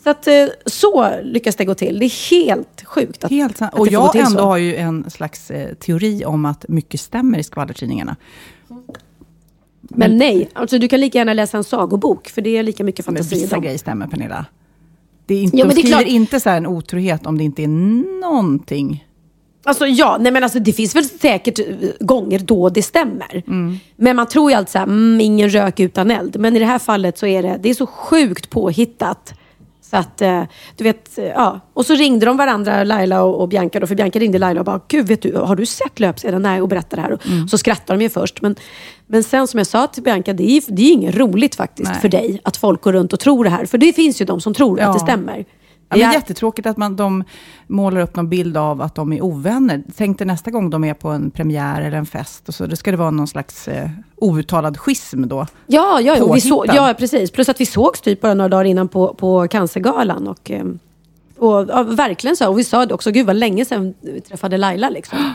Så 0.06 0.10
att 0.12 0.28
eh, 0.28 0.45
så 0.66 1.10
lyckas 1.24 1.56
det 1.56 1.66
gå 1.66 1.74
till. 1.76 1.99
Det 1.99 2.06
är 2.06 2.30
helt 2.32 2.84
sjukt 2.86 3.24
att, 3.24 3.32
Helt 3.32 3.58
sant. 3.58 3.74
att 3.74 3.80
Och 3.80 3.86
det 3.86 3.91
får 3.91 3.97
gå 4.01 4.06
jag 4.06 4.12
till 4.12 4.22
ändå 4.22 4.39
så. 4.39 4.45
har 4.45 4.58
ju 4.58 4.76
en 4.76 5.10
slags 5.10 5.51
eh, 5.51 5.74
teori 5.74 6.26
om 6.26 6.45
att 6.45 6.66
mycket 6.70 6.99
stämmer 7.01 7.39
i 7.39 7.43
skvallertidningarna. 7.43 8.16
Men 9.82 10.18
nej, 10.18 10.49
alltså 10.53 10.78
du 10.78 10.88
kan 10.88 10.99
lika 10.99 11.18
gärna 11.18 11.34
läsa 11.34 11.58
en 11.58 11.64
sagobok. 11.64 12.28
För 12.30 12.41
det 12.41 12.58
är 12.58 12.64
lika 12.64 12.84
mycket 12.84 13.06
Men 13.08 13.16
fantasi 13.16 13.36
i 13.36 13.41
vissa 13.41 13.60
grejer 13.60 13.78
stämmer, 13.78 14.08
Pernilla. 14.08 14.45
Det 15.26 15.36
är 15.36 15.41
inte, 15.43 15.58
Ja, 15.58 15.64
de 15.64 15.68
men 15.68 15.76
det 15.76 15.82
skriver 15.82 15.97
klart- 15.97 16.08
inte 16.12 16.39
så 16.39 16.49
en 16.49 16.68
otrohet 16.68 17.26
om 17.26 17.38
det 17.38 17.43
inte 17.43 17.64
är 17.64 17.68
någonting. 18.22 19.06
Alltså 19.64 19.88
ja, 19.88 20.18
nej 20.20 20.32
men 20.32 20.43
alltså 20.43 20.60
det 20.60 20.74
finns 20.74 20.95
väl 20.95 21.06
säkert 21.06 21.60
eh, 21.60 21.66
gånger 21.99 22.39
då 22.39 22.70
det 22.70 22.82
stämmer. 22.84 23.43
Men 23.95 24.16
man 24.16 24.28
tror 24.28 24.51
ju 24.51 24.58
alltid 24.58 24.72
såhär, 24.72 24.86
mm, 24.86 25.22
ingen 25.22 25.49
rök 25.49 25.80
utan 25.80 26.12
eld. 26.12 26.39
Men 26.39 26.56
i 26.56 26.60
det 26.60 26.66
här 26.66 26.80
fallet 26.80 27.18
så 27.18 27.26
är 27.28 27.43
det, 27.43 27.60
det 27.64 27.70
är 27.70 27.74
så 27.74 27.88
sjukt 27.88 28.49
påhittat. 28.49 29.34
Så 29.90 29.98
att, 29.98 30.22
eh, 30.22 30.44
du 30.78 30.84
vet, 30.84 31.18
eh, 31.18 31.26
ja. 31.26 31.60
Och 31.74 31.86
så 31.86 31.94
ringde 31.94 32.26
de 32.26 32.38
varandra, 32.38 32.84
Laila 32.84 33.24
och, 33.24 33.42
och 33.42 33.48
Bianca 33.50 33.80
då, 33.80 33.88
för 33.88 33.96
Bianca 33.96 34.20
ringde 34.20 34.40
Laila 34.40 34.60
och 34.62 34.66
bara, 34.66 34.82
gud 34.88 35.08
vet 35.08 35.22
du, 35.22 35.36
har 35.36 35.56
du 35.56 35.66
sett 35.66 36.00
löpsedeln? 36.00 36.42
Nej, 36.44 36.62
och 36.62 36.68
berättade 36.68 37.02
det 37.02 37.02
här. 37.02 37.12
Och, 37.12 37.50
Så 37.50 37.58
skrattade 37.58 38.00
de 38.00 38.04
ju 38.04 38.10
först. 38.10 38.42
Men, 38.42 38.56
men 39.08 39.24
sen 39.24 39.48
som 39.48 39.58
jag 39.58 39.68
sa 39.68 39.88
till 39.88 40.04
Bianca, 40.04 40.34
det 40.34 40.44
är 40.58 40.62
det 40.68 40.82
är 40.82 40.92
inget 40.94 41.16
roligt 41.16 41.56
faktiskt 41.56 41.92
Nej. 41.92 42.02
för 42.02 42.10
dig 42.10 42.40
att 42.44 42.58
folk 42.58 42.82
går 42.82 42.94
runt 42.94 43.14
och 43.14 43.20
tror 43.20 43.44
det 43.44 43.50
här. 43.50 43.66
För 43.66 43.78
det 43.78 43.94
finns 43.94 44.22
ju 44.22 44.26
de 44.26 44.42
som 44.42 44.54
tror 44.54 44.80
Ja. 44.80 44.88
att 44.88 44.94
det 44.94 45.00
stämmer. 45.00 45.46
Ja, 45.90 45.98
men 45.98 46.12
Jättetråkigt 46.12 46.68
att 46.68 46.78
man, 46.78 46.96
de 46.96 47.24
målar 47.68 48.02
upp 48.02 48.16
någon 48.16 48.30
bild 48.30 48.58
av 48.58 48.82
att 48.82 48.96
de 48.96 49.14
är 49.14 49.22
ovänner. 49.22 49.84
Tänk 49.98 50.18
dig 50.18 50.28
nästa 50.28 50.52
gång 50.52 50.70
de 50.70 50.84
är 50.84 50.94
på 50.94 51.10
en 51.10 51.32
premiär 51.32 51.82
eller 51.82 51.98
en 51.98 52.06
fest. 52.06 52.48
Och 52.48 52.56
så, 52.56 52.66
det 52.66 52.76
ska 52.76 52.92
det 52.92 52.98
vara 52.98 53.12
någon 53.12 53.28
slags 53.28 53.68
eh, 53.68 53.90
outtalad 54.16 54.78
schism 54.78 55.28
då. 55.28 55.48
Ja, 55.68 56.02
ja, 56.02 56.18
ja, 56.18 56.34
vi 56.34 56.42
så, 56.42 56.66
ja, 56.68 56.94
precis. 56.98 57.32
Plus 57.32 57.50
att 57.50 57.62
vi 57.62 57.66
sågs 57.66 58.02
typ 58.02 58.22
bara 58.22 58.34
några 58.34 58.50
dagar 58.50 58.66
innan 58.66 58.88
på, 58.88 59.14
på 59.14 59.48
Cancergalan. 59.48 60.28
Och, 60.28 60.52
ehm, 60.52 60.80
och 61.38 61.66
ja, 61.70 61.84
verkligen 61.84 62.36
så. 62.36 62.50
Och 62.50 62.60
vi 62.60 62.64
sa 62.64 62.86
det 62.86 62.94
också, 62.94 63.12
gud 63.12 63.28
vad 63.28 63.36
länge 63.36 63.66
sedan 63.66 63.94
vi 64.02 64.22
träffade 64.22 64.58
Laila. 64.58 64.90
Liksom. 64.90 65.34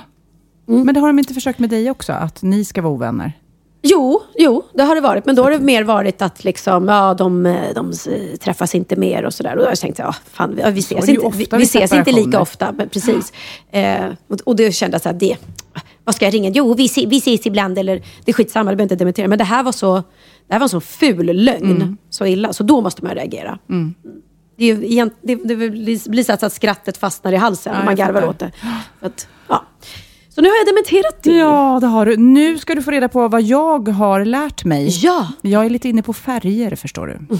Mm. 0.69 0.83
Men 0.85 0.95
det 0.95 1.01
har 1.01 1.07
de 1.07 1.19
inte 1.19 1.35
försökt 1.35 1.59
med 1.59 1.71
dig 1.71 1.91
också? 1.91 2.13
Att 2.13 2.43
ni 2.43 2.65
ska 2.65 2.83
vara 2.83 2.93
ovänner? 2.93 3.33
Jo, 3.83 4.23
jo, 4.39 4.63
det 4.75 4.83
har 4.83 4.95
det 4.95 5.01
varit. 5.01 5.27
Men 5.27 5.37
då 5.37 5.43
har 5.43 5.51
det 5.51 5.59
mer 5.59 5.85
varit 5.85 6.23
att 6.23 6.45
liksom, 6.45 6.89
ja, 6.89 7.15
de, 7.15 7.57
de 7.75 7.91
s- 7.91 8.09
träffas 8.41 8.75
inte 8.75 8.97
mer 8.97 9.25
och 9.25 9.35
sådär. 9.35 9.51
Och 9.53 9.57
då 9.59 9.65
har 9.65 9.71
jag 9.71 9.79
tänkt, 9.81 9.99
ja, 9.99 10.15
fan, 10.33 10.61
vi, 10.73 10.81
ses, 10.81 11.09
inte, 11.09 11.23
vi, 11.39 11.47
vi 11.59 11.63
ses 11.63 11.93
inte 11.93 12.13
lika 12.13 12.41
ofta. 12.41 12.73
Men 12.73 12.89
precis. 12.89 13.33
Eh, 13.71 14.05
och, 14.29 14.41
och 14.45 14.57
det 14.57 14.73
kände 14.73 14.95
jag 14.95 15.03
så 15.03 15.09
här, 15.09 15.17
det, 15.17 15.37
vad 16.05 16.15
ska 16.15 16.25
jag 16.25 16.35
ringa? 16.35 16.51
Jo, 16.51 16.75
vi, 16.75 16.89
vi 17.07 17.17
ses 17.17 17.47
ibland. 17.47 17.79
Eller, 17.79 18.03
det 18.25 18.31
är 18.31 18.33
skitsamma, 18.33 18.71
det 18.71 18.77
behöver 18.77 18.93
inte 18.93 19.05
dementera. 19.05 19.29
Men 19.29 19.39
det 19.39 19.45
här 19.45 19.63
var 19.63 19.73
så, 19.73 19.95
det 20.47 20.53
här 20.55 20.59
var 20.59 20.65
en 20.65 20.69
så 20.69 20.81
ful 20.81 21.27
lögn. 21.27 21.71
Mm. 21.77 21.97
Så 22.11 22.27
illa. 22.27 22.53
Så 22.53 22.63
då 22.63 22.81
måste 22.81 23.05
man 23.05 23.15
reagera. 23.15 23.59
Det, 24.57 24.71
är 24.71 25.11
det, 25.23 25.35
det 25.35 25.57
blir 26.11 26.25
så 26.25 26.33
att 26.47 26.53
skrattet 26.53 26.97
fastnar 26.97 27.33
i 27.33 27.37
halsen 27.37 27.73
Ja, 27.75 27.79
och 27.81 27.85
man 27.85 27.97
garvar 27.97 28.21
fattar. 28.21 28.29
åt 28.29 28.39
det. 28.39 28.53
Att, 29.07 29.29
ja. 29.49 29.65
Så 30.35 30.41
nu 30.41 30.49
har 30.49 30.57
jag 30.57 30.67
dementerat 30.67 31.23
det. 31.23 31.37
Ja, 31.37 31.79
det 31.81 31.87
har 31.87 32.07
du. 32.07 32.17
Nu 32.17 32.59
ska 32.59 32.75
du 32.75 32.83
få 32.83 32.91
reda 32.91 33.09
på 33.09 33.29
vad 33.29 33.43
jag 33.43 33.89
har 33.89 34.25
lärt 34.25 34.65
mig. 34.65 34.89
Ja. 35.03 35.29
Jag 35.41 35.65
är 35.67 35.71
lite 35.71 35.89
inne 35.89 36.03
på 36.03 36.13
färger, 36.13 36.77
förstår 36.77 37.07
du. 37.07 37.37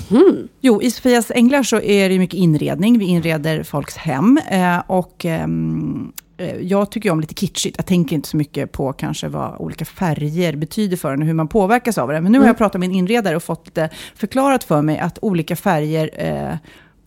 Jo, 0.61 0.83
i 0.83 0.91
Sofias 0.91 1.31
Änglar 1.31 1.63
så 1.63 1.81
är 1.81 2.09
det 2.09 2.19
mycket 2.19 2.39
inredning. 2.39 2.99
Vi 2.99 3.05
inreder 3.05 3.63
folks 3.63 3.97
hem. 3.97 4.41
Eh, 4.51 4.79
och 4.87 5.25
ehm, 5.25 6.13
eh, 6.39 6.57
jag 6.57 6.91
tycker 6.91 7.11
om 7.11 7.21
lite 7.21 7.35
kitschigt. 7.35 7.77
Jag 7.77 7.87
tänker 7.87 8.17
inte 8.17 8.29
så 8.29 8.37
mycket 8.37 8.73
på 8.73 8.93
kanske 8.93 9.29
vad 9.29 9.57
olika 9.59 9.85
färger 9.85 10.57
betyder 10.57 10.97
för 10.97 11.13
en 11.13 11.21
och 11.21 11.27
hur 11.27 11.35
man 11.35 11.49
påverkas 11.49 11.99
av 11.99 12.09
det. 12.09 12.21
Men 12.21 12.33
nu 12.33 12.39
har 12.39 12.47
jag 12.47 12.59
pratat 12.59 12.81
med 12.81 12.89
en 12.89 12.95
inredare 12.95 13.37
och 13.37 13.43
fått 13.43 13.67
lite 13.67 13.89
förklarat 14.15 14.65
för 14.65 14.83
mig 14.83 14.99
att 14.99 15.19
olika 15.23 15.57
färger 15.57 16.11
eh, 16.17 16.57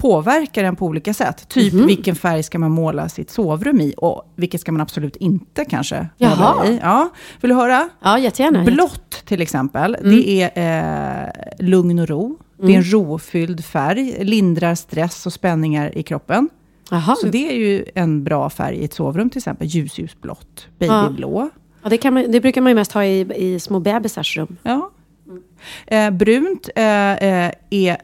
påverkar 0.04 0.64
en 0.64 0.76
på 0.76 0.86
olika 0.86 1.14
sätt. 1.14 1.50
Typ 1.50 1.74
vilken 1.74 2.16
färg 2.16 2.44
ska 2.44 2.60
man 2.60 2.72
måla 2.72 3.10
sitt 3.10 3.30
sovrum 3.30 3.82
i 3.82 3.94
och 3.98 4.34
vilket 4.36 4.62
ska 4.62 4.72
man 4.72 4.82
absolut 4.82 5.16
inte 5.16 5.66
kanske 5.66 5.96
måla 5.96 6.10
Jaha. 6.18 6.68
i. 6.68 6.80
Ja. 6.82 7.10
Vill 7.42 7.50
du 7.50 7.56
höra? 7.56 7.90
Ja, 8.02 8.20
jättegärna. 8.20 8.64
Blått 8.64 9.12
till 9.26 9.42
exempel, 9.42 9.96
Mm. 9.96 10.12
det 10.16 10.30
är 10.58 11.26
eh, 11.26 11.66
lugn 11.66 12.00
och 12.00 12.08
ro. 12.10 12.38
Det 12.58 12.74
är 12.74 12.78
en 12.78 12.84
rofylld 12.84 13.66
färg, 13.66 14.24
lindrar 14.26 14.76
stress 14.76 15.26
och 15.26 15.34
spänningar 15.34 15.98
i 15.98 16.04
kroppen. 16.04 16.50
Jaha. 16.92 17.16
Så 17.16 17.28
det 17.28 17.50
är 17.52 17.56
ju 17.56 17.86
en 17.96 18.24
bra 18.24 18.50
färg 18.50 18.76
i 18.78 18.86
ett 18.86 18.94
sovrum 18.94 19.30
till 19.30 19.38
exempel. 19.40 19.68
Ljusljusblått, 19.68 20.68
babyblå. 20.80 21.50
Ja, 21.84 21.90
det, 21.90 22.12
man, 22.12 22.32
det 22.32 22.42
brukar 22.42 22.62
man 22.62 22.70
ju 22.72 22.76
mest 22.76 22.92
ha 22.92 23.06
i, 23.06 23.20
i 23.36 23.60
små 23.60 23.80
bebisars 23.80 24.38
rum. 24.38 24.58
Ja. 24.64 24.90
Eh, 25.88 26.10
brunt 26.10 26.70
eh, 26.76 26.84
eh, 27.14 27.52
är 27.70 27.98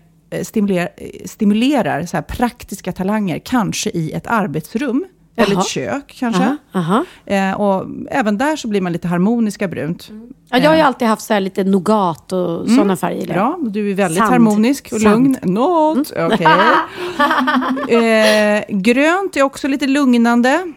stimulerar, 0.44 0.90
eh, 0.98 1.10
stimulerar 1.26 2.06
så 2.06 2.18
här 2.18 2.22
praktiska 2.22 2.92
talanger, 2.92 3.40
kanske 3.40 3.90
i 3.90 4.12
ett 4.12 4.28
arbetsrum. 4.28 5.06
Eller 5.36 5.52
Jaha. 5.54 5.62
ett 5.62 5.68
kök 5.68 6.16
kanske. 6.20 6.44
Aha, 6.44 6.56
aha. 6.74 7.06
Eh, 7.26 7.62
och 7.62 7.86
även 8.12 8.38
där 8.38 8.56
så 8.56 8.68
blir 8.68 8.82
man 8.82 8.92
lite 8.92 9.08
harmoniska 9.08 9.68
brunt. 9.68 10.12
Ja, 10.50 10.58
jag 10.58 10.70
har 10.70 10.76
ju 10.76 10.82
alltid 10.82 11.08
haft 11.08 11.22
så 11.22 11.34
här 11.34 11.42
lite 11.42 11.64
nougat 11.64 12.32
och 12.32 12.70
sådana 12.70 12.96
färger. 12.96 13.24
Mm. 13.24 13.34
Bra, 13.34 13.60
du 13.70 13.92
är 13.92 13.96
väldigt 13.96 14.18
Sand. 14.18 14.32
harmonisk 14.32 14.90
och 14.92 15.02
Sand. 15.02 15.16
Mm. 15.16 15.32
lugn. 15.32 15.54
Något, 15.54 16.12
okej. 16.18 16.48
eh, 18.60 18.64
grönt 18.70 19.38
är 19.38 19.44
också 19.44 19.68
lite 19.68 19.88
lugnande. 19.88 20.74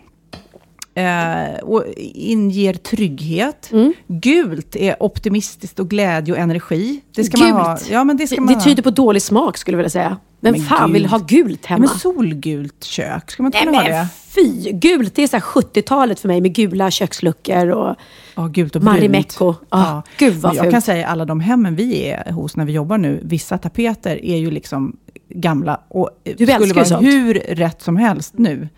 Eh, 0.95 1.55
och 1.63 1.85
inger 2.15 2.75
trygghet. 2.75 3.69
Mm. 3.73 3.93
Gult 4.07 4.77
är 4.77 5.03
optimistiskt 5.03 5.79
och 5.81 5.91
glädje 5.91 6.35
och 6.35 6.41
energi. 6.41 7.01
Det 7.15 7.25
ska 7.25 7.39
man 7.39 7.49
Gult? 7.49 7.59
ha. 7.67 7.79
Ja, 7.91 8.05
men 8.05 8.17
det 8.17 8.27
ska 8.27 8.37
Det, 8.37 8.43
man 8.43 8.55
det 8.55 8.61
tyder 8.61 8.83
på 8.83 8.91
dålig 8.91 9.23
smak 9.23 9.59
skulle 9.59 9.75
jag 9.75 9.79
vilja 9.79 9.91
säga. 9.91 10.17
Vem 10.41 10.53
Men 10.53 10.61
fan 10.63 10.87
gud. 10.89 10.93
vill 10.95 11.07
ha 11.07 11.19
gult 11.19 11.61
Ja, 11.63 11.69
hemma? 11.69 11.87
men 11.87 11.99
solgult 11.99 12.85
kök, 12.85 13.31
ska 13.31 13.43
man 13.43 13.49
inte 13.49 13.59
kunna 13.65 13.79
ha 13.79 13.89
det? 13.89 14.07
fy! 14.35 14.71
Gult, 14.73 15.15
det 15.15 15.23
är 15.23 15.27
så 15.27 15.37
här 15.37 15.45
70-talet 15.45 16.21
för 16.21 16.29
mig 16.29 16.41
med 16.41 16.55
gula 16.55 16.91
köksluckor 16.91 17.69
och... 17.69 17.97
Ja, 18.35 18.47
gult 18.47 18.77
och. 18.77 18.83
Marimekko. 18.83 19.55
Ah, 19.69 20.03
gud, 20.19 20.35
vad 20.35 20.51
Men 20.51 20.57
Jag 20.57 20.65
fult. 20.65 20.73
kan 20.73 20.83
säga 20.83 21.07
alla 21.09 21.25
de 21.25 21.41
hemmen 21.41 21.77
vi 21.77 22.07
är 22.09 22.33
hos 22.33 22.57
när 22.57 22.65
vi 22.65 22.73
jobbar 22.73 22.99
nu, 22.99 23.21
vissa 23.25 23.59
tapeter 23.59 24.25
är 24.25 24.37
ju 24.37 24.51
liksom 24.51 24.97
gamla 25.29 25.81
och 25.89 26.11
Du 26.37 26.47
skulle 26.47 26.75
vara 26.75 26.85
sånt. 26.85 27.03
hur 27.07 27.35
rätt 27.35 27.83
som 27.83 27.97
helst 27.97 28.35
nu. 28.37 28.69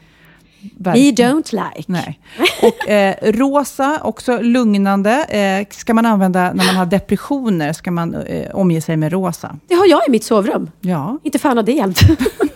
We 0.64 0.70
Verkligen. 0.90 1.42
don't 1.42 1.52
like. 1.74 1.84
Nej. 1.92 2.20
Och 2.62 2.88
eh, 2.90 3.14
rosa, 3.22 4.00
också 4.02 4.38
lugnande. 4.40 5.24
Eh, 5.24 5.66
ska 5.70 5.94
man 5.94 6.06
använda 6.06 6.52
när 6.52 6.66
man 6.66 6.76
har 6.76 6.86
depressioner, 6.86 7.72
ska 7.72 7.90
man 7.90 8.14
eh, 8.14 8.50
omge 8.56 8.80
sig 8.80 8.96
med 8.96 9.12
rosa. 9.12 9.56
Det 9.68 9.74
har 9.74 9.86
jag 9.86 10.00
i 10.08 10.10
mitt 10.10 10.24
sovrum. 10.24 10.70
Ja. 10.80 11.18
Inte 11.22 11.38
fan 11.38 11.58
av 11.58 11.64
det 11.64 11.72
hjälpt. 11.72 12.00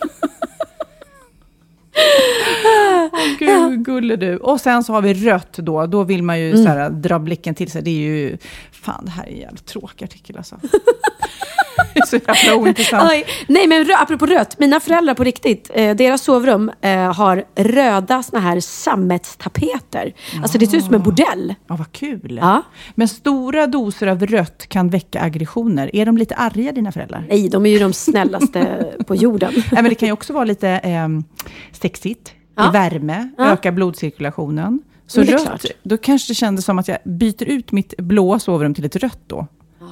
Gud, 3.38 3.84
gulle 3.84 4.16
du. 4.16 4.36
Och 4.36 4.60
sen 4.60 4.84
så 4.84 4.92
har 4.92 5.02
vi 5.02 5.14
rött 5.14 5.52
då. 5.52 5.86
Då 5.86 6.04
vill 6.04 6.22
man 6.22 6.40
ju 6.40 6.56
så 6.56 6.68
här, 6.68 6.90
dra 6.90 7.18
blicken 7.18 7.54
till 7.54 7.70
sig. 7.70 7.82
Det 7.82 7.90
är 7.90 7.94
ju... 8.08 8.38
Fan, 8.72 9.04
det 9.04 9.10
här 9.10 9.24
är 9.26 9.30
en 9.32 9.38
jävligt 9.38 9.66
tråkig 9.66 10.04
artikel 10.04 10.36
alltså. 10.36 10.56
det 11.94 12.00
är 12.00 12.06
så 12.06 12.16
jävla 12.26 12.54
ointressant. 12.62 13.10
Oj. 13.10 13.24
Nej, 13.48 13.66
men 13.66 13.84
rö- 13.84 14.02
apropå 14.02 14.26
rött. 14.26 14.58
Mina 14.58 14.80
föräldrar 14.80 15.14
på 15.14 15.24
riktigt, 15.24 15.70
eh, 15.74 15.96
deras 15.96 16.22
sovrum 16.22 16.70
eh, 16.80 17.12
har 17.14 17.44
röda 17.56 18.22
såna 18.22 18.40
här 18.42 18.60
sammetstapeter. 18.60 20.12
Alltså 20.42 20.58
det 20.58 20.66
ser 20.66 20.76
ut 20.78 20.84
som 20.84 20.94
en 20.94 21.02
bordell. 21.02 21.54
Ja, 21.68 21.76
vad 21.76 21.92
kul. 21.92 22.38
Ja. 22.42 22.62
Men 22.94 23.08
stora 23.08 23.66
doser 23.66 24.06
av 24.06 24.26
rött 24.26 24.66
kan 24.68 24.88
väcka 24.90 25.20
aggressioner. 25.20 25.96
Är 25.96 26.06
de 26.06 26.18
lite 26.18 26.34
arga, 26.34 26.72
dina 26.72 26.92
föräldrar? 26.92 27.26
Nej, 27.28 27.48
de 27.48 27.66
är 27.66 27.70
ju 27.70 27.78
de 27.78 27.92
snällaste 27.92 28.86
på 29.06 29.14
jorden. 29.14 29.52
Nej, 29.54 29.64
men 29.82 29.84
det 29.84 29.94
kan 29.94 30.06
ju 30.08 30.12
också 30.12 30.32
vara 30.32 30.44
lite 30.44 30.68
eh, 30.68 31.08
sexigt, 31.88 32.32
Ja. 32.56 32.68
i 32.68 32.72
värme, 32.72 33.28
Ja. 33.38 33.44
öka 33.52 33.72
blodcirkulationen. 33.72 34.80
Så 35.06 35.22
rött, 35.22 35.42
klart. 35.46 35.64
då 35.82 35.96
kanske 35.96 36.30
det 36.30 36.34
kändes 36.34 36.64
som 36.64 36.78
att 36.78 36.88
jag 36.88 36.98
byter 37.04 37.44
ut 37.44 37.72
mitt 37.72 37.94
blåa 37.98 38.38
sovrum 38.38 38.74
till 38.74 38.84
ett 38.84 38.96
rött 38.96 39.20
då. 39.26 39.46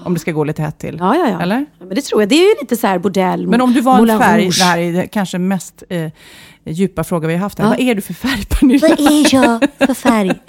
Om 0.05 0.15
det 0.15 0.21
ska 0.21 0.33
gå 0.33 0.45
lite 0.45 0.63
hett 0.63 0.79
till. 0.79 0.97
Ja, 1.01 1.17
ja, 1.17 1.29
ja. 1.31 1.41
Eller? 1.41 1.57
Ja, 1.79 1.87
men 1.87 1.95
det 1.95 2.01
tror 2.05 2.23
jag. 2.23 2.29
Det 2.29 2.35
är 2.35 2.49
ju 2.49 2.55
lite 2.61 2.77
så 2.77 2.87
här 2.87 2.99
bordell. 2.99 3.47
Men 3.47 3.61
om 3.61 3.73
du 3.73 3.81
var 3.81 3.99
en 4.09 4.19
färg, 4.19 4.49
det 4.59 4.65
här 4.65 4.79
är 4.79 5.07
kanske 5.07 5.39
mest 5.39 5.83
eh, 5.89 6.11
djupa 6.67 7.05
fråga 7.05 7.29
vi 7.29 7.35
har 7.35 7.41
haft 7.41 7.59
här. 7.59 7.65
Ja. 7.65 7.71
Vad 7.71 7.81
är 7.81 7.95
du 7.95 8.01
för 8.01 8.15
färg, 8.15 8.45
Pernilla? 8.45 8.89
Vad 8.89 9.01
är 9.01 9.35
jag 9.35 9.69
för 9.87 9.95
färg? 9.95 10.31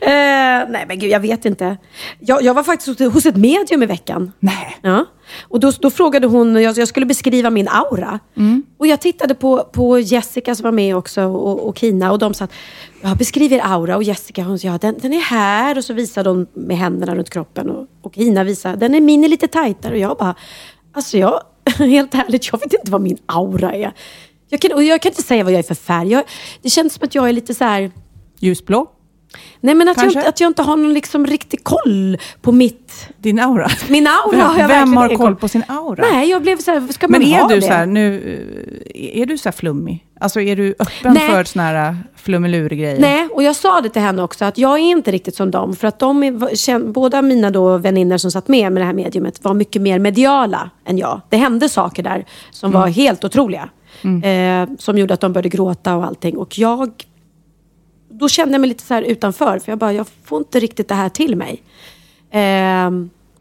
eh, 0.00 0.70
nej, 0.70 0.84
men 0.88 0.98
gud, 0.98 1.10
jag 1.10 1.20
vet 1.20 1.44
inte. 1.44 1.76
Jag, 2.18 2.42
jag 2.42 2.54
var 2.54 2.62
faktiskt 2.62 3.00
hos, 3.00 3.26
ett 3.26 3.36
medium 3.36 3.82
i 3.82 3.86
veckan. 3.86 4.32
Nej. 4.38 4.78
Ja. 4.82 5.04
Och 5.42 5.60
då, 5.60 5.72
då 5.80 5.90
frågade 5.90 6.26
hon, 6.26 6.62
jag, 6.62 6.78
jag 6.78 6.88
skulle 6.88 7.06
beskriva 7.06 7.50
min 7.50 7.68
aura. 7.68 8.20
Och 8.78 8.86
jag 8.86 9.00
tittade 9.00 9.34
på, 9.34 9.64
på 9.72 9.98
Jessica 9.98 10.54
som 10.54 10.64
var 10.64 10.72
med 10.72 10.96
också 10.96 11.22
och, 11.22 11.68
och 11.68 11.78
Kina 11.78 12.12
och 12.12 12.18
de 12.18 12.34
sa 12.34 12.44
att 12.44 12.52
jag 13.02 13.16
beskriver 13.16 13.60
aura 13.64 13.96
och 13.96 14.02
Jessica 14.02 14.42
hon 14.42 14.58
sa 14.58 14.68
ja, 14.68 14.78
den, 14.78 14.94
den 14.98 15.12
är 15.12 15.20
här 15.20 15.78
och 15.78 15.84
så 15.84 15.92
visade 15.92 16.30
de 16.30 16.46
med 16.54 16.76
händerna 16.76 17.14
runt 17.14 17.30
kroppen 17.30 17.70
och, 17.70 17.86
och 18.02 18.14
Kina 18.14 18.44
visade 18.44 18.76
den 18.76 18.94
är 18.94 19.00
min 19.00 19.24
är 19.24 19.28
lite 19.28 19.48
tajtare 19.48 19.92
och 19.92 19.98
jag 19.98 20.16
bara 20.16 20.34
alltså 20.92 21.18
jag, 21.18 21.40
helt 21.78 22.14
ärligt, 22.14 22.48
jag 22.52 22.60
vet 22.60 22.72
inte 22.72 22.90
vad 22.90 23.00
min 23.00 23.18
aura 23.26 23.72
är. 23.72 23.92
Jag 24.48 24.60
kan, 24.60 24.72
och 24.72 24.82
jag 24.82 25.02
kan 25.02 25.10
inte 25.12 25.22
säga 25.22 25.44
vad 25.44 25.52
jag 25.52 25.58
är 25.58 25.62
för 25.62 25.74
färg. 25.74 26.08
Jag, 26.10 26.24
det 26.62 26.70
känns 26.70 26.94
som 26.94 27.04
att 27.06 27.14
jag 27.14 27.28
är 27.28 27.32
lite 27.32 27.54
så 27.54 27.64
här 27.64 27.90
Ljusblå? 28.38 28.86
Nej 29.60 29.74
men 29.74 29.88
att 29.88 29.96
jag, 29.96 30.02
Kanske? 30.04 30.18
inte, 30.18 30.28
att 30.28 30.40
jag 30.40 30.48
inte 30.50 30.62
har 30.62 30.76
någon 30.76 30.94
liksom 30.94 31.26
riktig 31.26 31.64
koll 31.64 32.18
på 32.42 32.52
mitt... 32.52 33.08
Din 33.18 33.38
aura? 33.38 33.68
Min 33.88 34.06
aura 34.06 34.42
har 34.44 34.58
jag 34.60 34.68
Vem 34.68 34.96
har 34.96 35.08
koll 35.16 35.36
på 35.36 35.48
sin 35.48 35.62
aura? 35.68 36.04
Nej, 36.12 36.30
jag 36.30 36.42
blev 36.42 36.56
så 36.58 36.70
här, 36.70 36.92
ska 36.92 37.08
man 37.08 37.20
Men 37.20 37.28
är 37.28 37.40
ha 37.40 37.48
du 37.48 37.54
det? 37.54 37.62
så 37.62 37.72
här, 37.72 37.86
nu, 37.86 38.16
eh, 38.94 39.20
är 39.22 39.26
du 39.26 39.38
så 39.38 39.48
här 39.48 39.52
flummig? 39.52 40.06
Alltså 40.20 40.40
är 40.40 40.56
du 40.56 40.74
öppen 40.78 41.14
Nej. 41.14 41.28
för 41.28 41.44
såna 41.44 41.62
här 41.64 41.88
eh, 41.90 41.94
flummilur-grejer? 42.16 43.00
Nej, 43.00 43.28
och 43.32 43.42
jag 43.42 43.56
sa 43.56 43.80
det 43.80 43.88
till 43.88 44.02
henne 44.02 44.22
också 44.22 44.44
att 44.44 44.58
jag 44.58 44.72
är 44.78 44.82
inte 44.82 45.10
riktigt 45.10 45.36
som 45.36 45.50
dem. 45.50 45.76
För 45.76 45.88
att 45.88 45.98
de 45.98 46.22
är, 46.22 46.78
båda 46.92 47.22
mina 47.22 47.50
då 47.50 47.78
vänner 47.78 48.18
som 48.18 48.30
satt 48.30 48.48
med 48.48 48.72
med 48.72 48.80
det 48.82 48.86
här 48.86 48.92
mediumet 48.94 49.44
var 49.44 49.54
mycket 49.54 49.82
mer 49.82 49.98
mediala 49.98 50.70
än 50.86 50.98
jag. 50.98 51.20
Det 51.28 51.36
hände 51.36 51.68
saker 51.68 52.02
där 52.02 52.24
som 52.50 52.70
Mm. 52.70 52.80
var 52.80 52.88
helt 52.88 53.24
otroliga. 53.24 53.68
Eh, 54.22 54.68
som 54.78 54.98
gjorde 54.98 55.14
att 55.14 55.20
de 55.20 55.32
började 55.32 55.48
gråta 55.48 55.96
och 55.96 56.04
allting. 56.04 56.36
Och 56.36 56.58
jag, 56.58 56.90
då 58.08 58.28
kände 58.28 58.54
jag 58.54 58.60
mig 58.60 58.68
lite 58.68 58.82
så 58.84 58.94
här 58.94 59.02
utanför. 59.02 59.58
För 59.58 59.72
jag 59.72 59.78
bara, 59.78 59.92
jag 59.92 60.06
får 60.24 60.38
inte 60.38 60.60
riktigt 60.60 60.88
det 60.88 60.94
här 60.94 61.08
till 61.08 61.36
mig. 61.36 61.62
Eh, 62.30 62.90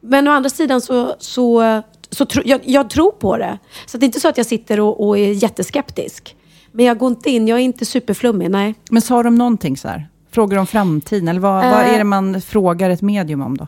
men 0.02 0.28
å 0.28 0.32
andra 0.32 0.50
sidan 0.50 0.82
så, 0.82 1.16
så, 1.20 1.82
så 2.10 2.26
tro, 2.26 2.42
jag, 2.46 2.62
jag 2.64 2.90
tror 2.90 3.12
på 3.12 3.38
det. 3.38 3.60
Så 3.86 3.98
det 3.98 4.04
är 4.04 4.08
inte 4.08 4.20
så 4.20 4.28
att 4.28 4.38
jag 4.38 4.46
sitter 4.46 4.80
och, 4.80 5.08
och 5.08 5.18
är 5.18 5.32
jätteskeptisk. 5.32 6.36
Men 6.72 6.86
jag 6.86 6.98
går 6.98 7.10
inte 7.10 7.30
in, 7.30 7.48
jag 7.48 7.60
är 7.60 7.64
inte 7.64 7.86
superflummig, 7.86 8.50
nej. 8.52 8.76
Men 8.92 9.02
sa 9.02 9.24
de 9.24 9.36
någonting 9.36 9.78
så 9.78 9.88
här? 9.88 10.08
Frågor 10.32 10.58
om 10.58 10.68
framtiden? 10.68 11.28
Eller 11.28 11.40
vad, 11.40 11.54
vad 11.64 11.82
Eh. 11.82 11.94
är 11.94 11.98
det 11.98 12.04
man 12.04 12.42
frågar 12.42 12.90
ett 12.90 13.02
medium 13.02 13.42
om 13.42 13.58
då? 13.58 13.68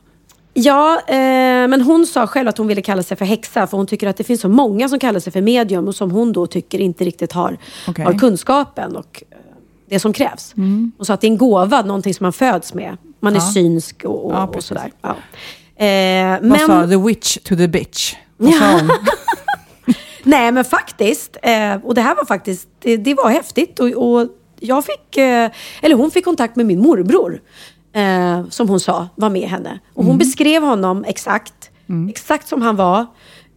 Ja, 0.60 1.01
eh, 1.08 1.16
men 1.68 1.82
hon 1.82 2.05
sa 2.05 2.28
själv 2.28 2.47
att 2.49 2.58
hon 2.58 2.68
ville 2.68 2.82
kalla 2.82 3.03
sig 3.03 3.18
för 3.18 3.26
häxa 3.26 3.68
för 3.68 3.78
hon 3.78 3.88
tycker 3.88 4.08
att 4.08 4.18
det 4.18 4.24
finns 4.24 4.41
så 4.41 4.49
många 4.49 4.89
som 4.89 4.99
kallar 4.99 5.20
sig 5.20 5.34
för 5.34 5.41
medium 5.41 5.88
och 5.88 5.95
som 5.95 6.12
hon 6.12 6.34
då 6.34 6.47
tycker 6.47 6.80
inte 6.80 7.03
riktigt 7.03 7.32
har, 7.34 7.58
Okej. 7.88 8.05
har 8.05 8.14
kunskapen 8.14 8.95
och 8.95 9.24
eh, 9.32 9.38
det 9.89 9.99
som 9.99 10.14
krävs. 10.14 10.53
Hon 10.55 10.91
sa 11.05 11.14
att 11.14 11.22
det 11.22 11.28
är 11.28 11.32
en 11.32 11.38
gåva, 11.38 11.82
någonting 11.82 12.14
som 12.14 12.24
man 12.24 12.34
föds 12.34 12.74
med. 12.74 12.97
Man 13.20 13.34
är 13.34 13.38
Ja. 13.39 13.51
synsk 13.53 14.03
och, 14.05 14.26
och, 14.26 14.32
Ja, 14.34 14.47
och 14.47 14.64
sådär. 14.64 14.91
Ja. 15.01 15.16
Eh, 15.86 16.38
Vad 16.41 16.60
sa 16.62 16.88
the 16.88 16.97
witch 16.97 17.38
to 17.43 17.55
the 17.55 17.68
bitch? 17.68 18.16
Vad 18.38 18.53
sa 18.53 18.72
hon? 18.72 18.89
Nej, 20.24 20.51
men 20.51 20.66
faktiskt. 20.66 21.38
Eh, 21.41 21.76
och 21.84 21.95
det 21.95 22.01
här 22.01 22.16
var 22.16 22.26
faktiskt, 22.26 22.68
det, 22.80 22.97
det 22.97 23.14
var 23.14 23.30
häftigt. 23.30 23.80
Och, 23.80 23.88
och 23.88 24.28
jag 24.60 24.86
fick, 24.86 25.18
eh, 25.18 25.51
eller 25.82 25.95
hon 25.95 26.12
fick 26.12 26.26
kontakt 26.26 26.55
med 26.55 26.66
min 26.66 26.80
morbror. 26.82 27.41
Eh, 27.97 28.49
som 28.49 28.69
hon 28.69 28.79
sa 28.79 29.07
var 29.15 29.29
med 29.29 29.49
henne. 29.49 29.79
Och 29.93 30.05
hon 30.05 30.17
beskrev 30.17 30.63
honom 30.63 31.05
exakt, 31.07 31.69
exakt 32.09 32.47
som 32.47 32.61
han 32.61 32.75
var. 32.75 33.05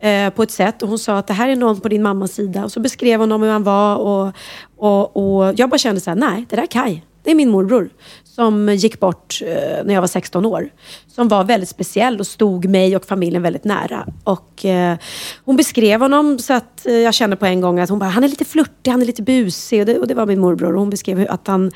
Eh, 0.03 0.31
på 0.31 0.43
ett 0.43 0.51
sätt. 0.51 0.83
Och 0.83 0.89
hon 0.89 0.99
sa 0.99 1.19
att 1.19 1.27
det 1.27 1.35
här 1.35 1.49
är 1.49 1.57
någon 1.57 1.81
på 1.81 1.89
din 1.89 2.03
mammas 2.03 2.33
sida. 2.33 2.65
Och 2.65 2.73
så 2.73 2.81
beskrev 2.81 3.21
hon 3.21 3.33
om 3.33 3.43
hur 3.43 3.51
han 3.51 3.63
var. 3.63 3.97
Och, 3.97 4.33
och, 4.77 5.17
och 5.17 5.55
jag 5.57 5.71
bara 5.71 5.79
kände 5.79 6.01
så 6.01 6.11
här, 6.11 6.17
nej, 6.17 6.47
det 6.49 6.57
där 6.57 6.63
är 6.63 6.67
Kai. 6.67 7.03
Det 7.23 7.31
är 7.31 7.35
min 7.35 7.51
morbror. 7.51 7.91
Som 8.35 8.69
gick 8.69 9.01
bort 9.01 9.43
eh, 9.47 9.85
när 9.85 9.95
jag 9.95 10.01
var 10.01 10.09
16 10.09 10.47
år. 10.47 10.71
Som 11.07 11.29
var 11.29 11.45
väldigt 11.45 11.69
speciell 11.69 12.21
och 12.21 12.27
stod 12.27 12.69
mig 12.69 12.97
och 12.97 13.05
familjen 13.05 13.43
väldigt 13.43 13.65
nära. 13.65 14.07
Och 14.25 14.65
eh, 14.65 14.97
hon 15.45 15.57
beskrev 15.57 16.01
honom 16.01 16.39
så 16.39 16.53
att 16.53 16.87
eh, 16.87 16.95
jag 16.95 17.15
kände 17.15 17.37
på 17.37 17.47
en 17.47 17.61
gång 17.61 17.79
att 17.79 17.91
hon 17.91 17.99
bara, 17.99 18.11
han 18.11 18.25
är 18.25 18.29
lite 18.29 18.45
flörtig, 18.45 18.91
han 18.91 19.03
är 19.03 19.07
lite 19.07 19.23
busig. 19.23 19.81
Och 19.81 19.87
det, 19.87 19.99
och 19.99 20.07
det 20.07 20.15
var 20.15 20.27
min 20.27 20.41
morbror. 20.41 20.73
Och 20.73 20.81
hon 20.81 20.91
beskrev 20.91 21.27
att 21.31 21.47
han 21.47 21.71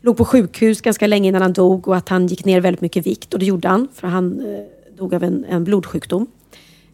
låg 0.00 0.16
på 0.16 0.24
sjukhus 0.24 0.80
ganska 0.80 1.06
länge 1.06 1.28
innan 1.28 1.42
han 1.42 1.52
dog. 1.52 1.88
Och 1.88 1.96
att 1.96 2.08
han 2.08 2.26
gick 2.26 2.44
ner 2.44 2.60
väldigt 2.60 2.80
mycket 2.80 3.06
i 3.06 3.10
vikt. 3.10 3.34
Och 3.34 3.40
det 3.40 3.46
gjorde 3.46 3.68
han. 3.68 3.88
För 3.94 4.08
han 4.08 4.40
eh, 4.40 4.96
dog 4.96 5.14
av 5.14 5.24
en, 5.24 5.44
en 5.44 5.64
blodsjukdom. 5.64 6.26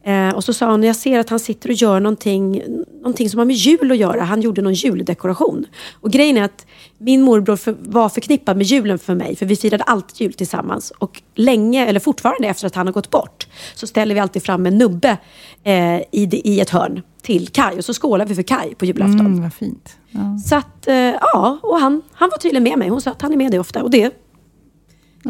Eh, 0.06 0.28
och 0.34 0.44
så 0.44 0.52
sa 0.52 0.70
hon, 0.70 0.82
jag 0.82 0.96
ser 0.96 1.18
att 1.18 1.30
han 1.30 1.38
sitter 1.38 1.68
och 1.68 1.74
gör 1.74 2.00
någonting, 2.00 2.62
någonting 3.02 3.30
som 3.30 3.38
har 3.38 3.44
med 3.44 3.56
jul 3.56 3.92
att 3.92 3.96
göra. 3.98 4.22
Han 4.24 4.40
gjorde 4.42 4.62
någon 4.62 4.74
juldekoration. 4.74 5.66
Och 6.00 6.10
grejen 6.10 6.36
är 6.36 6.42
att 6.42 6.66
min 6.98 7.22
morbror 7.22 7.56
för, 7.56 7.76
var 7.80 8.08
förknippad 8.08 8.56
med 8.56 8.66
julen 8.66 8.98
för 8.98 9.14
mig. 9.14 9.36
För 9.36 9.46
vi 9.46 9.56
firade 9.56 9.84
alltid 9.84 10.20
jul 10.20 10.32
tillsammans. 10.32 10.92
Och 10.98 11.22
länge, 11.34 11.86
eller 11.86 12.00
fortfarande 12.00 12.48
efter 12.48 12.66
att 12.66 12.74
han 12.74 12.86
har 12.86 12.92
gått 12.94 13.10
bort, 13.10 13.46
så 13.74 13.86
ställer 13.86 14.14
vi 14.14 14.20
alltid 14.20 14.42
fram 14.42 14.66
en 14.66 14.78
nubbe 14.78 15.16
eh, 15.64 15.96
i, 16.12 16.26
det- 16.30 16.48
i 16.48 16.60
ett 16.60 16.70
hörn 16.70 17.02
till 17.22 17.48
Kai. 17.48 17.78
Och 17.78 17.84
så 17.84 17.94
skålar 17.94 18.26
vi 18.26 18.34
för 18.34 18.42
Kai 18.42 18.74
på 18.74 18.84
julafton. 18.84 19.20
Mm, 19.20 19.42
vad 19.42 19.54
fint. 19.54 19.96
Ja. 20.10 20.38
Så 20.46 20.56
att, 20.56 20.88
eh, 20.88 20.94
ja, 20.96 21.58
och 21.62 21.80
han, 21.80 22.02
han 22.12 22.28
var 22.30 22.38
tydligen 22.38 22.62
med 22.62 22.78
mig. 22.78 22.88
Hon 22.88 23.00
sa 23.00 23.10
att 23.10 23.22
han 23.22 23.32
är 23.32 23.36
med 23.36 23.50
dig 23.50 23.60
ofta. 23.60 23.82
Och 23.82 23.90
det, 23.90 24.10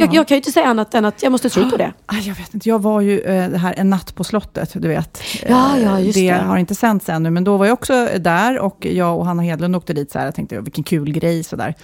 jag, 0.01 0.15
jag 0.15 0.29
kan 0.29 0.35
ju 0.35 0.37
inte 0.37 0.53
säga 0.53 0.67
annat 0.67 0.95
än 0.95 1.05
att 1.05 1.23
jag 1.23 1.33
måste 1.33 1.51
tro 1.51 1.71
på 1.71 1.77
det. 1.77 1.93
Ah, 2.07 2.15
Jag 2.17 2.35
vet 2.35 2.55
inte, 2.55 2.69
jag 2.69 2.83
var 2.83 3.01
ju 3.01 3.21
eh, 3.21 3.51
det 3.51 3.59
här 3.59 3.75
En 3.77 3.91
natt 3.91 4.15
på 4.15 4.25
slottet, 4.25 4.71
du 4.75 4.89
vet. 4.89 5.21
Ja, 5.49 5.77
Eh, 5.77 5.83
ja, 5.83 6.01
just 6.01 6.15
det. 6.19 6.33
det. 6.33 6.39
har 6.39 6.57
inte 6.57 6.75
sänts 6.75 7.09
ännu, 7.09 7.31
men 7.31 7.45
då 7.45 7.57
var 7.57 7.67
jag 7.67 7.73
också 7.73 8.09
där 8.21 8.59
och 8.59 8.87
jag 8.87 9.19
och 9.19 9.27
Hanna 9.27 9.43
Hedlund 9.43 9.77
åkte 9.77 9.93
dit 9.93 10.13
så 10.13 10.19
här. 10.19 10.25
Jag 10.27 10.35
tänkte, 10.35 10.61
vilken 10.61 10.85
kul 10.85 11.13
grej 11.13 11.45
sådär. 11.45 11.75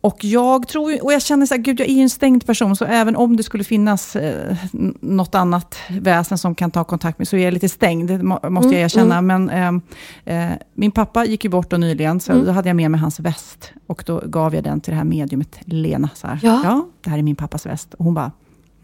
Och 0.00 0.24
jag 0.24 0.68
tror, 0.68 1.04
och 1.04 1.12
jag 1.12 1.22
känner 1.22 1.46
så 1.46 1.54
här, 1.54 1.62
gud 1.62 1.80
jag 1.80 1.88
är 1.88 1.92
ju 1.92 2.02
en 2.02 2.10
stängd 2.10 2.46
person, 2.46 2.76
så 2.76 2.84
även 2.84 3.16
om 3.16 3.36
det 3.36 3.42
skulle 3.42 3.64
finnas 3.64 4.16
eh, 4.16 4.56
något 5.00 5.34
annat 5.34 5.76
väsen 5.88 6.38
som 6.38 6.54
kan 6.54 6.70
ta 6.70 6.84
kontakt 6.84 7.18
med, 7.18 7.28
så 7.28 7.36
är 7.36 7.44
jag 7.44 7.54
lite 7.54 7.68
stängd, 7.68 8.08
det 8.10 8.22
må, 8.22 8.40
måste 8.48 8.74
jag 8.74 8.80
erkänna. 8.82 9.22
Men 9.22 9.50
ehm, 9.50 9.80
eh, 10.24 10.50
min 10.74 10.90
pappa 10.90 11.24
gick 11.24 11.44
ju 11.44 11.50
bort 11.50 11.70
då 11.70 11.76
nyligen, 11.76 12.20
så 12.20 12.32
då 12.32 12.52
hade 12.52 12.68
jag 12.68 12.76
med 12.76 12.90
mig 12.90 13.00
hans 13.00 13.20
väst. 13.20 13.72
Och 13.86 14.02
då 14.06 14.22
gav 14.26 14.54
jag 14.54 14.64
den 14.64 14.80
till 14.80 14.90
det 14.90 14.96
här 14.96 15.04
mediumet 15.04 15.58
Lena. 15.64 16.10
Så 16.14 16.26
här, 16.26 16.38
Ja. 16.42 16.86
det 17.00 17.10
här 17.10 17.18
är 17.18 17.22
min 17.22 17.36
pappas 17.36 17.66
väst. 17.66 17.94
Och 17.94 18.04
hon 18.04 18.14
bara, 18.14 18.32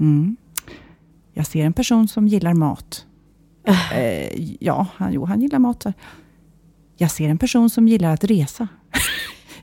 mm, 0.00 0.36
jag 1.32 1.46
ser 1.46 1.64
en 1.64 1.72
person 1.72 2.08
som 2.08 2.28
gillar 2.28 2.54
mat. 2.54 3.06
Eh, 3.66 4.54
ja, 4.60 4.86
han, 4.96 5.12
jo, 5.12 5.24
han 5.24 5.40
gillar 5.40 5.58
mat. 5.58 5.82
Så. 5.82 5.92
Jag 6.96 7.10
ser 7.10 7.28
en 7.28 7.38
person 7.38 7.70
som 7.70 7.88
gillar 7.88 8.10
att 8.14 8.24
resa. 8.24 8.68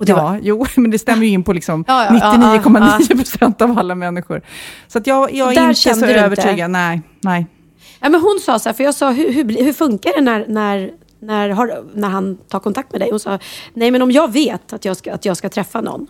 Och 0.02 0.06
det 0.08 0.12
ja, 0.12 0.24
var- 0.24 0.40
jo, 0.44 0.66
men 0.76 0.92
det 0.92 1.00
stämmer 1.00 1.26
ju 1.26 1.32
in 1.32 1.44
på 1.44 1.54
liksom 1.54 1.86
Ja, 1.88 2.06
ja, 2.06 2.38
ja, 2.42 2.60
99,9 2.60 3.16
procent 3.18 3.62
av 3.62 3.80
alla 3.80 3.96
människor. 3.96 4.42
Så 4.88 4.98
att 4.98 5.08
jag, 5.08 5.34
jag 5.34 5.54
är 5.58 5.68
inte 5.70 5.76
så 5.76 5.90
du 5.90 5.96
inte? 6.12 6.14
övertygad. 6.14 6.72
Nej, 6.72 7.02
nej. 7.22 7.48
Ja, 8.00 8.10
men 8.10 8.22
hon 8.22 8.40
sa 8.46 8.60
så 8.60 8.70
här, 8.70 8.74
för 8.74 8.84
jag 8.84 8.96
sa, 8.96 9.12
hur, 9.12 9.32
hur, 9.34 9.64
hur 9.64 9.74
funkar 9.74 10.12
det 10.16 10.22
när, 10.22 10.46
när, 10.48 10.92
när, 11.20 11.50
har, 11.50 11.84
när 11.94 12.10
han 12.10 12.38
tar 12.38 12.60
kontakt 12.60 12.92
med 12.92 13.02
dig? 13.02 13.10
Hon 13.10 13.20
sa, 13.20 13.40
nej 13.74 13.92
men 13.92 14.02
om 14.02 14.12
jag 14.12 14.32
vet 14.34 14.74
att 14.74 14.86
jag 14.86 14.98
ska, 14.98 15.14
att 15.14 15.26
jag 15.26 15.38
ska 15.38 15.50
träffa 15.50 15.82
någon, 15.82 16.08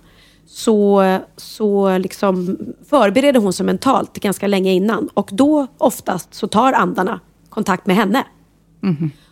så, 0.47 1.03
så 1.37 1.97
liksom 1.97 2.57
förbereder 2.89 3.39
hon 3.39 3.53
sig 3.53 3.65
mentalt 3.65 4.19
ganska 4.19 4.47
länge 4.47 4.71
innan. 4.73 5.09
Och 5.13 5.29
då 5.31 5.67
oftast 5.77 6.33
så 6.33 6.47
tar 6.47 6.73
andarna 6.73 7.19
kontakt 7.49 7.85
med 7.85 7.95
henne. 7.95 8.23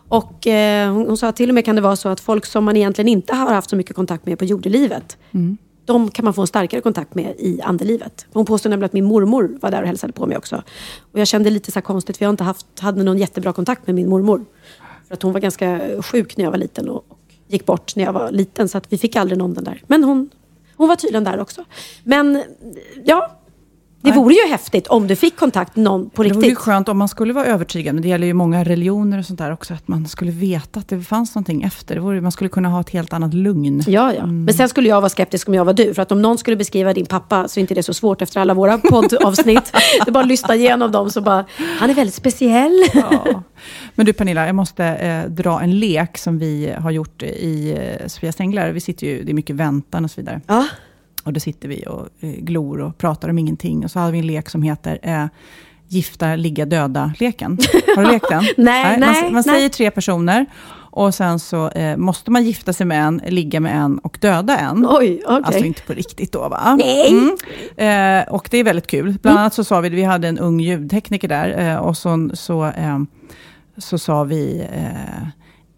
Och 0.09 0.47
eh, 0.47 0.93
hon, 0.93 1.07
hon 1.07 1.17
sa 1.17 1.27
att 1.27 1.35
till 1.35 1.49
och 1.49 1.55
med 1.55 1.65
kan 1.65 1.75
det 1.75 1.81
vara 1.81 1.95
så 1.95 2.09
att 2.09 2.19
folk 2.19 2.45
som 2.45 2.63
man 2.63 2.77
egentligen 2.77 3.07
inte 3.07 3.35
har 3.35 3.53
haft 3.53 3.69
så 3.69 3.75
mycket 3.75 3.95
kontakt 3.95 4.25
med 4.25 4.39
på 4.39 4.45
jordelivet, 4.45 5.17
de 5.85 6.11
kan 6.11 6.25
man 6.25 6.33
få 6.33 6.41
en 6.41 6.47
starkare 6.47 6.81
kontakt 6.81 7.15
med 7.15 7.35
i 7.37 7.61
andelivet. 7.61 8.25
Hon 8.33 8.45
påstår 8.45 8.69
nämligen 8.69 8.85
att 8.85 8.93
min 8.93 9.05
mormor 9.05 9.57
var 9.61 9.71
där 9.71 9.81
och 9.81 9.87
hälsade 9.87 10.13
på 10.13 10.25
mig 10.25 10.37
också. 10.37 10.63
Och 11.11 11.19
jag 11.19 11.27
kände 11.27 11.49
lite 11.49 11.71
så 11.71 11.81
konstigt, 11.81 12.17
för 12.17 12.25
jag 12.25 12.29
inte 12.29 12.43
haft, 12.43 12.79
hade 12.79 13.03
någon 13.03 13.17
jättebra 13.17 13.53
kontakt 13.53 13.87
med 13.87 13.95
min 13.95 14.09
mormor. 14.09 14.45
För 15.07 15.13
att 15.13 15.23
hon 15.23 15.33
var 15.33 15.39
ganska 15.39 15.79
sjuk 16.01 16.37
när 16.37 16.43
jag 16.43 16.51
var 16.51 16.57
liten 16.57 16.89
och, 16.89 17.05
och 17.09 17.19
gick 17.47 17.65
bort 17.65 17.95
när 17.95 18.03
jag 18.03 18.13
var 18.13 18.31
liten. 18.31 18.69
Så 18.69 18.77
att 18.77 18.93
vi 18.93 18.97
fick 18.97 19.15
aldrig 19.15 19.37
någon 19.37 19.53
den 19.53 19.63
där. 19.63 19.83
Men 19.87 20.03
hon, 20.03 20.29
hon 20.75 20.87
var 20.87 20.95
tydligen 20.95 21.23
där 21.23 21.39
också. 21.39 21.65
Men 22.03 22.43
ja, 23.05 23.38
det 24.01 24.11
vore 24.11 24.33
ju 24.33 24.47
häftigt 24.49 24.87
om 24.87 25.07
du 25.07 25.15
fick 25.15 25.37
kontakt 25.37 25.75
någon 25.75 26.09
på 26.09 26.23
Det 26.23 26.29
vore 26.29 26.45
ju 26.45 26.49
riktigt. 26.51 26.57
skönt 26.65 26.89
om 26.89 26.97
man 26.97 27.07
skulle 27.07 27.33
vara 27.33 27.45
övertygad, 27.45 27.93
men 27.95 28.01
det 28.01 28.07
gäller 28.09 28.27
ju 28.27 28.33
många 28.33 28.63
religioner 28.63 29.19
och 29.19 29.25
sånt 29.25 29.39
där 29.39 29.51
också, 29.53 29.73
att 29.73 29.87
man 29.87 30.07
skulle 30.07 30.31
veta 30.31 30.79
att 30.79 30.87
det 30.87 31.01
fanns 31.01 31.35
någonting 31.35 31.63
efter. 31.63 31.95
Det 31.95 32.01
vore, 32.01 32.21
man 32.21 32.31
skulle 32.31 32.49
kunna 32.49 32.69
ha 32.69 32.81
ett 32.81 32.89
helt 32.89 33.13
annat 33.13 33.33
lugn. 33.33 33.83
Ja, 33.87 34.13
ja. 34.13 34.25
Men 34.25 34.53
sen 34.53 34.69
skulle 34.69 34.89
jag 34.89 35.01
vara 35.01 35.09
skeptisk 35.09 35.47
om 35.47 35.53
jag 35.53 35.65
var 35.65 35.73
du. 35.73 35.93
För 35.93 36.01
att 36.01 36.11
om 36.11 36.21
någon 36.21 36.37
skulle 36.37 36.55
beskriva 36.57 36.93
din 36.93 37.05
pappa 37.05 37.47
så 37.47 37.59
är 37.59 37.61
inte 37.61 37.73
det 37.73 37.83
så 37.83 37.93
svårt 37.93 38.21
efter 38.21 38.39
alla 38.41 38.53
våra 38.53 38.77
poddavsnitt. 38.89 39.71
det 40.05 40.09
är 40.09 40.11
bara 40.11 40.19
att 40.23 40.27
lyssna 40.27 40.55
igenom 40.55 40.91
dem 40.91 41.09
så 41.09 41.21
bara, 41.21 41.45
han 41.79 41.89
är 41.89 41.93
väldigt 41.93 42.15
speciell. 42.15 42.83
Ja. 42.93 43.43
Men 43.95 44.05
du 44.05 44.13
Pernilla, 44.13 44.45
jag 44.45 44.55
måste 44.55 44.85
eh, 44.85 45.29
dra 45.31 45.61
en 45.61 45.79
lek 45.79 46.17
som 46.17 46.39
vi 46.39 46.73
har 46.79 46.91
gjort 46.91 47.23
i 47.23 47.77
eh, 48.01 48.07
Sofias 48.07 48.39
Änglar. 48.39 48.69
Vi 48.69 48.79
sitter 48.79 49.07
ju, 49.07 49.23
det 49.23 49.31
är 49.31 49.33
mycket 49.33 49.55
väntan 49.55 50.05
och 50.05 50.11
så 50.11 50.21
vidare. 50.21 50.41
Ja. 50.47 50.65
Och 51.23 51.33
då 51.33 51.39
sitter 51.39 51.69
vi 51.69 51.85
och 51.87 52.07
eh, 52.19 52.29
glor 52.29 52.81
och 52.81 52.97
pratar 52.97 53.29
om 53.29 53.37
ingenting. 53.37 53.83
Och 53.83 53.91
så 53.91 53.99
har 53.99 54.11
vi 54.11 54.19
en 54.19 54.27
lek 54.27 54.49
som 54.49 54.63
heter 54.63 54.99
eh, 55.01 55.25
Gifta, 55.91 56.35
ligga, 56.35 56.65
döda-leken. 56.65 57.57
Har 57.95 58.03
du 58.03 58.11
lekt 58.11 58.29
den? 58.29 58.43
Nej, 58.57 58.99
nej, 58.99 59.23
Man, 59.23 59.33
man 59.33 59.33
nej. 59.33 59.43
säger 59.43 59.69
tre 59.69 59.91
personer. 59.91 60.45
Och 60.91 61.15
sen 61.15 61.39
så 61.39 61.69
eh, 61.69 61.97
måste 61.97 62.31
man 62.31 62.43
gifta 62.43 62.73
sig 62.73 62.85
med 62.85 63.03
en, 63.03 63.21
ligga 63.27 63.59
med 63.59 63.75
en 63.75 63.99
och 63.99 64.17
döda 64.21 64.57
en. 64.57 64.85
Oj, 64.89 65.21
okej. 65.25 65.41
Alltså 65.43 65.65
inte 65.65 65.81
på 65.81 65.93
riktigt 65.93 66.31
då 66.31 66.49
va? 66.49 66.77
Nej. 66.79 67.09
Mm. 67.11 68.21
Eh, 68.21 68.33
och 68.33 68.47
det 68.51 68.57
är 68.57 68.63
väldigt 68.63 68.87
kul. 68.87 69.17
Bland 69.21 69.39
annat 69.39 69.53
så 69.53 69.63
sa 69.63 69.79
vi, 69.79 69.89
vi 69.89 70.03
hade 70.03 70.27
en 70.27 70.39
ung 70.39 70.59
ljudtekniker 70.59 71.27
där. 71.27 71.69
Eh, 71.69 71.77
och 71.77 71.97
så, 71.97 72.29
så, 72.33 72.65
eh, 72.65 72.99
så 73.77 73.97
sa 73.97 74.23
vi 74.23 74.67
eh, 74.73 75.27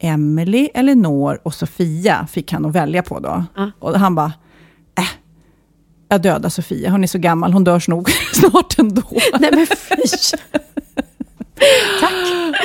Emily, 0.10 0.70
Elinor 0.74 1.40
och 1.44 1.54
Sofia 1.54 2.28
fick 2.32 2.52
han 2.52 2.66
att 2.66 2.76
välja 2.76 3.04
på 3.04 3.20
då. 3.20 3.44
Ja. 3.56 3.72
Och 3.80 4.00
han 4.00 4.16
bara, 4.16 4.34
äh, 4.98 5.04
jag 6.12 6.22
dödar 6.22 6.50
Sofia, 6.50 6.90
hon 6.90 7.04
är 7.04 7.08
så 7.08 7.18
gammal, 7.18 7.54
hon 7.54 7.64
dör 7.64 7.84
nog 7.90 8.10
snart 8.34 8.80
ändå. 8.80 9.02
Nej 9.40 9.50
men 9.54 9.68
fy. 9.68 9.98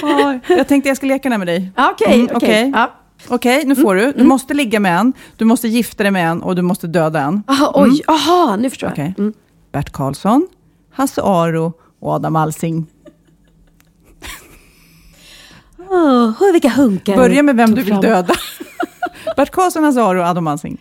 Ja, 0.02 0.38
jag 0.48 0.68
tänkte 0.68 0.88
jag 0.88 0.96
ska 0.96 1.06
leka 1.06 1.28
den 1.28 1.40
med 1.40 1.46
dig. 1.48 1.70
Okej, 1.76 2.14
Mm, 2.14 2.26
okej. 2.26 2.36
okej. 2.36 2.72
Ja. 2.74 2.92
Okej, 3.28 3.64
nu 3.64 3.76
får 3.76 3.94
du. 3.94 4.12
Du 4.12 4.24
måste 4.24 4.54
ligga 4.54 4.80
med 4.80 4.98
en, 4.98 5.12
du 5.36 5.44
måste 5.44 5.68
gifta 5.68 6.02
dig 6.02 6.12
med 6.12 6.30
en 6.30 6.42
och 6.42 6.56
du 6.56 6.62
måste 6.62 6.86
döda 6.86 7.20
en. 7.20 7.42
Aha, 7.46 7.72
oj, 7.74 8.02
aha, 8.08 8.56
nu 8.56 8.70
förstår 8.70 8.92
jag. 8.96 9.14
Mm. 9.18 9.32
Bert 9.72 9.92
Karlsson, 9.92 10.48
Hasse 10.92 11.22
Aro 11.22 11.72
och 12.00 12.12
Adam 12.12 12.36
Alsing. 12.36 12.86
Hör 16.38 16.52
vilka 16.52 16.68
hunkar 16.68 17.16
Börja 17.16 17.42
med 17.42 17.56
vem 17.56 17.70
du 17.74 17.82
vill 17.82 17.92
fram. 17.92 18.00
döda. 18.00 18.34
Bert 19.36 19.50
Karlsson, 19.50 19.84
Hasse 19.84 20.02
Aro 20.02 20.20
och 20.20 20.26
Adam 20.26 20.46
Alsing. 20.46 20.78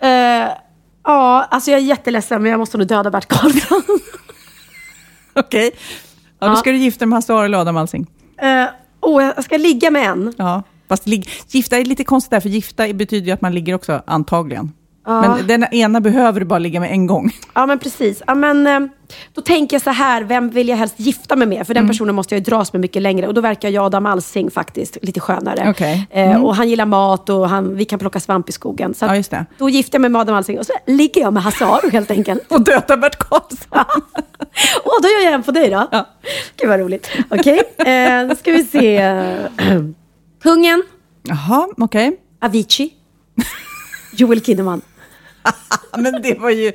Eh, 0.00 0.48
ja, 1.04 1.46
alltså 1.50 1.70
jag 1.70 1.80
är 1.80 1.84
jätteledsen 1.84 2.42
men 2.42 2.50
jag 2.50 2.58
måste 2.58 2.78
nog 2.78 2.86
döda 2.86 3.10
Bert 3.10 3.26
Karlsson. 3.28 3.82
Okej. 5.34 5.70
Ja, 6.38 6.48
då 6.48 6.56
ska 6.56 6.70
du 6.72 6.76
gifta 6.78 6.98
dig 6.98 7.06
med 7.06 7.16
Hasse 7.16 7.34
Aro 7.34 7.56
Adam 7.56 7.76
Alsing. 7.76 8.06
Eh, 8.42 8.66
Åh, 9.00 9.22
jag 9.24 9.44
ska 9.44 9.56
ligga 9.56 9.90
med 9.90 10.06
en. 10.06 10.34
Ja. 10.38 10.62
Fast 10.88 11.06
lig- 11.06 11.28
gifta 11.48 11.78
är 11.78 11.84
lite 11.84 12.04
konstigt 12.04 12.30
där, 12.30 12.40
för 12.40 12.48
gifta 12.48 12.92
betyder 12.92 13.26
ju 13.26 13.32
att 13.32 13.40
man 13.40 13.54
ligger 13.54 13.74
också, 13.74 14.02
antagligen. 14.06 14.72
Men 15.10 15.46
den 15.46 15.64
ena 15.74 16.00
behöver 16.00 16.40
du 16.40 16.46
bara 16.46 16.58
ligga 16.58 16.80
med 16.80 16.90
en 16.92 17.06
gång. 17.06 17.30
Ja, 17.54 17.66
men 17.66 17.78
precis. 17.78 18.22
Ja, 18.26 18.34
men, 18.34 18.66
eh, 18.66 18.80
då 19.34 19.40
tänker 19.40 19.74
jag 19.74 19.82
så 19.82 19.90
här, 19.90 20.22
vem 20.24 20.50
vill 20.50 20.68
jag 20.68 20.76
helst 20.76 20.94
gifta 20.96 21.36
mig 21.36 21.46
med? 21.48 21.66
För 21.66 21.72
Mm. 21.74 21.82
den 21.84 21.88
personen 21.90 22.14
måste 22.14 22.34
jag 22.34 22.38
ju 22.38 22.44
dras 22.44 22.72
med 22.72 22.80
mycket 22.80 23.02
längre. 23.02 23.26
Och 23.28 23.34
då 23.34 23.40
verkar 23.40 23.68
jag 23.68 23.84
Adam 23.84 24.06
Alsing 24.06 24.50
faktiskt 24.50 24.96
lite 25.02 25.20
skönare. 25.20 25.70
Okej. 25.70 26.08
Mm. 26.10 26.30
Eh, 26.36 26.44
och 26.44 26.56
han 26.56 26.68
gillar 26.68 26.86
mat 26.86 27.28
och 27.28 27.48
han, 27.48 27.76
vi 27.76 27.84
kan 27.84 27.98
plocka 27.98 28.20
svamp 28.20 28.48
i 28.48 28.52
skogen. 28.52 28.94
Så 28.94 29.06
att 29.06 29.32
Ja. 29.32 29.44
Då 29.58 29.68
gifter 29.68 29.94
jag 29.94 30.00
mig 30.00 30.10
med 30.10 30.20
Adam 30.20 30.34
Alsing 30.34 30.58
och 30.58 30.66
så 30.66 30.72
ligger 30.86 31.20
jag 31.20 31.32
med 31.32 31.42
Hasse 31.42 31.64
Aro 31.66 31.90
helt 31.90 32.10
enkelt. 32.10 32.42
Och 32.52 32.60
döda 32.64 32.96
Bert 32.96 33.16
Karlsson. 33.18 34.02
Och 34.84 35.02
då 35.02 35.08
gör 35.08 35.24
jag 35.24 35.32
en 35.34 35.42
på 35.42 35.50
dig 35.50 35.70
då. 35.70 35.88
Ja. 35.92 36.06
Gud 36.56 36.68
vad 36.68 36.80
roligt. 36.80 37.10
Okej, 37.30 37.60
eh, 37.78 38.26
då 38.28 38.36
ska 38.36 38.52
vi 38.52 38.64
se. 38.64 39.00
Kungen, 40.42 40.82
Jaha, 41.22 41.68
okej. 41.78 42.12
Avicii, 42.42 42.90
Joel 44.12 44.40
Kinnaman. 44.40 44.80
Men 45.98 46.22
det 46.22 46.38
var 46.38 46.50
ju... 46.50 46.72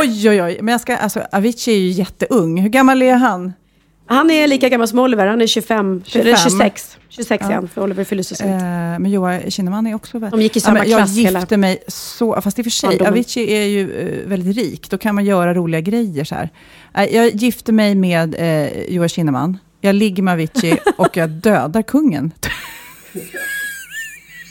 Oj, 0.00 0.30
oj, 0.30 0.42
oj. 0.42 0.58
Men 0.62 0.72
jag 0.72 0.80
ska, 0.80 0.96
alltså, 0.96 1.22
Avicii 1.32 1.74
är 1.74 1.78
ju 1.78 1.90
jätteung. 1.90 2.60
Hur 2.60 2.68
gammal 2.68 3.02
är 3.02 3.14
han? 3.14 3.52
Han 4.08 4.30
är 4.30 4.46
lika 4.46 4.68
gammal 4.68 4.88
som 4.88 4.98
Oliver, 4.98 5.26
han 5.26 5.42
är 5.42 5.46
25, 5.46 6.02
25. 6.06 6.20
eller 6.26 6.36
26. 6.36 6.98
26 7.08 7.42
ja. 7.44 7.50
igen, 7.50 7.68
för 7.74 7.82
Oliver 7.82 8.04
fyller 8.04 8.22
så 8.22 8.34
sent. 8.34 8.50
Eh, 8.50 8.58
men 8.98 9.10
Joa 9.10 9.40
Kinnaman 9.50 9.86
är 9.86 9.94
också... 9.94 10.18
De 10.18 10.42
gick 10.42 10.56
i 10.56 10.60
samma 10.60 10.78
Jag 10.78 10.86
klass 10.86 11.10
gifte 11.10 11.38
hela- 11.38 11.56
mig 11.56 11.82
så... 11.88 12.40
Fast 12.40 12.58
i 12.58 12.62
och 12.62 12.64
för 12.64 12.70
sig, 12.70 12.88
Barndomen. 12.88 13.12
Avicii 13.12 13.52
är 13.52 13.66
ju 13.66 13.98
eh, 13.98 14.28
väldigt 14.28 14.56
rik. 14.56 14.90
Då 14.90 14.98
kan 14.98 15.14
man 15.14 15.24
göra 15.24 15.54
roliga 15.54 15.80
grejer 15.80 16.24
så 16.24 16.34
här. 16.34 16.50
Eh, 16.94 17.16
jag 17.16 17.34
gifte 17.34 17.72
mig 17.72 17.94
med 17.94 18.34
eh, 18.38 18.94
Joa 18.94 19.08
Kinnaman. 19.08 19.58
Jag 19.80 19.94
ligger 19.94 20.22
med 20.22 20.32
Avicii 20.32 20.78
och 20.96 21.16
jag 21.16 21.30
dödar 21.30 21.82
kungen. 21.82 22.32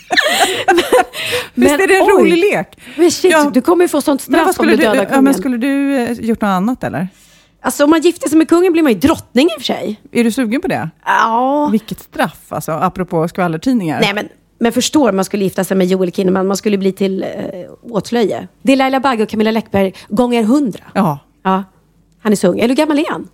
Visst 1.54 1.74
är 1.74 1.88
det 1.88 1.96
en 1.96 2.02
oj. 2.04 2.10
rolig 2.22 2.38
lek? 2.38 2.68
Men 2.98 3.12
shit, 3.12 3.32
Ja. 3.32 3.50
du 3.54 3.62
kommer 3.62 3.84
ju 3.84 3.88
få 3.88 4.02
sånt 4.02 4.28
Men, 4.28 4.40
straff 4.42 4.60
om 4.60 4.68
du 4.68 4.76
du, 4.76 4.78
dödar 4.84 4.96
ja, 4.96 5.06
kungen. 5.06 5.24
men 5.24 5.34
skulle 5.34 5.58
du 5.58 5.96
eh, 5.96 6.12
gjort 6.12 6.42
något 6.42 6.48
annat 6.48 6.84
eller? 6.84 7.08
Alltså 7.62 7.84
om 7.84 7.90
man 7.90 8.02
gifter 8.02 8.30
sig 8.30 8.38
med 8.38 8.50
kungen 8.50 8.72
blir 8.74 8.84
man 8.84 8.92
ju 8.92 9.00
drottning 9.00 9.46
i 9.48 9.50
och 9.50 9.62
för 9.62 9.64
sig. 9.66 10.02
Är 10.12 10.24
du 10.24 10.32
sugen 10.32 10.62
på 10.62 10.68
det? 10.68 10.90
Ja. 11.06 11.70
Vilket 11.72 12.00
straff, 12.00 12.46
alltså, 12.50 12.72
apropå 12.72 13.28
skvallertidningar. 13.28 14.00
Nej 14.02 14.14
men, 14.14 14.30
men 14.60 14.72
förstår 14.72 15.12
man 15.12 15.26
skulle 15.26 15.44
gifta 15.44 15.64
sig 15.64 15.78
med 15.78 15.88
Joel 15.88 16.12
Kinnaman, 16.12 16.48
man 16.48 16.58
skulle 16.58 16.78
bli 16.78 16.92
till 16.92 17.24
eh, 17.24 17.30
åtlöje. 17.82 18.48
Det 18.62 18.72
är 18.74 18.78
Laila 18.78 19.00
Bagge 19.00 19.24
och 19.24 19.30
Camilla 19.30 19.52
Läckberg 19.52 19.94
gånger 20.10 20.44
hundra. 20.44 20.84
Ja, 20.94 21.20
Ja. 21.44 21.64
Han 22.22 22.32
är 22.32 22.36
så 22.36 22.48
ung. 22.48 22.60
Eller 22.60 22.68
hur 22.68 22.76
gammal 22.76 23.00
är 23.00 23.12
han? 23.12 23.28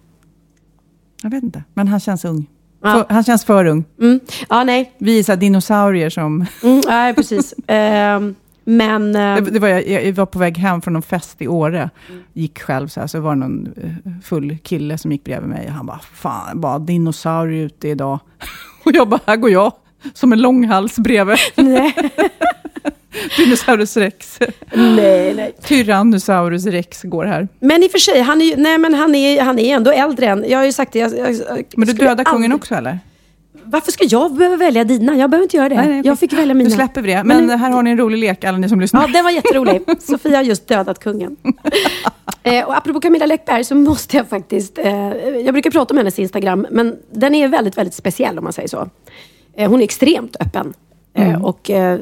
jag 1.23 1.29
vet 1.29 1.43
inte. 1.43 1.63
Men 1.73 1.87
han 1.87 1.99
känns 1.99 2.25
ung. 2.25 2.45
Ja. 2.81 3.05
Han 3.09 3.23
känns 3.23 3.45
för 3.45 3.65
ung. 3.65 3.83
Mm. 4.01 4.19
Ja, 4.49 4.63
nej. 4.63 4.91
Vi 4.97 5.19
är 5.19 5.23
så 5.23 5.35
dinosaurier 5.35 6.09
som... 6.09 6.45
Mm, 6.63 6.81
nej, 6.87 7.13
precis. 7.13 7.53
Ehm, 7.67 8.35
men... 8.63 9.15
ehm, 9.15 9.43
Det, 9.45 9.51
det 9.51 9.59
var 9.59 9.67
jag, 9.67 9.87
jag 10.07 10.13
var 10.13 10.25
på 10.25 10.39
väg 10.39 10.57
hem 10.57 10.81
från 10.81 10.93
någon 10.93 11.01
fest 11.01 11.41
i 11.41 11.47
Åre. 11.47 11.89
Gick 12.33 12.59
själv 12.59 12.87
så 12.87 12.99
här, 12.99 13.07
så 13.07 13.19
var 13.19 13.35
det 13.35 13.39
någon 13.39 13.73
eh, 13.83 14.11
full 14.23 14.57
kille 14.63 14.97
som 14.97 15.11
gick 15.11 15.23
bredvid 15.23 15.49
mig. 15.49 15.65
Och 15.67 15.73
han 15.73 15.85
bara, 15.85 15.99
fan, 16.13 16.61
bara 16.61 16.79
dinosaurier 16.79 17.65
ute 17.65 17.87
idag. 17.87 18.19
Och 18.85 18.91
jag 18.95 19.09
bara, 19.09 19.19
här 19.27 19.35
går 19.35 19.49
jag. 19.51 19.73
Som 20.13 20.33
en 20.33 20.41
långhals 20.41 20.99
bredvid. 20.99 21.37
nej, 21.55 21.95
Dinosaurus 23.37 23.97
rex. 23.97 24.39
nej, 24.73 25.33
nej. 25.33 25.55
Tyrannosaurus 25.63 26.65
rex 26.65 27.03
går 27.03 27.25
här. 27.25 27.47
Men 27.59 27.83
i 27.83 27.87
och 27.87 27.91
för 27.91 27.99
sig, 27.99 28.21
han 28.21 28.41
är 28.41 28.57
nej, 28.57 28.77
men 28.77 28.93
han 28.93 29.15
är, 29.15 29.41
han 29.41 29.59
är 29.59 29.75
ändå 29.75 29.91
äldre 29.91 30.25
än... 30.25 30.45
Jag 30.47 30.57
har 30.57 30.65
ju 30.65 30.71
sagt 30.71 30.93
det. 30.93 30.99
Jag, 30.99 31.17
jag, 31.17 31.33
jag 31.33 31.65
Men 31.75 31.87
du 31.87 31.93
dödar 31.93 32.23
kungen 32.23 32.53
också 32.53 32.75
eller? 32.75 32.99
Varför 33.63 33.91
ska 33.91 34.03
jag 34.07 34.33
behöva 34.35 34.55
välja 34.55 34.83
dina? 34.83 35.15
Jag 35.15 35.29
behöver 35.29 35.43
inte 35.43 35.57
göra 35.57 35.69
det. 35.69 35.75
Nej, 35.75 35.87
nej, 35.87 36.01
jag 36.05 36.19
fick 36.19 36.33
välja 36.33 36.53
mina. 36.53 36.69
Nu 36.69 36.75
släpper 36.75 37.01
vi 37.01 37.11
det. 37.11 37.23
Men, 37.23 37.49
här 37.49 37.69
har 37.71 37.83
ni 37.83 37.89
en 37.91 37.97
rolig 37.97 38.17
lek, 38.17 38.43
alla 38.43 38.57
ni 38.57 38.69
som 38.69 38.79
lyssnar. 38.81 39.01
Ja, 39.01 39.07
den 39.07 39.23
var 39.23 39.31
jätterolig. 39.31 39.81
Sofia 39.99 40.37
har 40.37 40.43
just 40.43 40.67
dödat 40.67 40.99
kungen. 40.99 41.35
eh, 42.43 42.65
och 42.65 42.77
apropå 42.77 42.99
Camilla 42.99 43.25
Läckberg 43.25 43.63
så 43.63 43.75
måste 43.75 44.17
jag 44.17 44.27
faktiskt... 44.29 44.77
Eh, 44.77 44.93
jag 45.45 45.53
brukar 45.53 45.71
prata 45.71 45.93
om 45.93 45.97
hennes 45.97 46.19
Instagram, 46.19 46.67
men 46.71 46.95
den 47.11 47.35
är 47.35 47.47
väldigt, 47.47 47.77
väldigt 47.77 47.93
speciell 47.95 48.37
om 48.37 48.43
man 48.43 48.53
säger 48.53 48.67
så. 48.69 48.89
Eh, 49.57 49.69
hon 49.69 49.79
är 49.79 49.83
extremt 49.83 50.35
öppen. 50.39 50.73
Eh, 51.13 51.29
Mm. 51.29 51.45
och 51.45 51.69
eh, 51.69 51.99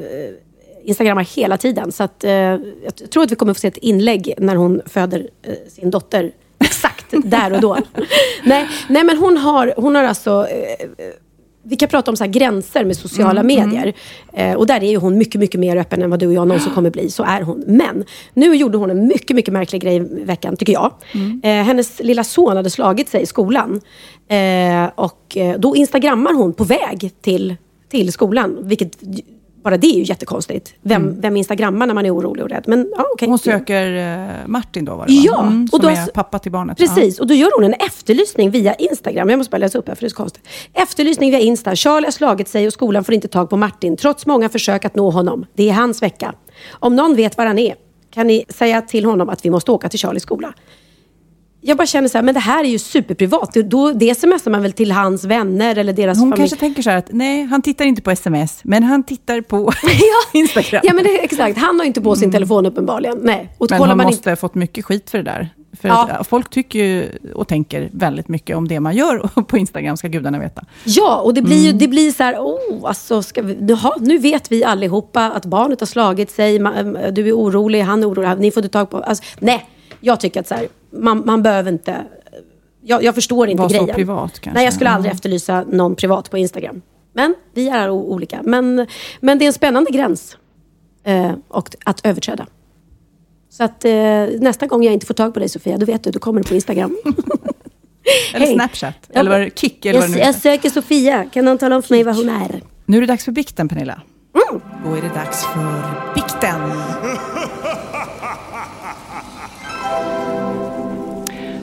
Instagrammar 0.84 1.24
hela 1.36 1.56
tiden. 1.56 1.92
Så 1.92 2.02
att, 2.02 2.24
eh, 2.24 2.32
jag 2.32 3.10
tror 3.12 3.22
att 3.22 3.32
vi 3.32 3.36
kommer 3.36 3.54
få 3.54 3.60
se 3.60 3.68
ett 3.68 3.76
inlägg 3.76 4.34
när 4.38 4.56
hon 4.56 4.80
föder 4.86 5.28
eh, 5.42 5.54
sin 5.68 5.90
dotter. 5.90 6.32
Exakt 6.64 7.06
där 7.24 7.52
och 7.52 7.60
då. 7.60 7.78
nej, 8.44 8.68
nej, 8.88 9.04
men 9.04 9.18
hon 9.18 9.36
har, 9.36 9.74
hon 9.76 9.94
har 9.94 10.04
alltså... 10.04 10.46
Eh, 10.48 10.86
vi 11.62 11.76
kan 11.76 11.88
prata 11.88 12.10
om 12.10 12.16
så 12.16 12.24
här 12.24 12.30
gränser 12.30 12.84
med 12.84 12.96
sociala 12.96 13.42
medier. 13.42 13.92
Eh, 14.32 14.54
och 14.54 14.66
där 14.66 14.84
är 14.84 14.90
ju 14.90 14.96
hon 14.96 15.18
mycket, 15.18 15.40
mycket 15.40 15.60
mer 15.60 15.76
öppen 15.76 16.02
än 16.02 16.10
vad 16.10 16.18
du 16.18 16.26
och 16.26 16.32
jag 16.32 16.48
någonsin 16.48 16.72
kommer 16.72 16.90
bli. 16.90 17.10
Så 17.10 17.22
är 17.22 17.42
hon. 17.42 17.64
Men 17.66 18.04
nu 18.34 18.54
gjorde 18.54 18.78
hon 18.78 18.90
en 18.90 19.06
mycket, 19.06 19.36
mycket 19.36 19.52
märklig 19.52 19.82
grej 19.82 19.96
i 19.96 20.24
veckan, 20.24 20.56
tycker 20.56 20.72
jag. 20.72 20.92
Eh, 21.42 21.50
hennes 21.50 22.00
lilla 22.00 22.24
son 22.24 22.56
hade 22.56 22.70
slagit 22.70 23.08
sig 23.08 23.22
i 23.22 23.26
skolan. 23.26 23.80
Eh, 24.28 24.90
och 24.94 25.36
eh, 25.36 25.58
då 25.58 25.76
instagrammar 25.76 26.32
hon 26.32 26.52
på 26.52 26.64
väg 26.64 27.10
till, 27.20 27.56
till 27.88 28.12
skolan. 28.12 28.58
Vilket, 28.62 28.98
bara 29.62 29.76
det 29.76 29.86
är 29.86 29.96
ju 29.96 30.02
jättekonstigt. 30.02 30.74
Vem, 30.82 31.20
vem 31.20 31.36
instagrammar 31.36 31.86
när 31.86 31.94
man 31.94 32.06
är 32.06 32.14
orolig 32.16 32.44
och 32.44 32.50
rädd? 32.50 32.64
Men 32.66 32.92
ja, 32.96 33.06
okej. 33.14 33.28
Hon 33.28 33.38
söker 33.38 33.96
eh, 33.96 34.46
Martin 34.46 34.84
då, 34.84 34.94
var 34.94 35.06
det? 35.06 35.12
Ja, 35.12 35.40
Mm, 35.40 35.68
och 35.72 35.80
då- 35.80 35.88
är 35.88 36.06
pappa 36.06 36.38
till 36.38 36.52
barnet. 36.52 36.78
Precis, 36.78 37.20
och 37.20 37.26
då 37.26 37.34
gör 37.34 37.50
hon 37.56 37.64
en 37.64 37.74
efterlysning 37.86 38.50
via 38.50 38.74
Instagram. 38.74 39.30
Jag 39.30 39.36
måste 39.38 39.50
bara 39.50 39.58
läsa 39.58 39.78
upp 39.78 39.88
här 39.88 39.94
för 39.94 40.00
det 40.02 40.06
är 40.06 40.10
så 40.10 40.16
konstigt. 40.16 40.42
Efterlysning 40.74 41.30
via 41.30 41.40
Insta. 41.40 41.76
Charlie 41.76 42.06
har 42.06 42.12
slagit 42.12 42.48
sig 42.48 42.66
och 42.66 42.72
skolan 42.72 43.04
får 43.04 43.14
inte 43.14 43.28
tag 43.28 43.50
på 43.50 43.56
Martin 43.56 43.96
trots 43.96 44.26
många 44.26 44.48
försök 44.48 44.84
att 44.84 44.94
nå 44.94 45.10
honom. 45.10 45.46
Det 45.54 45.68
är 45.68 45.72
hans 45.72 46.02
vecka. 46.02 46.34
Om 46.70 46.96
någon 46.96 47.16
vet 47.16 47.36
var 47.36 47.46
han 47.46 47.58
är 47.58 47.74
kan 48.14 48.26
ni 48.26 48.44
säga 48.48 48.82
till 48.82 49.04
honom 49.04 49.28
att 49.28 49.44
vi 49.44 49.50
måste 49.50 49.70
åka 49.72 49.88
till 49.88 49.98
Charlies 49.98 50.22
skola. 50.22 50.52
Jag 51.62 51.76
bara 51.76 51.86
känner 51.86 52.08
så 52.08 52.18
här, 52.18 52.22
men 52.22 52.34
det 52.34 52.40
här 52.40 52.64
är 52.64 52.68
ju 52.68 52.78
superprivat. 52.78 53.54
Då- 53.54 53.92
det 53.92 54.14
smsar 54.14 54.50
man 54.50 54.62
väl 54.62 54.72
till 54.72 54.92
hans 54.92 55.24
vänner 55.24 55.76
eller 55.78 55.92
deras 55.92 56.18
Hon 56.18 56.30
familj. 56.30 56.36
kanske 56.42 56.56
tänker 56.56 56.82
så 56.82 56.90
här 56.90 56.96
att 56.96 57.08
nej, 57.12 57.44
han 57.44 57.62
tittar 57.62 57.84
inte 57.84 58.02
på 58.02 58.10
sms, 58.10 58.60
men 58.64 58.82
han 58.82 59.02
tittar 59.02 59.40
på 59.40 59.72
Instagram. 60.32 60.80
Ja 60.84 60.94
men 60.94 61.04
det, 61.04 61.24
exakt, 61.24 61.58
han 61.58 61.78
har 61.80 61.86
inte 61.86 62.00
på 62.00 62.16
sin 62.16 62.32
telefon 62.32 62.66
uppenbarligen. 62.66 63.18
Nej. 63.22 63.52
Och 63.58 63.66
Men 63.70 63.78
hon 63.78 63.88
man 63.88 64.06
måste 64.06 64.30
ha 64.30 64.36
fått 64.36 64.54
mycket 64.54 64.84
skit 64.84 65.10
för 65.10 65.18
det 65.18 65.24
där. 65.24 65.48
För 65.80 65.88
Ja. 65.88 66.24
folk 66.28 66.50
tycker 66.50 66.78
ju 66.78 67.08
och 67.34 67.48
tänker 67.48 67.88
väldigt 67.92 68.28
mycket 68.28 68.56
om 68.56 68.68
det 68.68 68.80
man 68.80 68.96
gör 68.96 69.42
på 69.42 69.58
Instagram, 69.58 69.96
ska 69.96 70.08
gudarna 70.08 70.38
veta. 70.38 70.64
Ja, 70.84 71.16
och 71.20 71.34
det 71.34 71.42
blir 71.42 71.54
Mm. 71.56 71.66
ju 71.66 71.72
det 71.72 71.88
blir 71.88 72.10
så 72.12 72.22
här, 72.22 72.36
oh, 72.38 72.88
alltså 72.88 73.22
ska 73.22 73.42
vi, 73.42 73.56
jaha, 73.68 73.92
nu 74.00 74.18
vet 74.18 74.52
vi 74.52 74.64
allihopa 74.64 75.26
att 75.30 75.44
barnet 75.44 75.80
har 75.80 75.86
slagit 75.86 76.30
sig, 76.30 76.58
ma- 76.58 77.10
du 77.10 77.28
är 77.28 77.32
orolig, 77.32 77.80
han 77.80 78.02
är 78.02 78.08
orolig, 78.10 78.30
ni 78.38 78.50
får 78.50 78.62
inte 78.64 78.72
tag 78.72 78.90
på... 78.90 78.96
Alltså, 78.98 79.24
nej, 79.38 79.66
jag 80.00 80.20
tycker 80.20 80.40
att 80.40 80.48
så 80.48 80.54
här, 80.54 80.68
man, 80.90 81.22
man 81.26 81.42
behöver 81.42 81.72
inte... 81.72 82.04
Jag, 82.82 83.04
jag 83.04 83.14
förstår 83.14 83.48
inte 83.48 83.62
Var 83.62 83.68
så 83.68 83.74
grejen. 83.74 83.96
privat, 83.96 84.40
kanske. 84.40 84.50
Nej, 84.58 84.64
jag 84.64 84.74
skulle 84.74 84.90
aldrig 84.90 85.12
efterlysa 85.14 85.64
någon 85.68 85.96
privat 85.96 86.30
på 86.30 86.38
Instagram. 86.38 86.82
Men 87.12 87.34
vi 87.54 87.68
är 87.68 87.90
olika. 87.90 88.40
Men, 88.42 88.86
men 89.20 89.38
det 89.38 89.44
är 89.44 89.46
en 89.46 89.52
spännande 89.52 89.90
gräns 89.90 90.36
eh, 91.04 91.32
och 91.48 91.68
att 91.84 92.06
överträda. 92.06 92.46
Så 93.50 93.64
att 93.64 93.84
eh, 93.84 93.92
nästa 94.40 94.66
gång 94.66 94.82
jag 94.82 94.94
inte 94.94 95.06
får 95.06 95.14
tag 95.14 95.34
på 95.34 95.40
dig 95.40 95.48
Sofia, 95.48 95.78
då 95.78 95.86
vet 95.86 96.04
du, 96.04 96.10
då 96.10 96.18
kommer 96.18 96.42
du 96.42 96.48
på 96.48 96.54
Instagram. 96.54 96.96
Eller 98.34 98.46
Hej. 98.46 98.54
Snapchat, 98.54 98.94
eller 99.10 99.30
vad 99.30 99.40
det, 99.40 99.58
Kik, 99.58 99.86
eller 99.86 100.00
vad 100.00 100.08
jag, 100.08 100.16
det 100.16 100.20
nu 100.20 100.24
jag 100.24 100.34
söker 100.34 100.70
Sofia, 100.70 101.24
kan 101.24 101.44
någon 101.44 101.58
tala 101.58 101.76
om 101.76 101.82
för 101.82 101.94
mig 101.94 102.04
vad 102.04 102.16
hon 102.16 102.28
är? 102.28 102.62
Nu 102.86 102.96
är 102.96 103.00
det 103.00 103.06
dags 103.06 103.24
för 103.24 103.32
bikten, 103.32 103.68
Pernilla. 103.68 104.02
Mm. 104.50 104.62
Då 104.84 104.94
är 104.94 105.02
det 105.02 105.14
dags 105.14 105.44
för 105.44 106.14
bikten. 106.14 106.60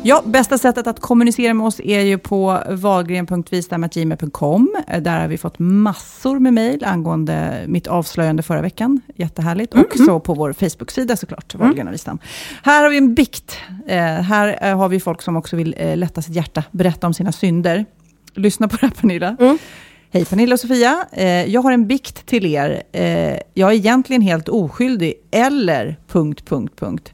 Ja, 0.07 0.23
bästa 0.25 0.57
sättet 0.57 0.87
att 0.87 0.99
kommunicera 0.99 1.53
med 1.53 1.65
oss 1.65 1.81
är 1.83 2.01
ju 2.01 2.17
på 2.17 2.59
valgren.vistam.gmail.com. 2.69 4.75
Där 5.01 5.19
har 5.19 5.27
vi 5.27 5.37
fått 5.37 5.59
massor 5.59 6.39
med 6.39 6.53
mejl 6.53 6.83
angående 6.83 7.63
mitt 7.67 7.87
avslöjande 7.87 8.43
förra 8.43 8.61
veckan. 8.61 9.01
Jättehärligt. 9.15 9.73
Och 9.73 9.97
så 10.05 10.19
på 10.19 10.33
vår 10.33 10.53
Facebook-sida 10.53 11.15
såklart, 11.15 11.55
Wahlgren 11.55 11.87
och 11.87 11.93
Wistam. 11.93 12.19
Här 12.63 12.83
har 12.83 12.89
vi 12.89 12.97
en 12.97 13.13
bikt. 13.13 13.57
Eh, 13.87 13.97
här 13.97 14.59
eh, 14.61 14.77
har 14.77 14.89
vi 14.89 14.99
folk 14.99 15.21
som 15.21 15.35
också 15.35 15.55
vill 15.55 15.75
eh, 15.77 15.97
lätta 15.97 16.21
sitt 16.21 16.35
hjärta, 16.35 16.63
berätta 16.71 17.07
om 17.07 17.13
sina 17.13 17.31
synder. 17.31 17.85
Lyssna 18.33 18.67
på 18.67 18.75
det 18.75 18.85
här 18.85 18.93
Pernilla. 18.93 19.35
Hej 20.11 20.25
Pernilla 20.25 20.53
och 20.53 20.59
Sofia. 20.59 21.05
Eh, 21.11 21.25
jag 21.25 21.61
har 21.61 21.71
en 21.71 21.87
bikt 21.87 22.25
till 22.25 22.45
er. 22.45 22.83
Eh, 22.91 23.37
jag 23.53 23.71
är 23.71 23.75
egentligen 23.75 24.21
helt 24.21 24.49
oskyldig, 24.49 25.13
eller... 25.31 25.95
punkt, 26.07 26.45
punkt, 26.45 26.73
punkt. 26.79 27.13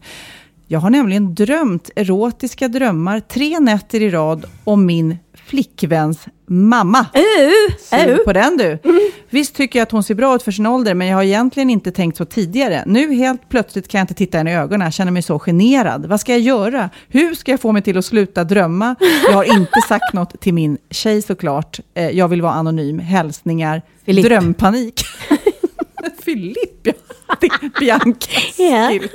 Jag 0.74 0.80
har 0.80 0.90
nämligen 0.90 1.36
drömt 1.36 1.90
erotiska 1.96 2.68
drömmar 2.68 3.20
tre 3.20 3.60
nätter 3.60 4.02
i 4.02 4.10
rad 4.10 4.46
om 4.64 4.86
min 4.86 5.18
flickväns 5.34 6.20
mamma. 6.48 7.06
Sug 7.80 8.26
på 8.26 8.34
den 8.34 8.58
du. 8.58 8.78
Visst 9.30 9.56
tycker 9.56 9.80
jag 9.80 9.84
att 9.84 9.92
hon 9.92 10.04
ser 10.04 10.16
bra 10.16 10.36
ut 10.36 10.44
för 10.44 10.52
sin 10.52 10.66
ålder, 10.66 10.94
men 10.94 11.08
jag 11.08 11.16
har 11.18 11.24
egentligen 11.24 11.70
inte 11.70 11.92
tänkt 11.92 12.18
så 12.18 12.26
tidigare. 12.26 12.84
Nu 12.86 13.14
helt 13.14 13.50
plötsligt 13.50 13.88
kan 13.88 14.00
jag 14.00 14.04
inte 14.04 14.14
titta 14.14 14.38
henne 14.38 14.52
i 14.52 14.56
ögonen, 14.56 14.86
jag 14.86 14.94
känner 14.94 15.12
mig 15.12 15.22
så 15.22 15.40
generad. 15.40 16.06
Vad 16.06 16.20
ska 16.20 16.32
jag 16.32 16.42
göra? 16.42 16.90
Hur 17.08 17.36
ska 17.36 17.52
jag 17.52 17.60
få 17.62 17.72
mig 17.72 17.82
till 17.82 17.98
att 17.98 18.06
sluta 18.06 18.44
drömma? 18.44 18.96
Jag 19.28 19.34
har 19.34 19.44
inte 19.44 19.82
sagt 19.88 20.14
något 20.14 20.42
till 20.42 20.54
min 20.54 20.78
tjej 20.90 21.22
såklart. 21.22 21.80
Eh, 21.94 22.10
Jag 22.10 22.28
vill 22.28 22.42
vara 22.42 22.54
anonym. 22.54 23.00
Hälsningar. 23.00 23.82
Filip. 24.06 24.26
Drömpanik. 24.26 25.02
Filip, 26.24 26.80
ja. 26.84 26.94
Biancas 27.80 28.30
Ja. 28.58 28.90
kill. 28.90 29.10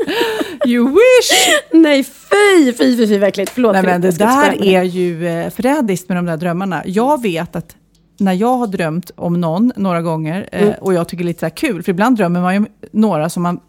You 0.66 0.88
wish! 0.88 1.32
Nej, 1.72 2.04
fy, 2.04 2.72
fy, 2.72 2.96
fy, 2.96 3.06
fy 3.08 3.18
verkligen. 3.18 3.48
Förlåt. 3.54 3.72
Nej, 3.72 3.82
men 3.82 4.00
det 4.00 4.18
där 4.18 4.64
är 4.64 4.82
ju 4.82 5.28
eh, 5.28 5.50
förrädiskt 5.50 6.08
med 6.08 6.18
de 6.18 6.26
där 6.26 6.36
drömmarna. 6.36 6.82
Jag 6.86 7.22
vet 7.22 7.56
att 7.56 7.74
när 8.20 8.32
jag 8.32 8.56
har 8.56 8.66
drömt 8.66 9.10
om 9.16 9.40
någon 9.40 9.72
några 9.76 10.02
gånger, 10.02 10.48
eh, 10.52 10.62
Mm. 10.62 10.74
och 10.80 10.94
jag 10.94 11.08
tycker 11.08 11.24
det 11.24 11.26
är 11.26 11.32
lite 11.32 11.48
så 11.48 11.54
kul, 11.54 11.82
för 11.82 11.90
ibland 11.90 12.16
drömmer 12.16 12.40
man 12.40 12.54
ju 12.54 12.64
några 12.92 13.30
som 13.30 13.42
man, 13.42 13.60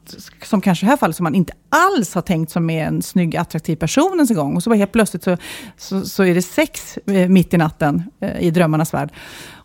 som 0.43 0.62
kanske 0.62 0.84
i 0.84 0.88
det 0.88 0.89
här 0.89 0.97
fallet, 0.97 1.16
som 1.16 1.24
man 1.24 1.36
inte 1.36 1.54
alls 1.70 2.16
har 2.16 2.22
tänkt 2.22 2.52
som 2.52 2.70
är 2.70 2.84
en 2.86 3.02
snygg, 3.02 3.36
attraktiv 3.38 3.76
person 3.76 4.12
ens 4.14 4.30
en 4.30 4.36
gång. 4.36 4.56
Och 4.56 4.64
så 4.64 4.70
bara 4.70 4.76
helt 4.76 4.91
plötsligt 4.91 5.24
så, 5.24 5.38
så, 5.78 6.02
så 6.02 6.24
är 6.24 6.36
det 6.36 6.41
sex 6.41 6.97
eh, 7.08 7.28
mitt 7.30 7.54
i 7.54 7.58
natten 7.58 8.04
i 8.39 8.52
drömmarnas 8.52 8.93
värld. 8.93 9.10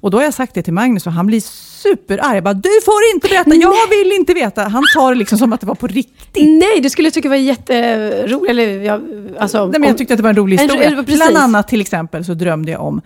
Och 0.04 0.10
då 0.10 0.18
har 0.18 0.24
jag 0.24 0.34
sagt 0.34 0.54
det 0.54 0.62
till 0.62 0.72
Magnus 0.72 1.06
och 1.06 1.12
han 1.12 1.26
blir 1.26 1.40
superarg. 1.40 2.34
Jag 2.36 2.44
bara, 2.44 2.54
du 2.54 2.68
får 2.84 2.94
inte 3.14 3.28
berätta, 3.28 3.54
jag 3.54 3.88
vill 3.90 4.12
inte 4.12 4.34
veta. 4.34 4.62
Han 4.62 4.82
tar 4.94 5.12
det 5.12 5.18
liksom 5.18 5.38
som 5.38 5.52
att 5.52 5.60
det 5.60 5.66
var 5.66 5.74
på 5.74 5.86
riktigt. 5.86 6.48
Nej, 6.60 6.80
du 6.82 6.90
skulle 6.90 7.10
tycka 7.10 7.28
det 7.28 7.36
var 7.36 7.36
jätteroligt. 7.36 8.50
Eller, 8.50 8.80
jag, 8.82 9.02
alltså, 9.38 9.66
Nej, 9.66 9.80
men 9.80 9.88
jag 9.88 9.98
tyckte 9.98 10.14
att 10.14 10.18
det 10.18 10.22
var 10.22 10.30
en 10.30 10.36
rolig 10.36 10.60
En- 10.60 10.62
historia. 10.70 11.02
precis. 11.04 11.16
Bland 11.16 11.36
annat 11.36 11.68
till 11.68 11.80
exempel 11.80 12.24
så 12.24 12.34
drömde 12.34 12.72
jag 12.72 12.80
om 12.80 13.00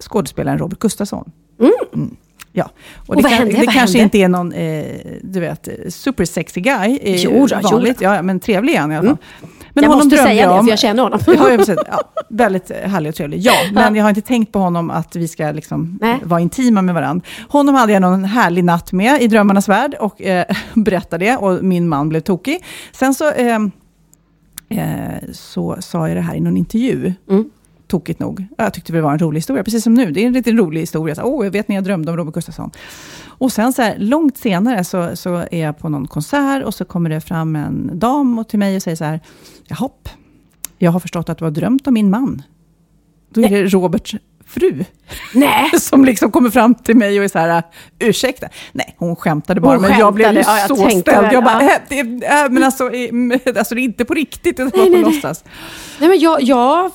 skådespelaren 0.00 0.58
Robert 0.58 0.78
Gustafsson. 0.78 1.30
Mm. 1.60 2.16
Ja. 2.52 2.70
Och 3.06 3.16
det, 3.16 3.22
vad 3.22 3.32
kan, 3.32 3.48
det 3.48 3.54
kanske 3.54 3.78
hände? 3.80 3.98
inte 3.98 4.18
är 4.18 4.28
någon, 4.28 4.52
eh, 4.52 4.84
du 5.22 5.40
vet, 5.40 5.68
super 5.88 6.24
sexy 6.24 6.60
guy. 6.60 6.98
Eh, 7.02 7.16
Jo 7.24 7.46
då, 7.46 7.56
jo 7.62 7.68
vanligt. 7.68 7.98
då. 7.98 8.04
Ja, 8.04 8.22
men 8.22 8.40
trevlig 8.40 8.74
är 8.74 8.78
han 8.80 8.92
i 8.92 8.96
alla 8.96 9.08
fall. 9.08 9.16
Men 9.74 9.84
jag 9.84 9.90
honom 9.90 10.06
måste 10.06 10.22
säga 10.22 10.34
jag 10.34 10.48
det, 10.50 10.58
om. 10.58 10.64
för 10.64 10.70
jag 10.70 10.78
känner 10.78 11.02
honom. 11.02 11.20
Ja, 11.26 11.32
ja, 11.50 11.56
precis. 11.56 11.78
Ja, 11.90 12.02
väldigt 12.28 12.70
härlig 12.70 13.08
och 13.08 13.14
trevlig. 13.14 13.40
Ja, 13.40 13.52
men 13.72 13.94
jag 13.94 14.04
har 14.04 14.08
inte 14.08 14.20
tänkt 14.20 14.52
på 14.52 14.58
honom 14.58 14.90
att 14.90 15.16
vi 15.16 15.28
ska 15.28 15.50
liksom 15.52 15.98
Nej. 16.00 16.20
vara 16.24 16.40
intima 16.40 16.82
med 16.82 16.94
varandra. 16.94 17.26
Honom 17.48 17.74
hade 17.74 17.92
jag 17.92 18.02
någon 18.02 18.24
härlig 18.24 18.64
natt 18.64 18.92
med 18.92 19.22
i 19.22 19.26
drömmarnas 19.26 19.68
värld 19.68 19.94
och 20.00 20.22
eh, 20.22 20.44
berättade 20.74 21.24
det 21.24 21.36
och 21.36 21.64
min 21.64 21.88
man 21.88 22.08
blev 22.08 22.20
tokig. 22.20 22.64
Sen 22.92 23.14
så, 23.14 23.30
eh, 23.30 23.58
eh, 24.68 25.30
så 25.32 25.76
sa 25.80 26.08
jag 26.08 26.16
det 26.16 26.20
här 26.20 26.34
i 26.34 26.40
någon 26.40 26.56
intervju. 26.56 27.12
Mm. 27.30 27.50
Tokigt 27.86 28.20
nog. 28.20 28.46
Jag 28.58 28.74
tyckte 28.74 28.92
det 28.92 29.00
var 29.00 29.12
en 29.12 29.18
rolig 29.18 29.38
historia, 29.38 29.64
precis 29.64 29.84
som 29.84 29.94
nu. 29.94 30.10
Det 30.10 30.22
är 30.22 30.26
en 30.26 30.32
lite 30.32 30.52
rolig 30.52 30.80
historia. 30.80 31.14
Så, 31.14 31.22
Åh, 31.22 31.46
jag 31.46 31.52
vet 31.52 31.68
när 31.68 31.76
jag 31.76 31.84
drömde 31.84 32.10
om 32.10 32.16
Robert 32.16 32.34
Gustafsson. 32.34 32.70
Och 33.26 33.52
sen 33.52 33.72
så 33.72 33.82
här, 33.82 33.96
långt 33.98 34.36
senare 34.36 34.84
så, 34.84 35.16
så 35.16 35.34
är 35.50 35.64
jag 35.64 35.78
på 35.78 35.88
någon 35.88 36.06
konsert 36.06 36.64
och 36.64 36.74
så 36.74 36.84
kommer 36.84 37.10
det 37.10 37.20
fram 37.20 37.56
en 37.56 37.98
dam 37.98 38.38
och 38.38 38.48
till 38.48 38.58
mig 38.58 38.76
och 38.76 38.82
säger 38.82 38.96
så 38.96 39.04
här, 39.04 39.20
jaha, 39.68 39.90
jag 40.78 40.90
har 40.90 41.00
förstått 41.00 41.28
att 41.28 41.38
du 41.38 41.44
har 41.44 41.50
drömt 41.50 41.86
om 41.86 41.94
min 41.94 42.10
man. 42.10 42.42
Då 43.30 43.40
är 43.40 43.48
det 43.48 43.66
Roberts 43.66 44.14
fru 44.46 44.84
Nej. 45.34 45.70
som 45.80 46.04
liksom 46.04 46.30
kommer 46.30 46.50
fram 46.50 46.74
till 46.74 46.96
mig 46.96 47.18
och 47.18 47.24
är 47.24 47.28
så 47.28 47.38
här, 47.38 47.62
ursäkta? 47.98 48.48
Nej, 48.72 48.94
hon 48.98 49.16
skämtade 49.16 49.60
bara, 49.60 49.76
Hon 49.76 49.82
men 49.82 49.98
jag 49.98 50.14
blev 50.14 50.32
ju 50.32 50.42
skämtade, 50.42 50.58
ja, 50.58 50.76
jag 50.78 50.94
så 50.94 51.00
ställd. 51.00 51.32
Jag 51.32 51.44
bara, 51.44 51.62
ja. 51.62 51.70
äh, 51.70 51.80
det, 51.88 52.26
äh, 52.26 52.50
men 52.50 52.62
alltså, 52.62 52.84
alltså, 53.56 53.74
det 53.74 53.80
är 53.80 53.84
inte 53.84 54.04
på 54.04 54.14
riktigt, 54.14 54.58
var 54.58 54.64
Nej, 54.64 54.72
på 54.72 54.78
nej, 54.78 54.90
nej. 54.90 55.02
låtsas. 55.02 55.44
Nej, 56.00 56.08
men 56.08 56.18
jag, 56.18 56.42
jag, 56.42 56.90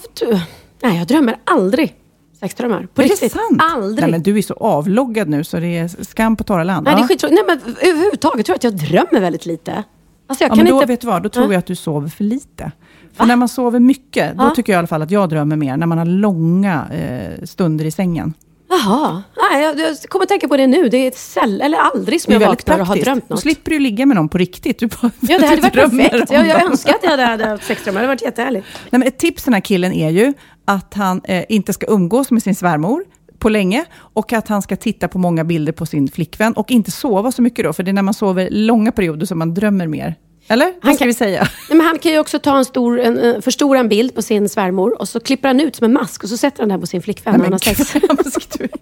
nej, 0.84 0.98
jag 0.98 1.08
drömmer 1.08 1.36
aldrig 1.44 1.96
sexdrömmar. 2.40 2.88
På 2.94 3.02
Är 3.02 3.06
det 3.08 3.12
riktigt. 3.14 3.32
sant? 3.32 3.62
Aldrig. 3.74 4.02
Nej, 4.02 4.12
men 4.12 4.24
du 4.24 4.38
är 4.38 4.42
så 4.42 4.54
avloggad 4.54 5.30
nu 5.30 5.44
så 5.44 5.58
det 5.60 5.78
är 5.78 6.04
skam 6.04 6.36
på 6.36 6.44
torra 6.44 6.64
land. 6.64 6.86
Nej, 6.86 6.96
det 6.96 7.02
är 7.02 7.08
skittråkigt. 7.08 7.42
Nej, 7.48 7.58
men 7.66 7.76
överhuvudtaget 7.90 8.46
tror 8.46 8.54
jag 8.54 8.58
att 8.58 8.64
jag 8.64 8.90
drömmer 8.90 9.22
väldigt 9.22 9.46
lite. 9.46 9.84
Alltså 10.28 10.44
jag 10.44 10.52
Ja, 10.52 10.56
kan 10.56 10.64
men 10.64 10.74
då, 10.74 10.76
inte... 10.76 10.86
vet 10.86 11.02
du 11.02 11.08
vad, 11.08 11.24
då 11.24 11.30
tror 11.30 11.46
Ja. 11.46 11.52
jag 11.52 11.60
att 11.60 11.66
du 11.66 11.76
sover 11.76 12.08
för 12.10 12.24
lite. 12.24 12.72
För 13.14 13.26
när 13.26 13.36
man 13.36 13.50
sover 13.50 13.80
mycket, 13.80 14.38
då 14.38 14.44
Ja. 14.44 14.50
tycker 14.56 14.74
jag 14.74 14.78
i 14.78 14.80
alla 14.80 14.88
fall 14.88 15.02
att 15.02 15.12
jag 15.12 15.30
drömmer 15.30 15.56
mer, 15.56 15.78
när 15.78 15.86
man 15.88 15.98
har 15.98 16.06
långa 16.06 16.86
eh, 16.92 17.46
stunder 17.46 17.86
i 17.86 17.92
sängen. 17.92 18.34
Jaha, 18.72 19.24
Nej, 19.52 19.64
jag, 19.64 19.80
jag 19.80 19.98
kommer 20.10 20.26
tänka 20.26 20.48
på 20.48 20.58
det 20.58 20.68
nu. 20.68 20.90
Det 20.90 20.98
är 20.98 21.08
ett 21.08 21.18
säll, 21.18 21.62
eller 21.62 21.78
aldrig 21.78 22.22
som 22.22 22.34
Det 22.34 22.40
jag 22.40 22.48
vaknar 22.50 22.80
och 22.80 22.86
har 22.88 22.96
drömt 22.96 23.24
Då 23.28 23.34
något. 23.34 23.42
slipper 23.42 23.72
du 23.72 23.80
ligga 23.80 24.06
med 24.06 24.16
någon 24.18 24.30
på 24.30 24.38
riktigt. 24.38 24.80
Du 24.80 24.88
bara, 24.88 25.12
Ja, 25.20 25.40
det 25.40 25.48
hade 25.48 25.62
varit 25.62 25.74
perfekt. 25.74 26.32
Jag, 26.32 26.48
jag 26.48 26.66
önskar 26.66 26.94
att 26.94 27.04
jag 27.04 27.10
hade, 27.10 27.24
hade 27.26 27.46
haft 27.46 27.64
sexdrömmar. 27.68 28.02
Det 28.02 28.08
hade 28.08 28.16
varit 28.16 28.22
jättehärligt. 28.22 28.68
Nej, 28.90 29.00
men 29.00 29.08
ett 29.08 29.18
tips 29.18 29.44
till 29.44 29.50
den 29.52 29.54
här 29.54 29.62
killen 29.62 29.94
är 29.94 30.10
ju 30.10 30.34
att 30.70 30.94
han 30.94 31.22
eh, 31.24 31.46
inte 31.50 31.74
ska 31.74 31.86
umgås 31.90 32.32
med 32.32 32.44
sin 32.44 32.56
svärmor 32.56 33.04
på 33.40 33.50
länge 33.50 33.86
och 33.96 34.34
att 34.34 34.48
han 34.48 34.62
ska 34.62 34.76
titta 34.76 35.08
på 35.08 35.18
många 35.20 35.44
bilder 35.44 35.74
på 35.74 35.86
sin 35.86 36.08
flickvän 36.08 36.54
och 36.54 36.72
inte 36.72 36.92
sova 36.92 37.32
så 37.32 37.42
mycket 37.42 37.66
då, 37.66 37.74
för 37.74 37.84
det 37.84 37.92
är 37.92 37.94
när 37.94 38.02
man 38.02 38.14
sover 38.14 38.50
långa 38.52 38.92
perioder 38.92 39.26
som 39.26 39.40
man 39.40 39.54
drömmer 39.54 39.88
mer. 39.88 40.16
Eller? 40.48 40.74
Vad 40.82 40.96
ska 40.96 40.98
kan- 40.98 41.08
vi 41.08 41.14
säga? 41.14 41.48
Nej, 41.70 41.78
men 41.78 41.88
han 41.88 42.00
kan 42.00 42.12
ju 42.12 42.20
också 42.20 42.40
ta 42.40 42.58
en 42.58 42.66
stor, 42.66 43.00
en, 43.00 43.18
en, 43.18 43.42
förstora 43.42 43.80
en 43.80 43.90
bild 43.90 44.16
på 44.16 44.22
sin 44.22 44.50
svärmor 44.50 45.02
och 45.02 45.10
så 45.10 45.20
klipper 45.20 45.48
han 45.48 45.60
ut 45.60 45.76
som 45.76 45.86
en 45.86 45.94
mask 45.94 46.24
och 46.24 46.30
så 46.30 46.38
sätter 46.38 46.60
han 46.60 46.70
den 46.70 46.80
på 46.80 46.88
sin 46.88 47.02
flickvän 47.02 47.36
när 47.38 47.44
han 47.44 47.52
har 47.52 47.60
sex. 47.60 47.94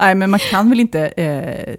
Nej, 0.00 0.14
men 0.14 0.30
man 0.30 0.40
kan 0.40 0.70
väl 0.70 0.80
inte 0.80 1.06
eh, 1.06 1.76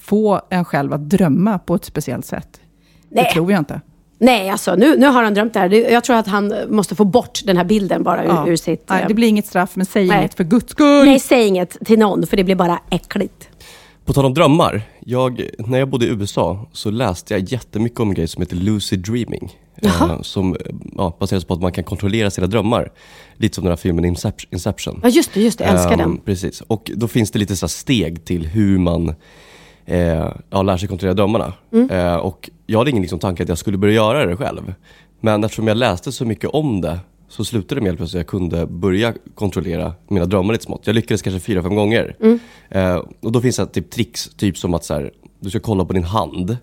få 0.00 0.40
en 0.50 0.64
själv 0.64 0.92
att 0.92 1.08
drömma 1.10 1.58
på 1.58 1.74
ett 1.74 1.84
speciellt 1.84 2.26
sätt? 2.26 2.60
Det 3.08 3.22
Nej. 3.22 3.32
tror 3.32 3.52
jag 3.52 3.58
inte. 3.60 3.80
Nej, 4.18 4.50
alltså 4.50 4.74
nu, 4.74 4.96
nu 4.96 5.06
har 5.06 5.22
han 5.22 5.34
drömt 5.34 5.54
det 5.54 5.60
här. 5.60 5.70
Jag 5.92 6.04
tror 6.04 6.16
att 6.16 6.26
han 6.26 6.54
måste 6.68 6.94
få 6.94 7.04
bort 7.04 7.40
den 7.44 7.56
här 7.56 7.64
bilden 7.64 8.02
bara 8.02 8.24
ur, 8.24 8.28
Ja. 8.28 8.48
ur 8.48 8.56
sitt... 8.56 8.84
Nej, 8.88 9.02
eh, 9.02 9.08
det 9.08 9.14
blir 9.14 9.28
inget 9.28 9.46
straff, 9.46 9.70
men 9.74 9.86
säg 9.86 10.06
Nej. 10.06 10.18
inget 10.18 10.34
för 10.34 10.44
guds 10.44 10.70
skull. 10.70 11.04
Nej, 11.04 11.20
säg 11.20 11.46
inget 11.46 11.76
till 11.86 11.98
någon 11.98 12.26
för 12.26 12.36
det 12.36 12.44
blir 12.44 12.54
bara 12.54 12.78
äckligt. 12.90 13.48
På 14.04 14.12
tal 14.12 14.24
om 14.24 14.34
drömmar. 14.34 14.82
Jag, 15.00 15.48
när 15.58 15.78
jag 15.78 15.88
bodde 15.88 16.06
i 16.06 16.08
USA 16.08 16.66
så 16.72 16.90
läste 16.90 17.34
jag 17.34 17.42
jättemycket 17.52 18.00
om 18.00 18.08
en 18.08 18.14
grej 18.14 18.28
som 18.28 18.42
heter 18.42 18.56
lucid 18.56 18.98
dreaming. 18.98 19.52
Eh, 19.82 20.20
som 20.22 20.54
eh, 20.54 20.60
ja, 20.96 21.16
baseras 21.20 21.44
på 21.44 21.54
att 21.54 21.60
man 21.60 21.72
kan 21.72 21.84
kontrollera 21.84 22.30
sina 22.30 22.46
drömmar. 22.46 22.92
Lite 23.36 23.54
som 23.54 23.64
den 23.64 23.70
här 23.70 23.76
filmen 23.76 24.04
Incep- 24.04 24.46
Inception. 24.50 25.00
Ja, 25.02 25.08
just 25.08 25.34
det, 25.34 25.40
just 25.40 25.58
det. 25.58 25.64
Jag 25.64 25.72
älskar 25.74 25.92
Ehm, 25.92 25.98
den. 25.98 26.18
Precis. 26.24 26.60
Och 26.60 26.90
då 26.94 27.08
finns 27.08 27.30
det 27.30 27.38
lite 27.38 27.56
så 27.56 27.66
här 27.66 27.68
steg 27.68 28.24
till 28.24 28.46
hur 28.46 28.78
man 28.78 29.14
eh, 29.86 30.30
ja, 30.50 30.62
lär 30.62 30.76
sig 30.76 30.88
kontrollera 30.88 31.14
drömmarna. 31.14 31.52
Mm. 31.72 31.90
Eh, 31.90 32.16
och 32.16 32.50
jag 32.66 32.78
hade 32.78 32.90
ingen 32.90 33.02
liksom, 33.02 33.18
tanke 33.18 33.42
att 33.42 33.48
jag 33.48 33.58
skulle 33.58 33.78
börja 33.78 33.94
göra 33.94 34.26
det 34.26 34.36
själv. 34.36 34.74
Men 35.20 35.44
eftersom 35.44 35.68
jag 35.68 35.76
läste 35.76 36.12
så 36.12 36.24
mycket 36.24 36.50
om 36.50 36.80
det 36.80 36.98
så 37.28 37.44
slutade 37.44 37.80
det 37.80 37.84
med 37.84 38.00
att 38.00 38.14
jag 38.14 38.26
kunde 38.26 38.66
börja 38.66 39.14
kontrollera 39.34 39.94
mina 40.08 40.26
drömmar 40.26 40.52
lite 40.52 40.64
smått. 40.64 40.86
Jag 40.86 40.94
lyckades 40.94 41.22
kanske 41.22 41.40
fyra, 41.40 41.62
fem 41.62 41.74
gånger. 41.74 42.16
Mm. 42.20 42.38
Eh, 42.68 43.02
och 43.20 43.32
då 43.32 43.40
finns 43.40 43.56
det 43.56 43.66
typ 43.66 43.90
tricks, 43.90 44.30
typ 44.36 44.58
som 44.58 44.74
att 44.74 44.84
så 44.84 44.94
här, 44.94 45.10
du 45.40 45.50
ska 45.50 45.60
kolla 45.60 45.84
på 45.84 45.92
din 45.92 46.04
hand. 46.04 46.56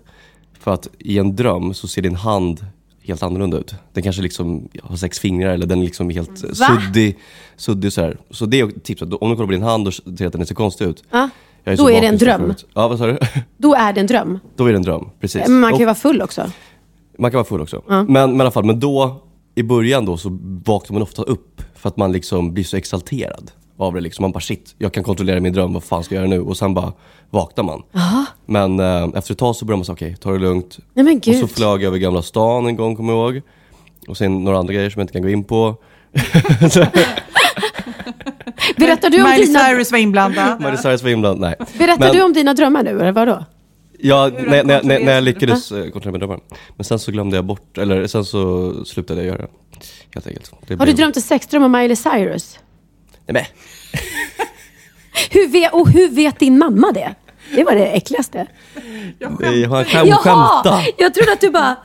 För 0.58 0.74
att 0.74 0.88
i 0.98 1.18
en 1.18 1.36
dröm 1.36 1.74
så 1.74 1.88
ser 1.88 2.02
din 2.02 2.14
hand 2.14 2.66
helt 3.02 3.22
annorlunda 3.22 3.56
ut. 3.58 3.74
Den 3.92 4.02
kanske 4.02 4.22
liksom 4.22 4.68
har 4.82 4.96
sex 4.96 5.18
fingrar 5.18 5.50
eller 5.50 5.66
den 5.66 5.80
är 5.80 5.84
liksom 5.84 6.10
helt 6.10 6.44
Va? 6.44 6.54
suddig. 6.54 7.18
suddig 7.56 7.92
så 7.92 8.00
här. 8.00 8.18
Så 8.30 8.46
det 8.46 8.60
är 8.60 8.70
tipset. 8.80 9.12
Om 9.12 9.30
du 9.30 9.36
kollar 9.36 9.46
på 9.46 9.52
din 9.52 9.62
hand 9.62 9.86
och 9.86 9.94
ser 9.94 10.26
att 10.26 10.32
den 10.32 10.46
ser 10.46 10.54
konstig 10.54 10.84
ut. 10.84 11.04
Ja. 11.10 11.28
Jag 11.64 11.78
Då 11.78 11.90
är 11.90 12.00
det 12.00 12.06
en 12.06 12.18
dröm. 12.18 12.54
Ja, 12.74 12.88
vad 12.88 12.98
sa 12.98 13.06
du? 13.06 13.18
Då 13.56 13.74
är 13.74 13.92
det 13.92 14.00
en 14.00 14.06
dröm. 14.06 14.38
Då 14.56 14.66
är 14.66 14.72
det 14.72 14.78
en 14.78 14.82
dröm, 14.82 15.08
precis. 15.20 15.42
Men 15.48 15.60
man 15.60 15.70
kan 15.70 15.78
ju 15.78 15.84
vara 15.84 15.94
full 15.94 16.22
också. 16.22 16.50
man 17.18 17.30
kan 17.30 17.38
vara 17.38 17.44
full 17.44 17.60
också. 17.60 17.82
Men, 17.86 18.06
men 18.06 18.36
i 18.36 18.40
alla 18.40 18.50
fall, 18.50 18.64
men 18.64 18.80
då, 18.80 19.22
i 19.54 19.62
början 19.62 20.04
då 20.04 20.16
så 20.16 20.38
vaknar 20.64 20.92
man 20.94 21.02
ofta 21.02 21.22
upp 21.22 21.62
för 21.74 21.88
att 21.88 21.96
man 21.96 22.12
liksom 22.12 22.54
blir 22.54 22.64
så 22.64 22.76
exalterad 22.76 23.50
av 23.76 23.94
det. 23.94 24.00
Liksom. 24.00 24.22
Man 24.22 24.32
bara 24.32 24.40
shit, 24.40 24.74
jag 24.78 24.92
kan 24.92 25.04
kontrollera 25.04 25.40
min 25.40 25.52
dröm, 25.52 25.72
vad 25.72 25.84
fan 25.84 26.04
ska 26.04 26.14
jag 26.14 26.22
göra 26.22 26.30
nu? 26.30 26.40
Och 26.40 26.56
sen 26.56 26.74
bara 26.74 26.92
vaknar 27.30 27.64
man. 27.64 27.82
Men 28.46 28.80
eh, 28.80 29.18
efter 29.18 29.32
ett 29.32 29.38
tag 29.38 29.56
så 29.56 29.64
börjar 29.64 29.76
man 29.76 29.84
säga 29.84 29.94
okej, 29.94 30.16
ta 30.16 30.32
det 30.32 30.38
lugnt. 30.38 30.78
Nej 30.94 31.04
men 31.04 31.16
Och 31.16 31.34
så 31.34 31.46
flög 31.46 31.82
jag 31.82 31.88
över 31.88 31.98
Gamla 31.98 32.22
stan 32.22 32.66
en 32.66 32.76
gång, 32.76 32.96
kommer 32.96 33.12
jag 33.12 33.34
ihåg. 33.34 33.42
Och 34.08 34.16
sen 34.16 34.44
några 34.44 34.58
andra 34.58 34.74
grejer 34.74 34.90
som 34.90 35.00
jag 35.00 35.04
inte 35.04 35.12
kan 35.12 35.22
gå 35.22 35.28
in 35.28 35.44
på. 35.44 35.76
Berättar 38.76 39.10
du 39.10 39.22
om 39.22 39.30
Miley 39.30 39.46
dina, 39.46 39.58
Cyrus 39.60 39.92
var 39.92 39.98
inblandad. 39.98 40.60
Miley 40.60 40.76
Cyrus 40.76 41.02
var 41.02 41.10
inblandad, 41.10 41.40
nej. 41.58 41.68
berättar 41.78 41.98
Men- 42.06 42.16
du 42.16 42.22
om 42.22 42.32
dina 42.32 42.54
drömmar 42.54 42.82
nu, 42.82 42.90
eller 42.90 43.12
vadå? 43.12 43.44
Ja, 43.98 44.30
när, 44.38 44.64
när, 44.64 44.82
när, 44.82 45.00
när 45.00 45.12
jag 45.14 45.24
lyckades 45.24 45.72
eh, 45.72 45.76
kontrollera 45.90 46.12
mina 46.12 46.18
drömmar. 46.18 46.40
Men 46.76 46.84
sen 46.84 46.98
så 46.98 47.12
glömde 47.12 47.36
jag 47.36 47.44
bort, 47.44 47.78
eller 47.78 48.06
sen 48.06 48.24
så 48.24 48.72
slutade 48.84 49.20
jag 49.20 49.26
göra 49.26 49.38
det. 49.42 49.48
Helt 50.14 50.26
enkelt. 50.26 50.50
Det 50.66 50.74
Har 50.74 50.78
du 50.78 50.84
blev- 50.92 50.96
drömt 50.96 51.16
en 51.16 51.22
sexdröm 51.22 51.62
om 51.62 51.72
Miley 51.72 51.96
Cyrus? 51.96 52.58
Nej, 53.26 53.32
men, 53.32 53.44
Hur 55.30 55.48
vet, 55.48 55.72
och 55.72 55.88
hur 55.90 56.08
vet 56.08 56.38
din 56.38 56.58
mamma 56.58 56.92
det? 56.92 57.14
Det 57.54 57.64
var 57.64 57.72
det 57.74 57.86
äckligaste. 57.86 58.46
Nej, 59.40 59.64
han 59.64 59.84
kan 59.84 60.12
skämta. 60.12 60.80
Jag 60.98 61.14
trodde 61.14 61.32
att 61.32 61.40
du 61.40 61.50
bara... 61.50 61.76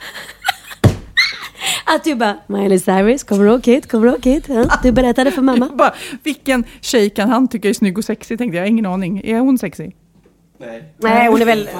Att 1.85 2.03
du 2.03 2.15
bara, 2.15 2.37
Miley 2.47 2.79
Cyrus, 2.79 3.23
kommer 3.23 3.43
du 3.45 3.49
ihåg 3.51 3.63
Kid? 3.63 3.91
Kommer 3.91 4.05
du 4.05 4.11
ihåg 4.11 4.23
Kid? 4.23 4.43
Ja, 4.47 4.65
du 4.83 4.91
berättade 4.91 5.31
för 5.31 5.41
mamma. 5.41 5.69
Bara, 5.73 5.93
vilken 6.23 6.63
tjej 6.81 7.09
kan 7.09 7.29
han 7.29 7.47
tycka 7.47 7.69
är 7.69 7.73
snygg 7.73 7.97
och 7.97 8.05
sexig? 8.05 8.37
Tänkte 8.37 8.57
jag, 8.57 8.67
ingen 8.67 8.85
aning. 8.85 9.21
Är 9.23 9.39
hon 9.39 9.57
sexig? 9.57 9.95
Nej, 10.97 11.27
hon 11.27 11.41
är 11.41 11.45
väl... 11.45 11.69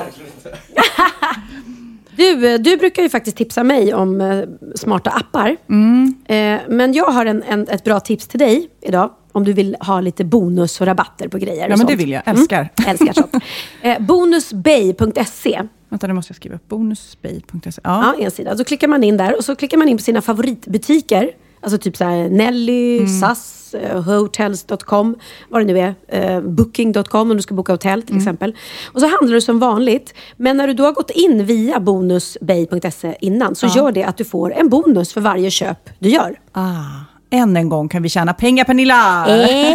Du, 2.16 2.54
eh, 2.54 2.60
du 2.60 2.78
brukar 2.78 3.04
ju 3.04 3.10
faktiskt 3.10 3.38
tipsa 3.38 3.64
mig 3.64 3.94
om 3.94 4.22
eh, 4.22 4.44
smarta 4.76 5.10
appar. 5.10 5.58
Mm. 5.70 6.16
Eh, 6.26 6.60
men 6.70 6.94
jag 6.94 7.06
har 7.06 7.26
en, 7.26 7.44
en, 7.44 7.68
ett 7.68 7.84
bra 7.84 8.00
tips 8.00 8.28
till 8.28 8.40
dig 8.40 8.68
idag. 8.82 9.12
Om 9.32 9.44
du 9.44 9.54
vill 9.54 9.76
ha 9.80 10.02
lite 10.02 10.26
bonus 10.26 10.82
och 10.82 10.88
rabatter 10.88 11.28
på 11.28 11.38
grejer. 11.38 11.66
och 11.66 11.72
Ja, 11.72 11.78
men 11.78 11.86
det 11.86 11.92
sånt. 11.92 12.02
vill 12.02 12.10
jag. 12.10 12.22
Älskar. 12.26 12.70
Mm, 12.80 12.90
älskar 12.92 13.14
sånt. 13.14 13.44
Eh, 13.82 14.00
bonusbay.se 14.00 15.62
Vänta, 15.90 16.08
det 16.08 16.14
måste 16.14 16.32
jag 16.32 16.36
skriva 16.36 16.56
upp. 16.56 16.68
Bonusbay.se. 16.68 17.82
Ja, 17.84 18.14
Ja. 18.18 18.26
en 18.26 18.32
sida. 18.32 18.56
Då 18.56 18.64
klickar 18.64 18.88
man 18.88 19.04
in 19.04 19.18
där 19.18 19.38
och 19.38 19.46
så 19.46 19.56
klickar 19.56 19.78
man 19.78 19.90
in 19.90 19.98
på 19.98 20.04
sina 20.04 20.22
favoritbutiker. 20.22 21.30
Alltså 21.62 21.78
typ 21.78 21.98
så 21.98 22.04
här 22.04 22.30
Nelly, 22.30 22.98
Mm. 22.98 23.08
SAS, 23.20 23.74
eh, 23.74 24.02
Hotels.com, 24.04 25.16
vad 25.50 25.62
det 25.62 25.66
nu 25.74 25.80
är. 25.80 25.96
Eh, 26.08 26.42
Booking.com 26.42 27.32
om 27.32 27.38
du 27.38 27.42
ska 27.44 27.54
boka 27.56 27.74
hotell 27.74 27.92
Mm. 28.00 28.06
till 28.08 28.18
exempel. 28.18 28.56
Och 28.94 29.00
så 29.02 29.08
handlar 29.08 29.34
du 29.36 29.42
som 29.42 29.60
vanligt. 29.60 30.14
Men 30.38 30.58
när 30.58 30.68
du 30.68 30.74
då 30.74 30.84
har 30.84 30.92
gått 30.92 31.10
in 31.12 31.46
via 31.46 31.80
bonusbay.se 31.80 33.16
innan 33.22 33.56
så 33.56 33.68
gör 33.68 33.92
det 33.92 34.04
att 34.04 34.18
du 34.18 34.26
får 34.26 34.54
en 34.54 34.70
bonus 34.70 35.14
för 35.14 35.22
varje 35.22 35.52
köp 35.52 35.90
du 36.00 36.10
gör. 36.10 36.40
Ah, 36.52 36.84
än 37.30 37.58
en 37.58 37.70
gång 37.70 37.90
kan 37.90 38.04
vi 38.04 38.10
tjäna 38.10 38.34
pengar, 38.34 38.64
Pernilla! 38.64 39.26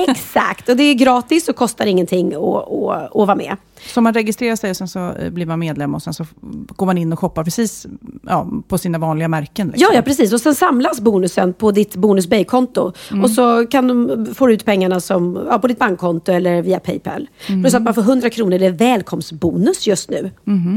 Exakt! 0.08 0.68
Och 0.68 0.76
det 0.76 0.82
är 0.82 0.94
gratis 0.94 1.48
och 1.48 1.56
kostar 1.56 1.86
ingenting 1.86 2.34
att, 2.34 2.40
att, 2.40 3.16
att 3.16 3.26
vara 3.26 3.34
med. 3.34 3.56
Så 3.94 4.00
man 4.00 4.14
registrerar 4.14 4.56
sig 4.56 4.70
och 4.70 4.76
sen 4.76 4.88
så 4.88 5.12
eh, 5.12 5.30
blir 5.30 5.46
man 5.46 5.58
medlem 5.58 5.94
och 5.94 6.02
sen 6.02 6.14
så 6.14 6.26
går 6.66 6.86
man 6.86 6.98
in 6.98 7.12
och 7.12 7.18
shoppar 7.18 7.44
precis 7.44 7.86
ja, 8.22 8.46
på 8.68 8.78
sina 8.78 8.98
vanliga 8.98 9.28
märken. 9.28 9.66
Liksom. 9.66 9.88
Ja, 9.90 9.96
ja, 9.96 10.02
precis. 10.02 10.32
Och 10.32 10.40
sen 10.40 10.54
samlas 10.54 11.00
bonusen 11.00 11.52
på 11.52 11.70
ditt 11.70 11.96
Bonus 11.96 12.26
Bay-konto. 12.26 12.92
Och 13.22 13.30
så 13.30 13.66
kan 13.66 13.88
de 13.88 14.26
få 14.34 14.50
ut 14.50 14.64
pengarna 14.64 15.00
som, 15.00 15.46
ja, 15.50 15.58
på 15.58 15.66
ditt 15.66 15.78
bankkonto 15.78 16.32
eller 16.32 16.62
via 16.62 16.80
Paypal. 16.80 17.28
Plus 17.46 17.74
att 17.74 17.82
man 17.82 17.94
får 17.94 18.02
100 18.02 18.30
kronor. 18.30 18.58
Det 18.58 18.66
är 18.66 18.72
välkomstbonus 18.72 19.86
just 19.86 20.10
nu 20.10 20.30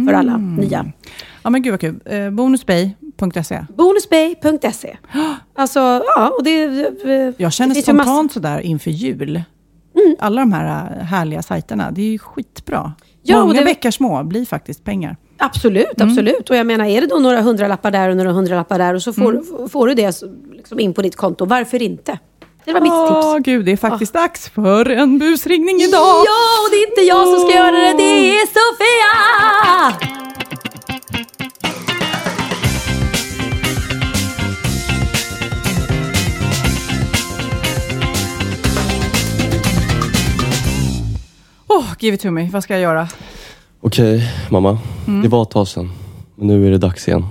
för 0.07 0.13
alla 0.13 0.37
nya. 0.37 0.85
Ja, 1.47 1.51
men 1.51 1.61
gud 1.61 1.71
vad 1.73 1.79
kul. 1.81 1.99
Eh, 2.05 2.29
bonusbay.se. 2.29 3.65
Bonusbay.se. 3.77 4.97
Alltså, 5.55 5.79
ja, 5.79 6.29
och 6.37 6.43
det... 6.43 6.67
det 6.67 7.33
Jag 7.37 7.53
känner 7.53 7.75
det 7.75 7.81
spontant 7.81 8.31
sådär 8.31 8.59
inför 8.59 8.91
jul. 8.91 9.41
Alla 10.19 10.41
de 10.41 10.53
här 10.53 10.97
eh, 10.99 11.03
härliga 11.03 11.41
sajterna, 11.41 11.91
det 11.91 12.01
är 12.01 12.05
ju 12.11 12.19
skitbra. 12.19 12.93
Ja, 13.23 13.39
Många 13.41 13.59
det- 13.59 13.65
bäckar 13.65 13.91
små 13.91 14.23
blir 14.23 14.45
faktiskt 14.45 14.83
pengar. 14.83 15.17
Absolut, 15.37 16.01
absolut. 16.01 16.49
Och 16.49 16.55
jag 16.55 16.67
menar, 16.67 16.85
är 16.85 17.01
det 17.01 17.07
då 17.07 17.15
några 17.15 17.41
hundralappar 17.41 17.91
där 17.91 18.09
och 18.09 18.17
några 18.17 18.31
hundralappar 18.31 18.77
där 18.79 18.93
och 18.93 19.01
så 19.03 19.13
får, 19.13 19.67
får 19.67 19.87
du 19.87 19.93
det 19.93 20.21
liksom 20.53 20.79
in 20.79 20.93
på 20.93 21.01
ditt 21.01 21.15
konto. 21.15 21.45
Varför 21.45 21.81
inte? 21.81 22.19
Det 22.65 22.73
var 22.73 22.81
mitt 22.81 22.91
Åh 22.91 23.33
tips. 23.35 23.45
gud, 23.45 23.65
det 23.65 23.71
är 23.71 23.77
faktiskt 23.77 24.13
dags 24.13 24.49
för 24.49 24.89
en 24.89 25.19
busringning 25.19 25.75
idag. 25.81 26.23
Ja, 26.25 26.63
och 26.63 26.69
det 26.71 26.75
är 26.77 26.89
inte 26.89 27.01
jag 27.01 27.27
som 27.27 27.49
ska 27.49 27.57
göra 27.57 27.71
det, 27.71 27.93
det 27.97 28.29
är 28.29 28.45
Sofia! 28.47 30.26
Åh, 41.77 41.93
give 41.99 42.15
it 42.15 42.21
to 42.21 42.31
me. 42.31 42.49
Vad 42.51 42.63
ska 42.63 42.73
jag 42.73 42.81
göra? 42.81 43.07
Okej, 43.81 44.31
mamma. 44.49 44.79
Mm. 45.07 45.21
Det 45.21 45.27
var 45.27 45.41
ett 45.41 45.49
tag 45.49 45.67
sedan. 45.67 45.91
Men 46.35 46.47
nu 46.47 46.67
är 46.67 46.71
det 46.71 46.77
dags 46.77 47.07
igen. 47.07 47.25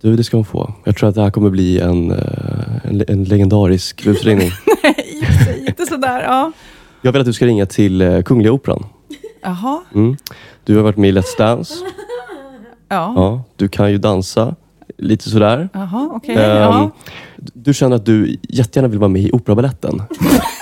Du, 0.00 0.16
det 0.16 0.24
ska 0.24 0.36
hon 0.36 0.44
få. 0.44 0.74
Jag 0.84 0.96
tror 0.96 1.08
att 1.08 1.14
det 1.14 1.22
här 1.22 1.30
kommer 1.30 1.50
bli 1.50 1.80
en, 1.80 2.10
eh, 2.10 2.18
en, 2.84 3.04
en 3.08 3.24
legendarisk 3.24 4.04
busringning. 4.04 4.50
Nej, 4.82 5.28
säg 5.44 5.64
inte 5.66 5.86
sådär. 5.86 6.22
Ja. 6.22 6.52
Jag 7.02 7.12
vill 7.12 7.20
att 7.20 7.26
du 7.26 7.32
ska 7.32 7.46
ringa 7.46 7.66
till 7.66 8.00
eh, 8.02 8.22
Kungliga 8.22 8.52
Operan. 8.52 8.86
Jaha. 9.42 9.82
Mm. 9.94 10.16
Du 10.64 10.76
har 10.76 10.82
varit 10.82 10.96
med 10.96 11.10
i 11.10 11.12
Let's 11.12 11.38
Dance. 11.38 11.74
Ja. 12.88 13.12
Ja, 13.16 13.42
du 13.56 13.68
kan 13.68 13.90
ju 13.90 13.98
dansa 13.98 14.54
lite 14.98 15.30
sådär. 15.30 15.68
Jaha, 15.72 16.10
okej. 16.12 16.34
Ehm, 16.34 16.56
ja. 16.56 16.90
Du 17.36 17.74
känner 17.74 17.96
att 17.96 18.06
du 18.06 18.36
jättegärna 18.48 18.88
vill 18.88 18.98
vara 18.98 19.08
med 19.08 19.22
i 19.22 19.32
Operabaletten. 19.32 20.02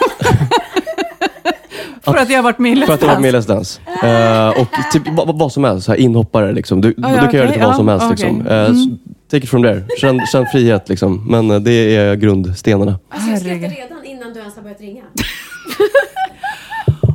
För 2.13 2.23
att 2.23 2.31
jag 2.31 2.39
har 2.39 2.43
varit 2.43 2.59
med 2.59 2.79
i 2.79 2.87
För 2.87 2.95
att 2.95 3.01
du 3.01 3.07
har 3.07 3.15
varit 3.15 3.23
med 3.23 3.35
i 3.35 3.37
Let's 3.37 3.49
Dance. 3.49 3.81
Let's. 4.03 4.49
Eh, 4.49 4.61
och 4.61 4.69
typ, 4.93 5.03
vad, 5.09 5.39
vad 5.39 5.53
som 5.53 5.65
helst, 5.65 5.87
så 5.87 5.93
här, 5.93 5.99
inhoppare 5.99 6.53
liksom. 6.53 6.81
Du, 6.81 6.95
ja, 6.97 7.09
du 7.09 7.15
kan 7.15 7.27
okej, 7.27 7.39
göra 7.39 7.49
lite 7.49 7.61
vad 7.61 7.69
ja, 7.69 7.75
som 7.77 7.89
helst. 7.89 8.07
okej. 8.13 8.33
Liksom. 8.33 8.47
Eh, 8.47 8.67
så 8.75 9.11
Take 9.31 9.45
it 9.45 9.51
from 9.51 9.63
there. 9.63 9.85
Känn, 10.01 10.27
känn 10.27 10.47
frihet 10.47 10.89
liksom. 10.89 11.25
Men 11.31 11.51
eh, 11.51 11.61
det 11.61 11.97
är 11.97 12.15
grundstenarna. 12.15 12.99
Alltså, 13.09 13.31
jag 13.31 13.41
skrattar 13.41 13.57
Herregud. 13.59 13.79
redan 13.79 14.05
innan 14.05 14.33
du 14.33 14.41
ens 14.41 14.57
har 14.57 14.63
börjat 14.63 14.81
ringa. 14.81 15.03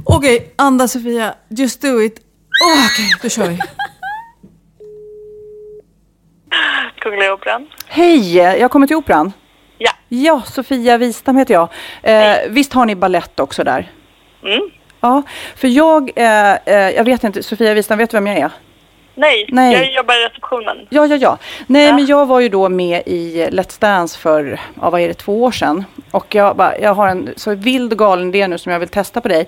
Okej, 0.06 0.54
andas 0.56 0.92
Sofia. 0.92 1.34
Just 1.50 1.82
do 1.82 2.02
it. 2.02 2.20
Oh, 2.20 2.86
Okej, 2.86 3.20
då 3.22 3.30
kör 3.30 3.48
vi. 3.48 3.60
Kungliga 7.00 7.34
Operan. 7.34 7.68
Hej, 7.88 8.38
jag 8.38 8.72
kommer 8.72 8.88
till 8.88 8.96
Operan. 8.96 9.32
Ja. 9.78 9.92
Ja, 10.10 10.42
Sofia 10.46 10.98
Wistam 10.98 11.38
heter 11.38 11.54
jag. 11.54 11.70
Eh, 12.04 12.38
visst 12.50 12.74
har 12.74 12.86
ni 12.86 12.96
ballett 12.96 13.40
också 13.40 13.64
där? 13.64 13.92
Mm. 14.44 14.70
Ja, 15.06 15.22
för 15.56 15.68
jag, 15.68 16.12
eh, 16.16 16.54
eh, 16.66 16.90
jag 16.90 17.04
vet 17.04 17.24
inte, 17.24 17.44
Sofia 17.44 17.74
Wistam, 17.74 17.98
vet 17.98 18.10
du 18.10 18.18
vem 18.18 18.28
jag 18.28 18.38
är? 18.38 18.52
Nej, 19.16 19.46
Nej. 19.50 19.74
jag 19.74 19.94
jobbar 19.94 20.14
i 20.22 20.26
receptionen. 20.30 20.78
Ja, 20.90 21.06
ja, 21.06 21.16
ja. 21.16 21.38
Nej, 21.68 21.86
Ja. 21.88 21.94
men 21.96 22.06
jag 22.06 22.26
var 22.26 22.40
ju 22.40 22.50
då 22.50 22.70
med 22.70 23.04
i 23.06 23.48
Let's 23.52 23.82
Dance 23.82 24.20
för, 24.20 24.60
ja, 24.82 24.90
vad 24.90 25.02
är 25.02 25.08
det, 25.08 25.14
två 25.14 25.44
år 25.44 25.52
sedan. 25.52 25.86
Och 26.12 26.36
jag, 26.36 26.56
bara, 26.56 26.78
jag 26.80 26.94
har 26.94 27.08
en 27.08 27.30
så 27.36 27.56
vild 27.56 27.92
och 27.92 28.00
galen 28.00 28.30
idé 28.30 28.48
nu 28.48 28.58
som 28.58 28.72
jag 28.72 28.80
vill 28.80 28.90
testa 28.90 29.22
på 29.22 29.28
dig. 29.28 29.48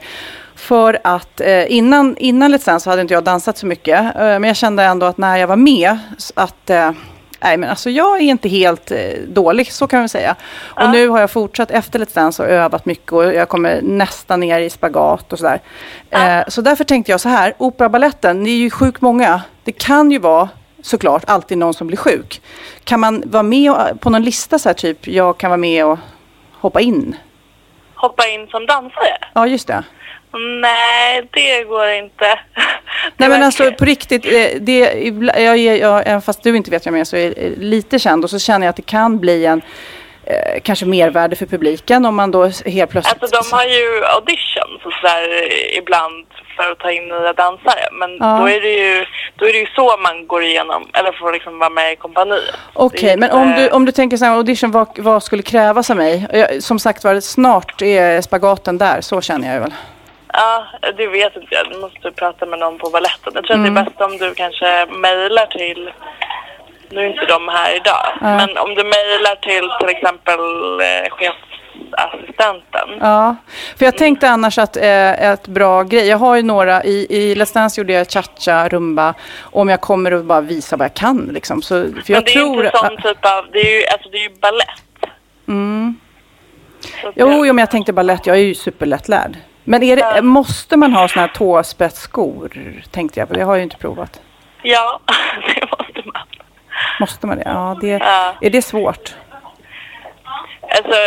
För 0.55 0.99
att 1.03 1.41
eh, 1.41 1.72
innan, 1.72 2.18
innan 2.18 2.53
Let's 2.55 2.66
Dance 2.66 2.84
så 2.84 2.89
hade 2.89 3.01
inte 3.01 3.14
jag 3.14 3.24
dansat 3.24 3.58
så 3.58 3.66
mycket. 3.66 3.99
Eh, 4.16 4.22
men 4.22 4.43
jag 4.43 4.55
kände 4.55 4.84
ändå 4.84 5.05
att 5.05 5.18
när 5.18 5.38
jag 5.38 5.47
var 5.47 5.55
med, 5.55 5.97
att 6.36 6.70
eh, 6.70 6.91
Nej 7.39 7.57
men 7.57 7.69
alltså 7.69 7.89
jag 7.89 8.15
är 8.17 8.21
inte 8.21 8.49
helt 8.49 8.91
eh, 8.91 8.97
dålig, 9.27 9.71
så 9.73 9.88
kan 9.88 9.99
man 9.99 10.09
säga. 10.09 10.35
Och 10.65 10.89
nu 10.89 11.07
har 11.09 11.19
jag 11.19 11.31
fortsatt 11.31 11.71
efter 11.71 11.99
Let's 11.99 12.15
Dance 12.15 12.43
och 12.43 12.49
övat 12.49 12.85
mycket 12.85 13.11
och 13.11 13.33
jag 13.33 13.49
kommer 13.49 13.81
nästan 13.81 14.39
ner 14.39 14.59
i 14.59 14.69
spagat 14.69 15.33
och 15.33 15.39
sådär. 15.39 15.61
Eh, 16.09 16.39
så 16.47 16.61
därför 16.61 16.83
tänkte 16.83 17.11
jag 17.11 17.19
så 17.21 17.29
här, 17.29 17.53
operabaletten, 17.57 18.43
ni 18.43 18.49
är 18.51 18.57
ju 18.57 18.69
sjukt 18.69 19.01
många. 19.01 19.41
Det 19.63 19.71
kan 19.71 20.11
ju 20.11 20.19
vara 20.19 20.49
såklart 20.81 21.23
alltid 21.27 21.57
någon 21.57 21.73
som 21.73 21.88
blir 21.88 21.97
sjuk. 21.97 22.41
Kan 22.83 22.99
man 22.99 23.23
vara 23.25 23.43
med 23.43 23.71
och- 23.71 24.01
på 24.01 24.09
någon 24.09 24.23
lista 24.23 24.59
så 24.59 24.69
här 24.69 24.73
typ, 24.73 25.07
jag 25.07 25.38
kan 25.38 25.49
vara 25.49 25.57
med 25.57 25.85
och 25.85 25.99
hoppa 26.53 26.81
in? 26.81 27.15
Hoppa 27.95 28.27
in 28.27 28.47
som 28.47 28.65
dansare? 28.65 29.17
Ja 29.33 29.47
just 29.47 29.67
det. 29.67 29.83
Nej, 30.61 31.28
det 31.34 31.63
går 31.63 31.88
inte. 31.88 32.39
Nej 33.17 33.30
men 33.30 33.43
alltså 33.43 33.71
på 33.71 33.86
riktigt, 33.86 34.25
eh, 34.25 34.61
det, 34.61 34.80
jag, 35.38 35.57
jag, 35.57 36.07
även 36.07 36.21
fast 36.21 36.43
du 36.43 36.57
inte 36.57 36.71
vet 36.71 36.88
vem 36.88 36.93
jag 36.93 37.01
är 37.01 37.05
så 37.05 37.15
är 37.15 37.25
jag 37.25 37.57
lite 37.57 37.99
känd 37.99 38.23
och 38.23 38.30
så 38.30 38.39
känner 38.39 38.65
jag 38.65 38.69
att 38.69 38.75
det 38.75 38.86
kan 38.86 39.19
bli 39.19 39.45
en 39.45 39.61
eh, 40.25 40.61
kanske 40.63 40.86
mervärde 40.86 41.36
för 41.36 41.45
publiken 41.45 42.05
om 42.05 42.15
man 42.15 42.32
då 42.32 42.43
helt 42.65 42.91
plötsligt... 42.91 43.23
Alltså 43.23 43.41
de 43.41 43.55
har 43.55 43.63
ju 43.65 44.05
auditions 44.05 44.86
och 44.86 44.93
sådär 44.93 45.51
ibland 45.78 46.25
för 46.55 46.71
att 46.71 46.80
ta 46.80 46.91
in 46.91 47.07
nya 47.07 47.34
dansare. 47.34 47.89
Men 47.91 48.17
Ja. 48.19 48.38
då, 48.39 48.49
är 48.49 48.61
det 48.61 48.73
ju, 48.73 49.05
då 49.36 49.45
är 49.45 49.53
det 49.53 49.59
ju 49.59 49.65
så 49.75 49.97
man 49.97 50.28
går 50.28 50.43
igenom, 50.43 50.89
eller 50.93 51.11
får 51.11 51.34
liksom 51.34 51.59
vara 51.59 51.69
med 51.69 51.93
i 51.93 51.95
kompaniet. 51.95 52.55
Okej, 52.73 53.09
är 53.09 53.17
men 53.17 53.32
om 53.32 53.53
du, 53.57 53.69
om 53.69 53.86
du 53.86 53.91
tänker 53.91 54.17
så 54.17 54.25
här, 54.25 54.36
audition, 54.36 54.71
vad, 54.71 54.88
vad 54.99 55.23
skulle 55.23 55.43
krävas 55.43 55.89
av 55.89 55.97
mig? 55.97 56.28
Jag, 56.34 56.63
som 56.63 56.80
sagt 56.80 57.03
var, 57.03 57.19
snart 57.19 57.82
är 57.82 58.21
spagaten 58.21 58.78
där, 58.78 59.01
så 59.01 59.21
känner 59.21 59.47
jag 59.47 59.53
ju 59.53 59.59
väl. 59.59 59.73
Ja, 60.34 60.65
det 60.97 61.07
vet 61.07 61.36
inte 61.36 61.47
jag. 61.55 61.69
Du 61.71 61.80
måste 61.80 62.11
prata 62.11 62.45
med 62.45 62.59
någon 62.59 62.78
på 62.78 62.89
baletten. 62.89 63.32
Jag 63.36 63.43
tror 63.45 63.55
att 63.55 63.59
Mm. 63.59 63.73
det 63.73 63.80
är 63.82 63.86
bäst 63.86 64.01
om 64.01 64.17
du 64.17 64.34
kanske 64.36 64.86
mejlar 64.86 65.45
till... 65.45 65.91
Nu 66.89 67.01
är 67.01 67.05
inte 67.09 67.25
de 67.25 67.47
här 67.47 67.75
idag. 67.75 68.07
Men 68.21 68.57
om 68.57 68.75
du 68.75 68.84
mejlar 68.84 69.36
till 69.36 69.69
till 69.80 69.89
exempel 69.97 70.39
eh, 70.80 71.09
chefsassistenten. 71.17 72.89
Ja, 72.99 73.36
för 73.78 73.86
jag 73.86 73.97
tänkte 73.97 74.30
annars 74.30 74.57
att 74.57 74.78
eh, 74.78 75.32
ett 75.32 75.47
bra 75.47 75.84
grej, 75.84 76.07
jag 76.07 76.17
har 76.17 76.36
ju 76.36 76.43
några, 76.43 76.84
i, 76.84 77.07
i 77.09 77.36
Let's 77.36 77.53
Dance 77.53 77.82
gjorde 77.82 77.93
jag 77.93 78.07
cha-cha, 78.09 78.69
rumba, 78.69 79.13
om 79.41 79.69
jag 79.69 79.82
kommer 79.82 80.13
och 80.13 80.25
bara 80.25 80.41
visa 80.41 80.78
vad 80.78 80.86
jag 80.86 80.93
kan 80.93 81.30
liksom. 81.34 81.61
Så, 81.61 81.75
för 81.75 81.84
jag 81.88 82.09
Men 82.09 82.23
det 82.23 82.32
är 82.32 82.34
tror... 82.39 82.65
inte 82.65 82.78
sån 82.78 82.97
typ 82.97 83.25
av... 83.25 83.45
Det 83.51 83.59
är 83.59 83.80
ju, 83.80 83.86
alltså, 83.88 84.09
det 84.09 84.17
är 84.17 84.23
ju 84.23 84.30
balett. 84.30 84.84
Att 87.03 87.13
Jo, 87.15 87.45
jo, 87.45 87.53
men 87.53 87.57
jag 87.57 87.71
tänkte 87.71 87.93
balett, 87.93 88.25
jag 88.28 88.36
är 88.36 88.41
ju 88.41 88.55
superlättlärd. 88.55 89.38
Men 89.70 89.82
det, 89.82 90.22
måste 90.22 90.78
man 90.78 90.93
ha 90.93 91.07
såna 91.07 91.22
här 91.26 91.34
tåspetsskor, 91.34 92.49
tänkte 92.91 93.20
jag 93.20 93.28
på. 93.28 93.34
Det 93.34 93.41
har 93.43 93.51
jag 93.53 93.57
ju 93.57 93.63
inte 93.63 93.78
provat. 93.78 94.22
Ja, 94.63 94.99
det 95.55 95.61
måste 95.78 96.01
man. 96.05 96.22
Måste 96.99 97.28
man 97.28 97.38
det? 97.38 97.43
Ja, 97.45 97.78
det, 97.82 97.88
Ja. 97.88 98.34
är 98.41 98.49
det 98.49 98.61
svårt? 98.61 99.15
Alltså, 100.61 100.99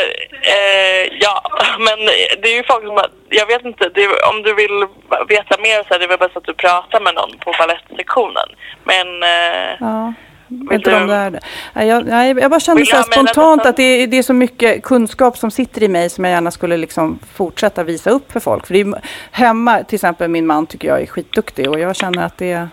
eh, 0.54 1.18
ja, 1.20 1.42
men 1.78 1.98
det 2.42 2.48
är 2.48 2.56
ju 2.56 2.62
folk 2.66 2.84
som 2.86 3.00
jag 3.28 3.46
vet 3.46 3.64
inte, 3.64 3.84
är, 3.84 4.28
om 4.30 4.42
du 4.42 4.54
vill 4.54 4.86
veta 5.28 5.56
mer 5.61 5.84
så 5.88 5.94
är 5.94 5.98
det 5.98 6.06
väl 6.06 6.18
bäst 6.18 6.36
att 6.36 6.44
du 6.44 6.54
pratar 6.54 7.00
med 7.00 7.14
någon 7.14 7.38
på 7.38 7.52
balettsektionen. 7.58 8.48
Men, 8.84 9.22
eh, 9.22 9.76
Ja. 9.80 10.12
Vill 10.51 10.72
inte 10.72 10.90
du- 10.90 10.96
om 10.96 11.07
det 11.07 11.14
är 11.14 11.30
det. 11.30 11.40
Nej, 11.72 11.88
jag, 11.88 12.07
nej, 12.07 12.36
jag 12.40 12.51
bara 12.51 12.61
kände 12.61 12.86
så 12.86 13.03
spontant 13.03 13.66
att 13.66 13.76
det 13.76 13.82
är, 13.82 14.07
det 14.07 14.18
är 14.18 14.22
så 14.22 14.32
mycket 14.32 14.82
kunskap 14.82 15.38
som 15.38 15.51
sitter 15.51 15.82
i 15.82 15.88
mig 15.88 16.11
som 16.11 16.24
jag 16.24 16.32
gärna 16.32 16.51
skulle 16.51 16.76
liksom 16.76 17.18
fortsätta 17.34 17.84
visa 17.84 18.11
upp 18.11 18.32
för 18.32 18.40
folk. 18.40 18.66
För 18.66 18.74
det 18.74 18.80
är, 18.80 18.94
hemma, 19.30 19.84
till 19.84 19.94
exempel 19.96 20.28
min 20.28 20.46
man 20.46 20.66
tycker 20.66 20.88
jag 20.88 21.03
är 21.03 21.07
skitduktig 21.07 21.70
och 21.70 21.80
jag 21.80 21.96
känner 21.96 22.26
att 22.26 22.38
det 22.38 22.53
är... 22.53 22.68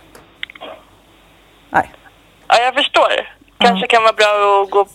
Nej. 1.70 1.92
ja 2.48 2.56
jag 2.62 2.74
förstår. 2.74 3.38
Kanske 3.58 3.88
kan 3.88 4.04
vara 4.04 4.14
bra 4.14 4.64
att 4.64 4.70
gå, 4.70 4.88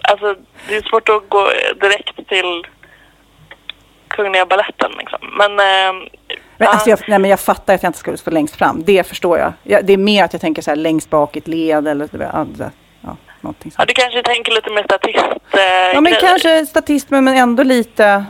alltså 0.00 0.34
det 0.68 0.76
är 0.76 0.82
svårt 0.82 1.08
att 1.08 1.28
gå 1.28 1.48
direkt 1.80 2.28
till 2.28 2.66
Kungliga 4.08 4.46
Baletten 4.46 4.92
liksom. 4.98 5.18
Men, 5.38 5.58
eh, 5.60 6.08
Men, 6.62 6.66
ja. 6.68 6.72
alltså 6.72 6.90
jag, 6.90 6.98
nej, 7.08 7.18
men 7.18 7.30
jag 7.30 7.40
fattar 7.40 7.74
att 7.74 7.82
jag 7.82 7.88
inte 7.88 7.98
skulle 7.98 8.16
stå 8.16 8.30
längst 8.30 8.56
fram. 8.56 8.82
Det 8.84 9.06
förstår 9.06 9.38
jag. 9.38 9.52
jag 9.62 9.84
det 9.84 9.92
är 9.92 9.96
mer 9.96 10.24
att 10.24 10.32
jag 10.32 10.40
tänker 10.40 10.62
så 10.62 10.70
här 10.70 10.76
längst 10.76 11.10
bak 11.10 11.36
i 11.36 11.38
ett 11.38 11.48
led 11.48 11.88
eller 11.88 12.08
ja, 12.12 12.46
det- 12.54 12.70
ja, 13.00 13.16
någonting 13.40 13.72
ja, 13.74 13.76
sånt. 13.76 13.88
du 13.88 13.94
kanske 13.94 14.22
tänker 14.22 14.52
lite 14.52 14.70
mer 14.70 14.82
statist 14.84 15.18
eh, 15.18 15.60
Ja, 15.94 16.00
men 16.00 16.04
grejer. 16.04 16.20
kanske 16.20 16.66
statist, 16.66 17.10
men 17.10 17.28
ändå 17.28 17.62
lite... 17.62 18.24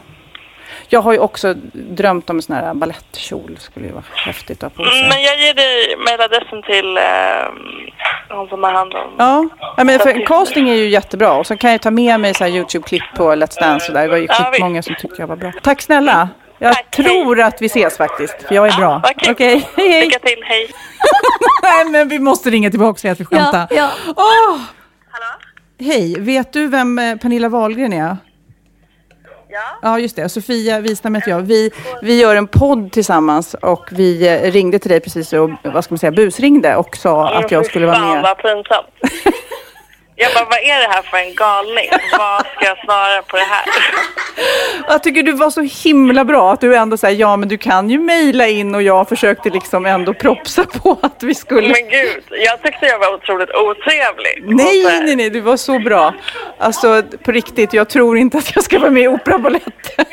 Jag 0.89 1.01
har 1.03 1.13
ju 1.13 1.19
också 1.19 1.55
drömt 1.73 2.31
om 2.31 2.37
en 2.37 2.43
sån 2.43 2.57
här 2.57 2.75
balettkjol. 2.75 3.57
skulle 3.61 3.87
ju 3.87 3.93
vara 3.93 4.05
häftigt 4.15 4.63
att 4.63 4.77
ha 4.77 4.85
på 4.85 4.91
sig. 4.91 4.99
Mm, 4.99 5.09
Men 5.09 5.23
jag 5.23 5.39
ger 5.39 5.55
dig 5.55 5.97
mejladressen 6.07 6.63
till 6.63 6.97
eh, 6.97 8.37
hon 8.37 8.49
som 8.49 8.63
har 8.63 8.73
hand 8.73 8.95
om... 8.95 9.11
Ja, 9.19 9.49
ja 9.77 9.85
men 9.85 9.99
för 9.99 10.27
casting 10.27 10.69
är 10.69 10.75
ju 10.75 10.89
jättebra. 10.89 11.33
Och 11.33 11.47
så 11.47 11.57
kan 11.57 11.73
jag 11.73 11.83
ta 11.83 11.91
med 11.91 12.21
mig 12.21 12.35
så 12.35 12.45
här 12.45 12.51
YouTube-klipp 12.51 13.03
på 13.17 13.23
Let's 13.35 13.61
Dance 13.61 13.89
och 13.89 13.95
där. 13.95 14.03
Det 14.03 14.09
var 14.09 14.17
ju 14.17 14.27
Ja, 14.29 14.35
skitmånga 14.53 14.83
som 14.83 14.95
tyckte 14.95 15.23
jag 15.23 15.27
var 15.27 15.37
bra. 15.37 15.53
Tack 15.63 15.83
snälla. 15.83 16.29
Jag 16.63 16.75
Tack, 16.75 16.91
tror 16.91 17.41
att 17.41 17.63
vi 17.63 17.67
ses 17.67 17.97
faktiskt, 17.97 18.43
för 18.49 18.55
jag 18.55 18.67
är 18.67 18.77
bra. 18.77 19.01
vad 19.03 19.17
kul. 19.17 19.33
Okej, 19.33 19.69
hej 19.77 19.91
hej. 19.91 20.01
Lycka 20.05 20.19
till, 20.19 20.43
hej. 20.45 20.71
Nej, 21.63 21.85
men 21.91 22.09
vi 22.09 22.19
måste 22.19 22.51
ringa 22.51 22.71
tillbaka 22.71 22.91
och 22.91 22.99
säga 22.99 23.13
att 23.13 23.21
vi 23.21 23.25
skämtar. 23.25 23.67
Ja, 23.71 23.91
Åh! 24.17 24.61
Hej, 25.81 26.17
vet 26.21 26.53
du 26.53 26.67
vem 26.69 26.99
eh, 26.99 27.17
Pernilla 27.17 27.49
Wahlgren 27.49 27.93
är? 27.93 28.17
Ja. 29.49 29.63
Ja, 29.83 29.99
just 29.99 30.17
det. 30.17 30.29
Sofia 30.29 30.81
Wistam 30.81 31.15
heter 31.15 31.31
jag. 31.31 31.41
Vi, 31.41 31.71
vi 32.03 32.21
gör 32.21 32.37
en 32.37 32.47
podd 32.47 32.93
tillsammans 32.93 33.55
och 33.55 33.89
vi 33.91 34.29
eh, 34.29 34.51
ringde 34.53 34.79
till 34.79 34.91
dig 34.91 35.01
precis 35.01 35.33
och 35.33 35.51
vad 35.65 35.85
ska 35.85 35.93
man 35.93 35.99
säga, 35.99 36.13
busringde 36.13 36.77
och 36.77 36.97
sa 36.97 37.29
att 37.35 37.51
jag 37.51 37.67
skulle 37.67 37.87
vara 37.87 37.97
Fan 37.97 38.09
med. 38.15 38.23
vad 38.23 38.37
pinsamt. 38.39 38.87
Jag 40.17 40.35
bara, 40.35 40.45
vad 40.45 40.59
är 40.59 40.81
det 40.81 40.95
här 40.95 41.03
för 41.03 41.17
en 41.17 41.35
galning? 41.35 41.91
Vad 42.19 42.47
ska 42.47 42.65
jag 42.65 42.79
svara 42.85 43.23
på 43.23 43.37
det 43.37 43.43
här? 43.43 43.65
Jag 44.89 45.03
tycker 45.03 45.23
du 45.23 45.33
var 45.33 45.51
så 45.51 45.61
himla 45.61 46.25
bra 46.25 46.53
att 46.53 46.61
du 46.61 46.77
ändå 46.77 46.97
säger 46.97 47.21
ja 47.21 47.37
men 47.37 47.49
du 47.49 47.59
kan 47.59 47.91
ju 47.91 47.99
mejla 47.99 48.47
in 48.47 48.75
och 48.75 48.83
jag 48.83 49.09
försökte 49.09 49.51
liksom 49.51 49.87
ändå 49.87 50.15
propsa 50.15 50.65
på 50.65 50.99
att 51.03 51.23
vi 51.23 51.35
skulle... 51.35 51.69
Men 51.69 51.89
gud, 51.89 52.25
jag 52.31 52.63
tyckte 52.63 52.87
jag 52.87 52.99
var 52.99 53.15
otroligt 53.15 53.51
otrevlig. 53.51 54.57
Nej, 54.57 55.03
nej, 55.05 55.17
nej, 55.17 55.31
du 55.31 55.41
var 55.41 55.57
så 55.57 55.79
bra. 55.79 56.15
Alltså 56.59 57.03
på 57.23 57.33
riktigt, 57.33 57.73
jag 57.73 57.89
tror 57.89 58.19
inte 58.19 58.39
att 58.39 58.55
jag 58.55 58.65
ska 58.65 58.79
vara 58.79 58.91
med 58.91 59.03
i 59.03 59.09
Operabaletten. 59.09 59.73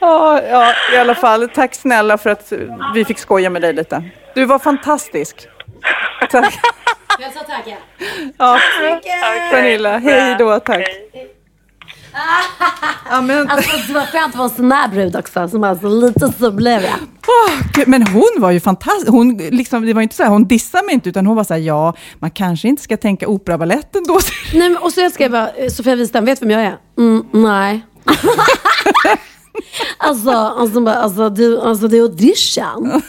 ja, 0.00 0.40
ja, 0.50 0.72
i 0.94 0.96
alla 0.96 1.14
fall. 1.14 1.48
Tack 1.48 1.74
snälla 1.74 2.18
för 2.18 2.30
att 2.30 2.52
vi 2.94 3.04
fick 3.04 3.18
skoja 3.18 3.50
med 3.50 3.62
dig 3.62 3.72
lite. 3.72 4.02
Du 4.34 4.44
var 4.44 4.58
fantastisk. 4.58 5.48
Tack. 6.30 6.60
Hälsa 7.18 7.40
tackar. 7.40 7.78
Ja, 8.38 8.58
Pernilla, 9.50 9.98
hej 9.98 10.36
då, 10.38 10.60
tack. 10.60 10.80
Okej. 10.80 11.30
Ja, 13.10 13.20
men, 13.20 13.50
Alltså 13.50 13.76
det 13.86 13.92
var 13.92 14.06
skönt 14.06 14.26
att 14.26 14.34
vara 14.34 14.48
en 14.48 14.54
sån 14.54 14.72
här 14.72 14.88
brud 14.88 15.16
också. 15.16 15.48
Som 15.48 15.64
alltså 15.64 15.88
lite 15.88 16.32
så 16.38 16.50
blev 16.50 16.82
jag. 16.82 16.94
Gud, 17.72 17.88
men 17.88 18.06
hon 18.06 18.30
var 18.38 18.50
ju 18.50 18.60
fantastisk. 18.60 19.08
Hon, 19.08 19.36
liksom, 19.36 19.86
det 19.86 19.92
var 19.92 20.02
inte 20.02 20.14
så 20.14 20.22
här, 20.22 20.30
hon 20.30 20.44
dissade 20.44 20.84
mig 20.84 20.94
inte, 20.94 21.08
utan 21.08 21.26
hon 21.26 21.36
var 21.36 21.44
så 21.44 21.54
här, 21.54 21.60
ja, 21.60 21.94
man 22.18 22.30
kanske 22.30 22.68
inte 22.68 22.82
ska 22.82 22.96
tänka 22.96 23.28
operabaletten 23.28 24.02
då. 24.06 24.18
Nej, 24.54 24.68
men, 24.68 24.76
och 24.76 24.92
så 24.92 25.10
ska 25.10 25.24
jag 25.24 25.32
bara, 25.32 25.50
eh, 25.50 25.68
Sofia 25.68 25.96
Wistam, 25.96 26.24
vet 26.24 26.42
vem 26.42 26.50
jag 26.50 26.62
är? 26.62 26.76
Mm, 26.98 27.24
nej. 27.32 27.84
alltså, 29.98 30.30
alltså, 30.30 30.80
bara, 30.80 30.94
alltså, 30.94 31.30
du, 31.30 31.60
alltså 31.60 31.88
det 31.88 31.96
är 31.96 32.02
audition. 32.02 33.02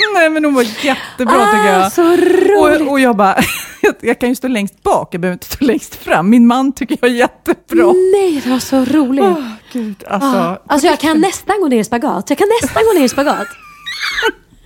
Nej, 0.14 0.30
men 0.30 0.44
hon 0.44 0.54
var 0.54 0.62
jättebra 0.62 1.46
tycker 1.46 1.72
jag. 1.72 1.82
Ah, 1.82 1.90
så 1.90 2.02
roligt. 2.02 2.80
Och, 2.80 2.92
och 2.92 3.00
jag 3.00 3.16
bara, 3.16 3.36
jag 4.00 4.18
kan 4.18 4.28
ju 4.28 4.34
stå 4.34 4.48
längst 4.48 4.82
bak, 4.82 5.14
jag 5.14 5.20
behöver 5.20 5.32
inte 5.32 5.46
stå 5.46 5.64
längst 5.64 5.94
fram. 5.94 6.30
Min 6.30 6.46
man 6.46 6.72
tycker 6.72 6.98
jag 7.00 7.10
är 7.10 7.14
jättebra. 7.14 7.92
Nej, 7.92 8.40
det 8.44 8.50
var 8.50 8.58
så 8.58 8.84
roligt. 8.84 9.24
Åh, 9.24 9.44
Gud, 9.72 10.04
alltså. 10.08 10.38
Ah, 10.38 10.62
alltså 10.66 10.86
jag 10.86 11.00
kan 11.00 11.20
nästan 11.20 11.60
gå 11.60 11.68
ner 11.68 11.80
i 11.80 11.84
spagat. 11.84 12.30
Jag 12.30 12.38
kan 12.38 12.48
nästan 12.62 12.82
gå 12.84 12.98
ner 12.98 13.04
i 13.04 13.08
spagat. 13.08 13.48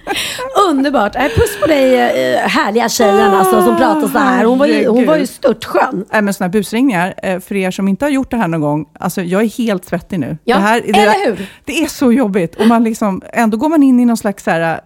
underbart. 0.70 1.16
Äh, 1.16 1.22
puss 1.22 1.60
på 1.60 1.66
dig, 1.66 1.94
eh, 1.94 2.48
härliga 2.48 2.88
tjejen 2.88 3.34
alltså, 3.34 3.62
som 3.62 3.76
pratar 3.76 4.08
så 4.08 4.18
här. 4.18 4.44
Hon 4.44 4.58
var 4.58 4.66
ju, 4.66 4.88
hon 4.88 5.06
var 5.06 5.16
ju 5.16 5.26
störtskön. 5.26 6.04
Nej, 6.12 6.22
men 6.22 6.34
sådana 6.34 6.48
här 6.48 6.52
busringningar, 6.52 7.14
eh, 7.22 7.40
för 7.40 7.54
er 7.54 7.70
som 7.70 7.88
inte 7.88 8.04
har 8.04 8.10
gjort 8.10 8.30
det 8.30 8.36
här 8.36 8.48
någon 8.48 8.60
gång, 8.60 8.86
alltså 8.98 9.22
jag 9.22 9.42
är 9.42 9.48
helt 9.58 9.84
svettig 9.84 10.20
nu. 10.20 10.38
Ja, 10.44 10.56
det 10.56 10.62
här, 10.62 10.80
det, 10.80 11.00
eller 11.00 11.26
hur? 11.26 11.46
Det 11.64 11.82
är 11.82 11.86
så 11.86 12.12
jobbigt. 12.12 12.54
Och 12.54 12.66
man 12.66 12.84
liksom, 12.84 13.22
ändå 13.32 13.56
går 13.56 13.68
man 13.68 13.82
in 13.82 14.00
i 14.00 14.04
någon 14.04 14.16
slags 14.16 14.44
så 14.44 14.50
här, 14.50 14.80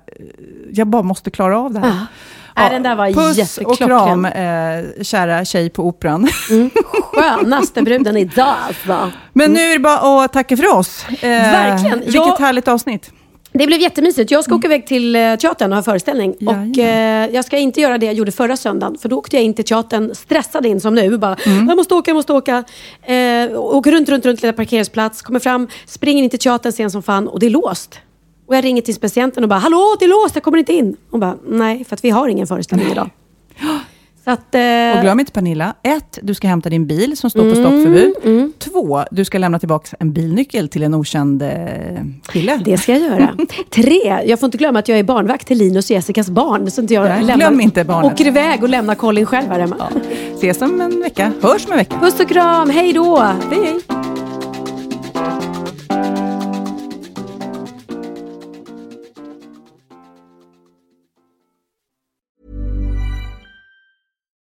jag 0.72 0.86
bara 0.86 1.02
måste 1.02 1.30
klara 1.30 1.58
av 1.60 1.72
det 1.72 1.80
här. 1.80 2.06
Nej, 2.56 2.70
den 2.70 2.82
där 2.82 2.94
var 2.96 3.12
Puss 3.12 3.58
och 3.58 3.78
kram, 3.78 4.24
eh, 4.24 5.02
kära 5.02 5.44
tjej 5.44 5.70
på 5.70 5.82
Operan. 5.82 6.28
Skönaste 7.12 7.82
bruden 7.82 8.16
idag 8.16 8.54
alltså. 8.68 9.10
Men 9.32 9.52
nu 9.52 9.60
är 9.60 9.72
det 9.72 9.78
bara 9.78 10.24
att 10.24 10.32
tacka 10.32 10.56
för 10.56 10.76
oss. 10.76 11.04
Eh, 11.08 11.28
Verkligen. 11.30 11.98
Vilket 11.98 12.14
Jag- 12.14 12.38
härligt 12.38 12.68
avsnitt. 12.68 13.10
Det 13.52 13.66
blev 13.66 13.80
jättemysigt. 13.80 14.30
Jag 14.30 14.44
ska 14.44 14.54
åka 14.54 14.66
iväg 14.66 14.86
till 14.86 15.16
eh, 15.16 15.34
teatern 15.36 15.72
och 15.72 15.76
ha 15.76 15.82
föreställning. 15.82 16.34
Jajamän. 16.40 16.70
Och 16.70 16.78
eh, 16.78 17.30
jag 17.34 17.44
ska 17.44 17.58
inte 17.58 17.80
göra 17.80 17.98
det 17.98 18.06
jag 18.06 18.14
gjorde 18.14 18.32
förra 18.32 18.56
söndagen. 18.56 18.96
För 19.02 19.08
då 19.08 19.18
åkte 19.18 19.36
jag 19.36 19.42
in 19.44 19.54
till 19.54 19.64
teatern, 19.64 20.14
stressad 20.14 20.66
in 20.66 20.80
som 20.80 20.94
nu. 20.94 21.18
Bara, 21.18 21.36
jag 21.44 21.76
måste 21.76 21.94
åka, 21.94 22.10
jag 22.10 22.16
måste 22.16 22.32
åka. 22.32 22.64
Eh, 23.02 23.58
åker 23.60 23.92
runt, 23.92 24.08
runt, 24.08 24.26
runt, 24.26 24.42
lilla 24.42 24.52
parkeringsplats. 24.52 25.22
Kommer 25.22 25.40
fram, 25.40 25.68
springer 25.86 26.22
in 26.24 26.30
till 26.30 26.38
teatern 26.38 26.72
sen 26.72 26.90
som 26.90 27.02
fan 27.02 27.28
och 27.28 27.40
det 27.40 27.46
är 27.46 27.50
låst. 27.50 27.98
Och 28.48 28.56
jag 28.56 28.64
ringer 28.64 28.82
till 28.82 28.94
specienten 28.94 29.42
och 29.42 29.48
bara, 29.48 29.58
hallå 29.58 29.96
det 29.98 30.04
är 30.04 30.08
låst, 30.08 30.34
jag 30.34 30.42
kommer 30.44 30.58
inte 30.58 30.72
in. 30.72 30.96
Hon 31.10 31.20
bara, 31.20 31.36
nej 31.48 31.84
för 31.84 31.96
att 31.96 32.04
vi 32.04 32.10
har 32.10 32.28
ingen 32.28 32.46
föreställning 32.46 32.90
idag. 32.92 33.10
Så 34.24 34.30
att, 34.32 34.54
eh, 34.54 34.60
Och 34.96 35.02
glöm 35.02 35.20
inte 35.20 35.32
Pernilla, 35.32 35.74
ett, 35.82 36.18
du 36.22 36.34
ska 36.34 36.48
hämta 36.48 36.68
din 36.70 36.86
bil 36.86 37.16
som 37.16 37.30
står 37.30 37.50
på 37.50 37.54
stoppförbud. 37.56 38.14
Två, 38.58 39.04
du 39.10 39.24
ska 39.24 39.38
lämna 39.38 39.58
tillbaka 39.58 39.96
en 40.00 40.12
bilnyckel 40.12 40.68
till 40.68 40.82
en 40.82 40.94
okänd 40.94 41.42
eh, 41.42 41.48
kille. 42.32 42.60
det 42.64 42.78
ska 42.78 42.92
jag 42.92 43.00
göra. 43.02 43.36
Tre, 43.70 44.22
jag 44.26 44.40
får 44.40 44.46
inte 44.46 44.58
glömma 44.58 44.78
att 44.78 44.88
jag 44.88 44.98
är 44.98 45.02
barnvakt 45.02 45.46
till 45.46 45.58
Linus 45.58 45.84
och 45.86 45.90
Jessicas 45.90 46.30
barn. 46.30 46.70
Så 46.70 46.80
inte 46.80 46.94
jag 46.94 47.04
Nej, 47.04 47.20
lämnar, 47.24 47.36
glöm 47.36 47.60
inte 47.60 47.84
barnet. 47.84 48.12
åker 48.12 48.26
iväg 48.26 48.62
och 48.62 48.68
lämnar 48.68 48.94
Colin 48.94 49.26
själv 49.26 49.48
här 49.48 49.60
hemma. 49.60 49.88
Ses 50.34 50.62
om 50.62 50.80
en 50.80 51.00
vecka, 51.00 51.32
hörs 51.42 51.66
om 51.66 51.72
en 51.72 51.78
vecka. 51.78 51.98
Puss 52.00 52.20
och 52.20 52.28
kram, 52.28 52.70
hej 52.70 52.92
då! 52.92 53.16
Hej, 53.50 53.64
hej. 53.64 53.80